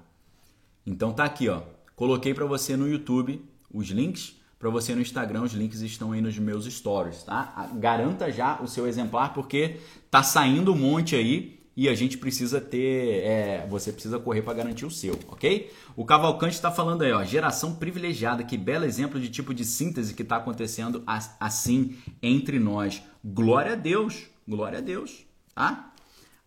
Então 0.86 1.12
tá 1.12 1.24
aqui, 1.24 1.48
ó. 1.48 1.62
Coloquei 1.96 2.34
para 2.34 2.46
você 2.46 2.76
no 2.76 2.88
YouTube 2.88 3.42
os 3.72 3.88
links 3.88 4.36
para 4.62 4.70
você 4.70 4.94
no 4.94 5.00
Instagram, 5.00 5.42
os 5.42 5.54
links 5.54 5.80
estão 5.80 6.12
aí 6.12 6.20
nos 6.20 6.38
meus 6.38 6.66
stories, 6.66 7.24
tá? 7.24 7.68
Garanta 7.74 8.30
já 8.30 8.62
o 8.62 8.68
seu 8.68 8.86
exemplar 8.86 9.34
porque 9.34 9.80
tá 10.08 10.22
saindo 10.22 10.72
um 10.72 10.76
monte 10.76 11.16
aí 11.16 11.58
e 11.76 11.88
a 11.88 11.96
gente 11.96 12.16
precisa 12.16 12.60
ter, 12.60 13.24
é, 13.24 13.66
você 13.68 13.90
precisa 13.90 14.20
correr 14.20 14.40
para 14.42 14.54
garantir 14.54 14.86
o 14.86 14.90
seu, 14.90 15.18
ok? 15.26 15.72
O 15.96 16.04
Cavalcante 16.04 16.54
está 16.54 16.70
falando 16.70 17.02
aí, 17.02 17.10
ó, 17.10 17.24
geração 17.24 17.74
privilegiada, 17.74 18.44
que 18.44 18.56
belo 18.56 18.84
exemplo 18.84 19.18
de 19.18 19.28
tipo 19.28 19.52
de 19.52 19.64
síntese 19.64 20.14
que 20.14 20.22
está 20.22 20.36
acontecendo 20.36 21.02
assim 21.40 21.96
entre 22.22 22.60
nós. 22.60 23.02
Glória 23.24 23.72
a 23.72 23.74
Deus, 23.74 24.26
glória 24.46 24.78
a 24.78 24.82
Deus, 24.82 25.26
tá? 25.54 25.92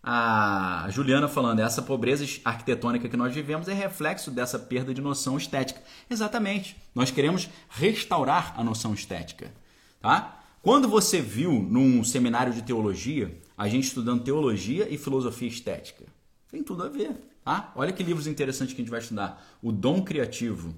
a 0.08 0.86
Juliana 0.88 1.26
falando, 1.26 1.58
essa 1.58 1.82
pobreza 1.82 2.24
arquitetônica 2.44 3.08
que 3.08 3.16
nós 3.16 3.34
vivemos 3.34 3.66
é 3.66 3.74
reflexo 3.74 4.30
dessa 4.30 4.56
perda 4.56 4.94
de 4.94 5.00
noção 5.00 5.36
estética. 5.36 5.82
Exatamente. 6.08 6.76
Nós 6.94 7.10
queremos 7.10 7.48
restaurar 7.68 8.54
a 8.56 8.62
noção 8.62 8.94
estética, 8.94 9.52
tá? 10.00 10.44
Quando 10.62 10.88
você 10.88 11.20
viu 11.20 11.50
num 11.50 12.04
seminário 12.04 12.52
de 12.52 12.62
teologia, 12.62 13.36
a 13.58 13.68
gente 13.68 13.88
estudando 13.88 14.22
teologia 14.22 14.86
e 14.88 14.96
filosofia 14.96 15.48
estética, 15.48 16.04
tem 16.52 16.62
tudo 16.62 16.84
a 16.84 16.88
ver, 16.88 17.16
tá? 17.44 17.72
Olha 17.74 17.92
que 17.92 18.04
livros 18.04 18.28
interessantes 18.28 18.76
que 18.76 18.80
a 18.80 18.84
gente 18.84 18.90
vai 18.92 19.00
estudar. 19.00 19.44
O 19.60 19.72
dom 19.72 20.02
criativo, 20.04 20.72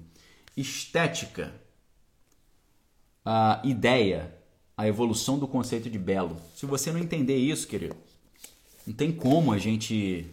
estética, 0.57 1.53
a 3.23 3.61
ideia, 3.63 4.35
a 4.75 4.87
evolução 4.87 5.37
do 5.37 5.47
conceito 5.47 5.87
de 5.87 5.99
belo. 5.99 6.35
Se 6.55 6.65
você 6.65 6.91
não 6.91 6.99
entender 6.99 7.37
isso, 7.37 7.67
querido, 7.67 7.95
não 8.85 8.93
tem 8.93 9.11
como 9.11 9.51
a 9.51 9.57
gente 9.57 10.25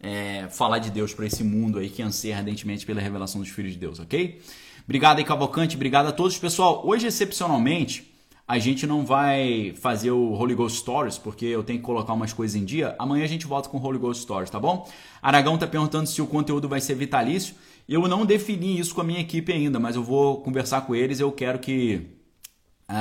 é, 0.00 0.48
falar 0.50 0.78
de 0.78 0.90
Deus 0.90 1.12
para 1.12 1.26
esse 1.26 1.42
mundo 1.42 1.78
aí 1.78 1.88
que 1.88 2.02
anseia 2.02 2.36
ardentemente 2.36 2.86
pela 2.86 3.00
revelação 3.00 3.40
dos 3.40 3.50
filhos 3.50 3.72
de 3.72 3.78
Deus, 3.78 3.98
ok? 3.98 4.40
Obrigado 4.84 5.18
aí, 5.18 5.24
Cavalcante. 5.24 5.76
Obrigado 5.76 6.06
a 6.06 6.12
todos. 6.12 6.38
Pessoal, 6.38 6.82
hoje, 6.86 7.06
excepcionalmente, 7.06 8.10
a 8.46 8.58
gente 8.58 8.86
não 8.86 9.04
vai 9.04 9.74
fazer 9.76 10.10
o 10.10 10.32
Holy 10.32 10.54
Ghost 10.54 10.78
Stories, 10.78 11.18
porque 11.18 11.44
eu 11.44 11.62
tenho 11.62 11.78
que 11.78 11.84
colocar 11.84 12.14
umas 12.14 12.32
coisas 12.32 12.56
em 12.56 12.64
dia. 12.64 12.94
Amanhã 12.98 13.24
a 13.24 13.28
gente 13.28 13.46
volta 13.46 13.68
com 13.68 13.76
o 13.76 13.84
Holy 13.84 13.98
Ghost 13.98 14.22
Stories, 14.22 14.48
tá 14.48 14.58
bom? 14.58 14.88
Aragão 15.20 15.58
tá 15.58 15.66
perguntando 15.66 16.08
se 16.08 16.22
o 16.22 16.26
conteúdo 16.26 16.66
vai 16.66 16.80
ser 16.80 16.94
vitalício. 16.94 17.54
Eu 17.86 18.08
não 18.08 18.24
defini 18.24 18.78
isso 18.78 18.94
com 18.94 19.02
a 19.02 19.04
minha 19.04 19.20
equipe 19.20 19.52
ainda, 19.52 19.78
mas 19.78 19.96
eu 19.96 20.02
vou 20.02 20.40
conversar 20.40 20.80
com 20.82 20.94
eles. 20.94 21.20
Eu 21.20 21.30
quero 21.30 21.58
que 21.58 22.06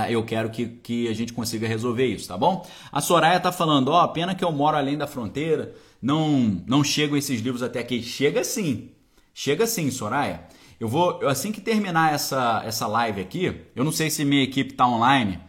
eu 0.10 0.24
quero 0.24 0.50
que, 0.50 0.68
que 0.68 1.08
a 1.08 1.14
gente 1.14 1.34
consiga 1.34 1.68
resolver 1.68 2.06
isso, 2.06 2.28
tá 2.28 2.38
bom? 2.38 2.68
A 2.92 3.02
Soraya 3.02 3.40
tá 3.40 3.52
falando, 3.52 3.90
ó, 3.90 4.04
oh, 4.04 4.08
pena 4.10 4.36
que 4.36 4.44
eu 4.44 4.52
moro 4.52 4.76
além 4.78 4.98
da 4.98 5.08
fronteira, 5.08 5.74
não 6.02 6.62
não 6.68 6.84
chegam 6.84 7.18
esses 7.18 7.42
livros 7.42 7.64
até 7.64 7.80
aqui. 7.80 8.02
Chega 8.04 8.44
sim, 8.44 8.92
chega 9.34 9.66
sim, 9.66 9.90
Soraya. 9.92 10.44
Eu 10.80 10.88
vou, 10.88 11.26
assim 11.28 11.52
que 11.52 11.62
terminar 11.62 12.14
essa, 12.14 12.62
essa 12.66 12.86
live 12.88 13.22
aqui, 13.22 13.62
eu 13.76 13.84
não 13.84 13.92
sei 13.92 14.10
se 14.10 14.24
minha 14.24 14.44
equipe 14.44 14.74
tá 14.74 14.88
online, 14.88 15.40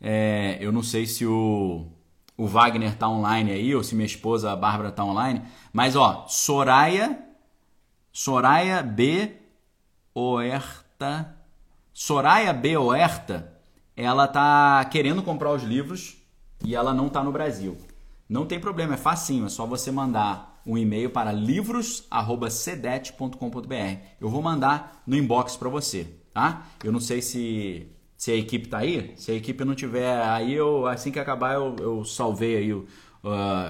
é, 0.00 0.58
eu 0.60 0.70
não 0.70 0.82
sei 0.82 1.06
se 1.06 1.24
o, 1.24 1.86
o 2.36 2.46
Wagner 2.46 2.94
tá 2.96 3.08
online 3.08 3.52
aí, 3.52 3.74
ou 3.74 3.82
se 3.82 3.94
minha 3.94 4.06
esposa, 4.06 4.52
a 4.52 4.56
Bárbara, 4.56 4.92
tá 4.92 5.04
online, 5.04 5.42
mas 5.72 5.96
ó, 5.96 6.26
Soraya, 6.28 7.18
Soraya 8.12 8.82
B. 8.82 9.36
Oerta, 10.14 11.36
Soraya 11.92 12.52
B. 12.52 12.76
Oerta, 12.76 13.55
ela 13.96 14.28
tá 14.28 14.84
querendo 14.84 15.22
comprar 15.22 15.50
os 15.52 15.62
livros 15.62 16.18
e 16.64 16.74
ela 16.74 16.92
não 16.92 17.08
tá 17.08 17.24
no 17.24 17.32
Brasil. 17.32 17.78
Não 18.28 18.44
tem 18.44 18.60
problema, 18.60 18.92
é 18.94 18.98
facinho, 18.98 19.46
é 19.46 19.48
só 19.48 19.64
você 19.66 19.90
mandar 19.90 20.60
um 20.66 20.76
e-mail 20.76 21.08
para 21.10 21.32
livros@cedet.com.br. 21.32 23.74
Eu 24.20 24.28
vou 24.28 24.42
mandar 24.42 25.02
no 25.06 25.16
inbox 25.16 25.56
para 25.56 25.68
você, 25.68 26.08
tá? 26.34 26.66
Eu 26.82 26.90
não 26.92 27.00
sei 27.00 27.22
se 27.22 27.86
se 28.16 28.32
a 28.32 28.36
equipe 28.36 28.68
tá 28.68 28.78
aí. 28.78 29.12
Se 29.16 29.30
a 29.30 29.34
equipe 29.34 29.64
não 29.64 29.74
tiver 29.74 30.20
aí, 30.22 30.54
eu 30.54 30.86
assim 30.86 31.10
que 31.12 31.18
acabar 31.18 31.54
eu, 31.54 31.76
eu 31.78 32.04
salvei 32.04 32.56
aí, 32.56 32.72
uh, 32.72 32.86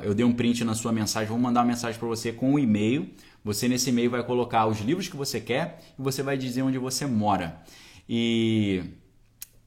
eu 0.02 0.14
dei 0.14 0.24
um 0.24 0.32
print 0.32 0.64
na 0.64 0.74
sua 0.74 0.92
mensagem, 0.92 1.28
vou 1.28 1.38
mandar 1.38 1.60
uma 1.60 1.66
mensagem 1.66 1.98
para 1.98 2.08
você 2.08 2.32
com 2.32 2.52
o 2.52 2.54
um 2.54 2.58
e-mail. 2.58 3.10
Você 3.44 3.68
nesse 3.68 3.90
e-mail 3.90 4.10
vai 4.10 4.24
colocar 4.24 4.66
os 4.66 4.80
livros 4.80 5.08
que 5.08 5.16
você 5.16 5.40
quer 5.40 5.80
e 5.98 6.02
você 6.02 6.22
vai 6.22 6.36
dizer 6.36 6.62
onde 6.62 6.78
você 6.78 7.06
mora. 7.06 7.62
E 8.08 8.82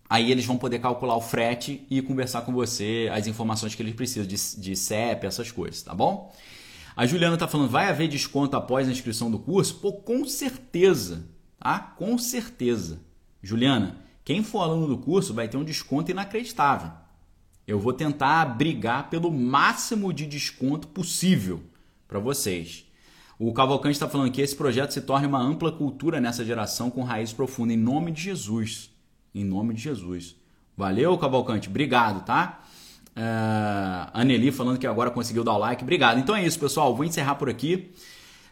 Aí 0.09 0.31
eles 0.31 0.45
vão 0.45 0.57
poder 0.57 0.79
calcular 0.79 1.15
o 1.15 1.21
frete 1.21 1.85
e 1.89 2.01
conversar 2.01 2.41
com 2.41 2.51
você 2.51 3.07
as 3.13 3.27
informações 3.27 3.75
que 3.75 3.83
eles 3.83 3.93
precisam 3.93 4.25
de, 4.25 4.35
de 4.59 4.75
CEP, 4.75 5.27
essas 5.27 5.51
coisas, 5.51 5.83
tá 5.83 5.93
bom? 5.93 6.33
A 6.95 7.05
Juliana 7.05 7.35
está 7.35 7.47
falando, 7.47 7.69
vai 7.69 7.87
haver 7.87 8.07
desconto 8.07 8.57
após 8.57 8.87
a 8.87 8.91
inscrição 8.91 9.29
do 9.29 9.37
curso? 9.37 9.75
Pô, 9.75 9.93
com 9.93 10.25
certeza, 10.25 11.27
tá? 11.59 11.79
Com 11.79 12.17
certeza. 12.17 12.99
Juliana, 13.41 13.97
quem 14.25 14.43
for 14.43 14.61
aluno 14.61 14.87
do 14.87 14.97
curso 14.97 15.33
vai 15.33 15.47
ter 15.47 15.57
um 15.57 15.63
desconto 15.63 16.09
inacreditável. 16.09 16.91
Eu 17.67 17.79
vou 17.79 17.93
tentar 17.93 18.43
brigar 18.45 19.11
pelo 19.11 19.31
máximo 19.31 20.11
de 20.11 20.25
desconto 20.25 20.87
possível 20.87 21.61
para 22.07 22.19
vocês. 22.19 22.85
O 23.37 23.53
Cavalcante 23.53 23.93
está 23.93 24.09
falando 24.09 24.31
que 24.31 24.41
esse 24.41 24.55
projeto 24.55 24.91
se 24.91 25.01
torne 25.01 25.27
uma 25.27 25.39
ampla 25.39 25.71
cultura 25.71 26.19
nessa 26.19 26.43
geração 26.43 26.89
com 26.89 27.03
raiz 27.03 27.31
profunda, 27.31 27.71
em 27.71 27.77
nome 27.77 28.11
de 28.11 28.23
Jesus. 28.23 28.89
Em 29.33 29.43
nome 29.43 29.73
de 29.73 29.81
Jesus. 29.81 30.35
Valeu, 30.75 31.17
Cavalcante. 31.17 31.69
Obrigado, 31.69 32.23
tá? 32.25 32.61
Uh, 33.09 34.09
Aneli 34.13 34.51
falando 34.51 34.79
que 34.79 34.87
agora 34.87 35.11
conseguiu 35.11 35.43
dar 35.43 35.53
o 35.53 35.57
like. 35.57 35.83
Obrigado. 35.83 36.19
Então 36.19 36.35
é 36.35 36.45
isso, 36.45 36.59
pessoal. 36.59 36.95
Vou 36.95 37.05
encerrar 37.05 37.35
por 37.35 37.49
aqui. 37.49 37.91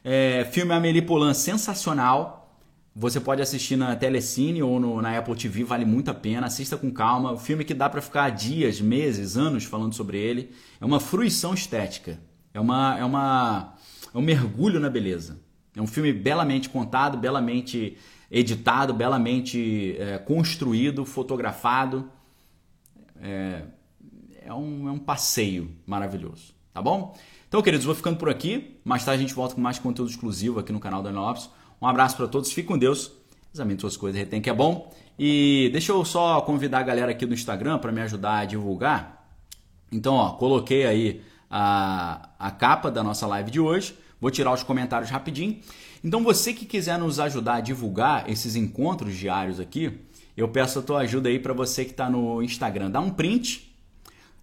É, 0.03 0.45
filme 0.51 0.73
Amélie 0.73 1.01
Poulain 1.01 1.33
sensacional. 1.33 2.55
Você 2.95 3.19
pode 3.19 3.41
assistir 3.41 3.75
na 3.75 3.95
Telecine 3.95 4.63
ou 4.63 4.79
no, 4.79 5.01
na 5.01 5.17
Apple 5.17 5.35
TV, 5.35 5.63
vale 5.63 5.85
muito 5.85 6.09
a 6.09 6.13
pena. 6.13 6.47
Assista 6.47 6.75
com 6.75 6.91
calma. 6.91 7.31
O 7.31 7.37
filme 7.37 7.63
que 7.63 7.73
dá 7.73 7.87
para 7.87 8.01
ficar 8.01 8.29
dias, 8.31 8.81
meses, 8.81 9.37
anos 9.37 9.63
falando 9.63 9.93
sobre 9.93 10.17
ele. 10.17 10.51
É 10.81 10.85
uma 10.85 10.99
fruição 10.99 11.53
estética. 11.53 12.19
É, 12.53 12.59
uma, 12.59 12.97
é, 12.97 13.05
uma, 13.05 13.75
é 14.13 14.17
um 14.17 14.21
mergulho 14.21 14.79
na 14.79 14.89
beleza. 14.89 15.39
É 15.75 15.81
um 15.81 15.87
filme 15.87 16.11
belamente 16.11 16.69
contado, 16.69 17.17
belamente 17.17 17.97
editado, 18.29 18.93
belamente 18.93 19.95
é, 19.97 20.17
construído, 20.17 21.05
fotografado. 21.05 22.09
É, 23.21 23.63
é, 24.43 24.53
um, 24.53 24.87
é 24.87 24.91
um 24.91 24.99
passeio 24.99 25.71
maravilhoso, 25.85 26.53
tá 26.73 26.81
bom? 26.81 27.15
Então, 27.47 27.61
queridos, 27.61 27.85
vou 27.85 27.95
ficando 27.95 28.17
por 28.17 28.29
aqui. 28.29 28.79
Mais 28.83 29.03
tarde 29.03 29.23
a 29.23 29.27
gente 29.27 29.35
volta 29.35 29.55
com 29.55 29.61
mais 29.61 29.79
conteúdo 29.79 30.09
exclusivo 30.09 30.59
aqui 30.59 30.71
no 30.71 30.79
canal 30.79 31.01
da 31.01 31.09
Lopes. 31.09 31.49
Um 31.81 31.87
abraço 31.87 32.17
para 32.17 32.27
todos, 32.27 32.51
fique 32.51 32.67
com 32.67 32.77
Deus. 32.77 33.11
Examine 33.53 33.79
suas 33.79 33.95
coisas, 33.95 34.19
retém 34.19 34.41
que 34.41 34.49
é 34.49 34.53
bom. 34.53 34.93
E 35.17 35.69
deixa 35.71 35.91
eu 35.91 36.03
só 36.05 36.41
convidar 36.41 36.79
a 36.79 36.83
galera 36.83 37.11
aqui 37.11 37.25
do 37.25 37.33
Instagram 37.33 37.79
para 37.79 37.91
me 37.91 38.01
ajudar 38.01 38.39
a 38.39 38.45
divulgar. 38.45 39.27
Então, 39.91 40.13
ó, 40.15 40.31
coloquei 40.33 40.85
aí 40.85 41.21
a, 41.49 42.29
a 42.37 42.51
capa 42.51 42.91
da 42.91 43.01
nossa 43.01 43.25
live 43.25 43.49
de 43.49 43.59
hoje. 43.59 43.95
Vou 44.19 44.29
tirar 44.29 44.53
os 44.53 44.63
comentários 44.63 45.09
rapidinho. 45.09 45.59
Então 46.03 46.23
você 46.23 46.53
que 46.53 46.65
quiser 46.65 46.97
nos 46.97 47.19
ajudar 47.19 47.55
a 47.55 47.61
divulgar 47.61 48.29
esses 48.29 48.55
encontros 48.55 49.15
diários 49.15 49.59
aqui, 49.59 49.99
eu 50.35 50.47
peço 50.47 50.79
a 50.79 50.81
tua 50.81 50.99
ajuda 50.99 51.29
aí 51.29 51.39
para 51.39 51.53
você 51.53 51.83
que 51.83 51.91
está 51.91 52.09
no 52.09 52.41
Instagram. 52.43 52.91
Dá 52.91 52.99
um 52.99 53.09
print 53.09 53.75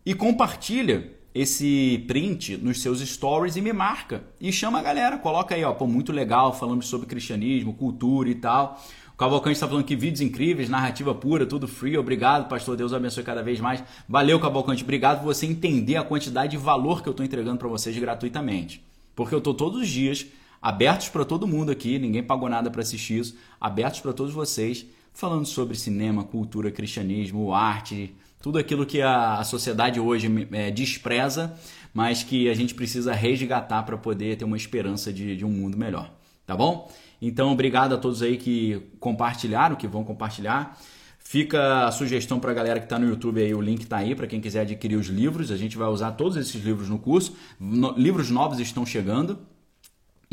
e 0.05 0.15
compartilha 0.15 1.13
esse 1.35 2.05
print 2.07 2.57
nos 2.57 2.81
seus 2.81 3.01
stories 3.01 3.57
e 3.57 3.61
me 3.61 3.73
marca. 3.73 4.23
E 4.41 4.53
chama 4.53 4.79
a 4.79 4.83
galera, 4.83 5.19
coloca 5.19 5.55
aí, 5.55 5.65
ó, 5.65 5.73
pô, 5.73 5.87
muito 5.87 6.13
legal, 6.13 6.53
falando 6.53 6.83
sobre 6.83 7.07
cristianismo, 7.07 7.75
cultura 7.75 8.29
e 8.29 8.35
tal. 8.35 8.81
O 9.15 9.17
Cavalcante 9.17 9.55
está 9.55 9.69
falando 9.69 9.85
que 9.85 9.95
vídeos 9.95 10.21
incríveis, 10.21 10.69
narrativa 10.69 11.15
pura, 11.15 11.47
tudo 11.47 11.69
free. 11.69 11.97
Obrigado, 11.97 12.49
pastor. 12.49 12.77
Deus 12.77 12.93
abençoe 12.93 13.23
cada 13.23 13.43
vez 13.45 13.61
mais. 13.61 13.83
Valeu, 14.09 14.41
Cavalcante. 14.41 14.83
Obrigado 14.83 15.21
por 15.21 15.27
você 15.27 15.47
entender 15.47 15.95
a 15.95 16.03
quantidade 16.03 16.53
de 16.53 16.57
valor 16.57 17.03
que 17.03 17.09
eu 17.09 17.13
estou 17.13 17.25
entregando 17.25 17.59
para 17.59 17.69
vocês 17.69 17.97
gratuitamente. 17.97 18.85
Porque 19.15 19.33
eu 19.33 19.39
estou 19.39 19.55
todos 19.55 19.83
os 19.83 19.89
dias 19.89 20.27
abertos 20.65 21.11
para 21.11 21.27
todo 21.27 21.47
mundo 21.47 21.70
aqui, 21.70 21.99
ninguém 21.99 22.23
pagou 22.23 22.49
nada 22.49 22.70
para 22.70 22.81
assistir 22.81 23.19
isso, 23.19 23.36
abertos 23.61 24.01
para 24.01 24.15
todos 24.15 24.32
vocês, 24.32 24.86
falando 25.12 25.45
sobre 25.45 25.77
cinema, 25.77 26.24
cultura, 26.24 26.70
cristianismo, 26.70 27.53
arte, 27.53 28.15
tudo 28.41 28.57
aquilo 28.59 28.86
que 28.86 29.03
a, 29.03 29.45
sociedade 29.45 30.01
hoje 30.01 30.27
é, 30.53 30.70
despreza, 30.70 31.55
mas 31.93 32.23
que 32.23 32.49
a 32.49 32.55
gente 32.55 32.74
precisa 32.74 33.12
resgatar 33.12 33.82
para 33.82 33.99
poder 33.99 34.39
ter 34.39 34.47
uma 34.47 34.57
esperança 34.57 35.12
de, 35.12 35.36
de 35.36 35.45
um 35.45 35.51
mundo 35.51 35.77
melhor. 35.77 36.11
Tá 36.47 36.57
bom? 36.57 36.91
Então, 37.20 37.53
obrigado 37.53 37.95
a 37.95 37.99
todos 37.99 38.23
aí 38.23 38.39
que 38.39 38.81
compartilharam, 38.99 39.77
que 39.77 39.86
vão 39.86 40.03
compartilhar. 40.03 40.78
Fica 41.19 41.86
a 41.86 41.93
sugestão 41.93 42.41
para 42.41 42.53
a 42.53 42.55
galera 42.55 42.81
que 42.81 42.86
está 42.86 42.99
no 42.99 43.07
YouTube 43.07 43.43
aí, 43.43 43.55
o 43.55 43.61
link 43.61 43.82
está 43.82 43.99
aí 43.99 44.15
para 44.15 44.27
quem 44.27 44.41
quiser 44.41 44.62
adquirir 44.62 44.97
os 44.97 45.09
livros. 45.09 45.51
A 45.51 45.59
gente 45.59 45.77
vai 45.77 45.89
usar 45.89 46.12
todos 46.12 46.39
esses 46.39 46.65
livros 46.65 46.89
no 46.89 46.99
curso. 46.99 47.35
No, 47.61 47.93
livros 47.93 48.31
novos 48.31 48.59
estão 48.61 48.86
chegando 48.86 49.39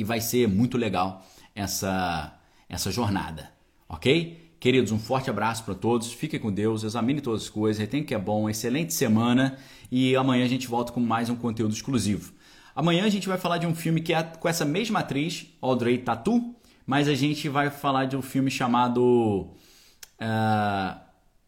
e 0.02 0.04
vai 0.04 0.20
ser 0.20 0.48
muito 0.48 0.80
legal 0.80 1.24
essa, 1.54 2.36
essa 2.68 2.90
jornada, 2.90 3.52
ok? 3.88 4.52
Queridos, 4.60 4.92
um 4.92 4.98
forte 4.98 5.30
abraço 5.30 5.64
para 5.64 5.76
todos. 5.76 6.12
Fiquem 6.12 6.40
com 6.40 6.52
Deus, 6.52 6.84
examine 6.84 7.22
todas 7.22 7.44
as 7.44 7.50
coisas, 7.50 7.80
retém 7.80 8.04
que 8.04 8.16
é 8.16 8.18
bom, 8.18 8.50
excelente 8.50 8.96
semana 8.96 9.60
e 9.92 10.16
amanhã 10.16 10.44
a 10.44 10.48
gente 10.48 10.68
volta 10.68 10.92
com 10.92 11.00
mais 11.00 11.30
um 11.30 11.36
conteúdo 11.36 11.72
exclusivo. 11.72 12.34
Amanhã 12.76 13.06
a 13.06 13.10
gente 13.10 13.28
vai 13.28 13.38
falar 13.38 13.60
de 13.60 13.68
um 13.68 13.76
filme 13.76 14.02
que 14.02 14.12
é 14.12 14.24
com 14.24 14.50
essa 14.50 14.66
mesma 14.66 15.02
atriz, 15.02 15.46
Audrey 15.62 16.00
Tatu, 16.00 16.56
mas 16.84 17.08
a 17.08 17.14
gente 17.14 17.48
vai 17.48 17.70
falar 17.70 18.06
de 18.06 18.18
um 18.18 18.24
filme 18.24 18.50
chamado 18.50 19.52
uh, 20.20 21.00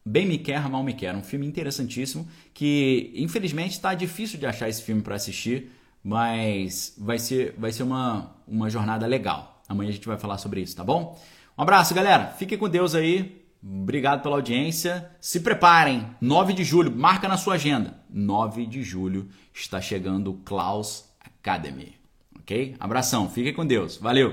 Bem 0.05 0.27
Me 0.27 0.37
Quer, 0.37 0.69
Mal 0.69 0.83
Me 0.83 0.93
Quer, 0.93 1.15
um 1.15 1.23
filme 1.23 1.47
interessantíssimo 1.47 2.27
que 2.53 3.11
infelizmente 3.15 3.71
está 3.71 3.95
difícil 3.95 4.37
de 4.37 4.45
achar 4.45 4.69
esse 4.69 4.83
filme 4.83 5.01
para 5.01 5.15
assistir, 5.15 5.71
mas 6.03 6.93
vai 6.97 7.17
ser, 7.17 7.55
vai 7.57 7.71
ser 7.71 7.81
uma, 7.83 8.32
uma 8.47 8.69
jornada 8.69 9.05
legal. 9.05 9.61
Amanhã 9.67 9.89
a 9.89 9.93
gente 9.93 10.07
vai 10.07 10.17
falar 10.17 10.37
sobre 10.37 10.61
isso, 10.61 10.75
tá 10.75 10.83
bom? 10.83 11.19
Um 11.57 11.61
abraço, 11.61 11.93
galera. 11.93 12.27
Fiquem 12.27 12.57
com 12.57 12.69
Deus 12.69 12.95
aí. 12.95 13.43
Obrigado 13.63 14.21
pela 14.21 14.35
audiência. 14.35 15.09
Se 15.21 15.39
preparem. 15.39 16.05
9 16.19 16.53
de 16.53 16.63
julho, 16.63 16.91
marca 16.91 17.27
na 17.27 17.37
sua 17.37 17.55
agenda. 17.55 18.01
9 18.09 18.65
de 18.65 18.83
julho 18.83 19.29
está 19.53 19.79
chegando 19.79 20.31
o 20.31 20.37
Klaus 20.39 21.05
Academy. 21.19 21.95
Ok? 22.39 22.75
Abração. 22.79 23.29
Fiquem 23.29 23.53
com 23.53 23.65
Deus. 23.65 23.97
Valeu. 23.97 24.31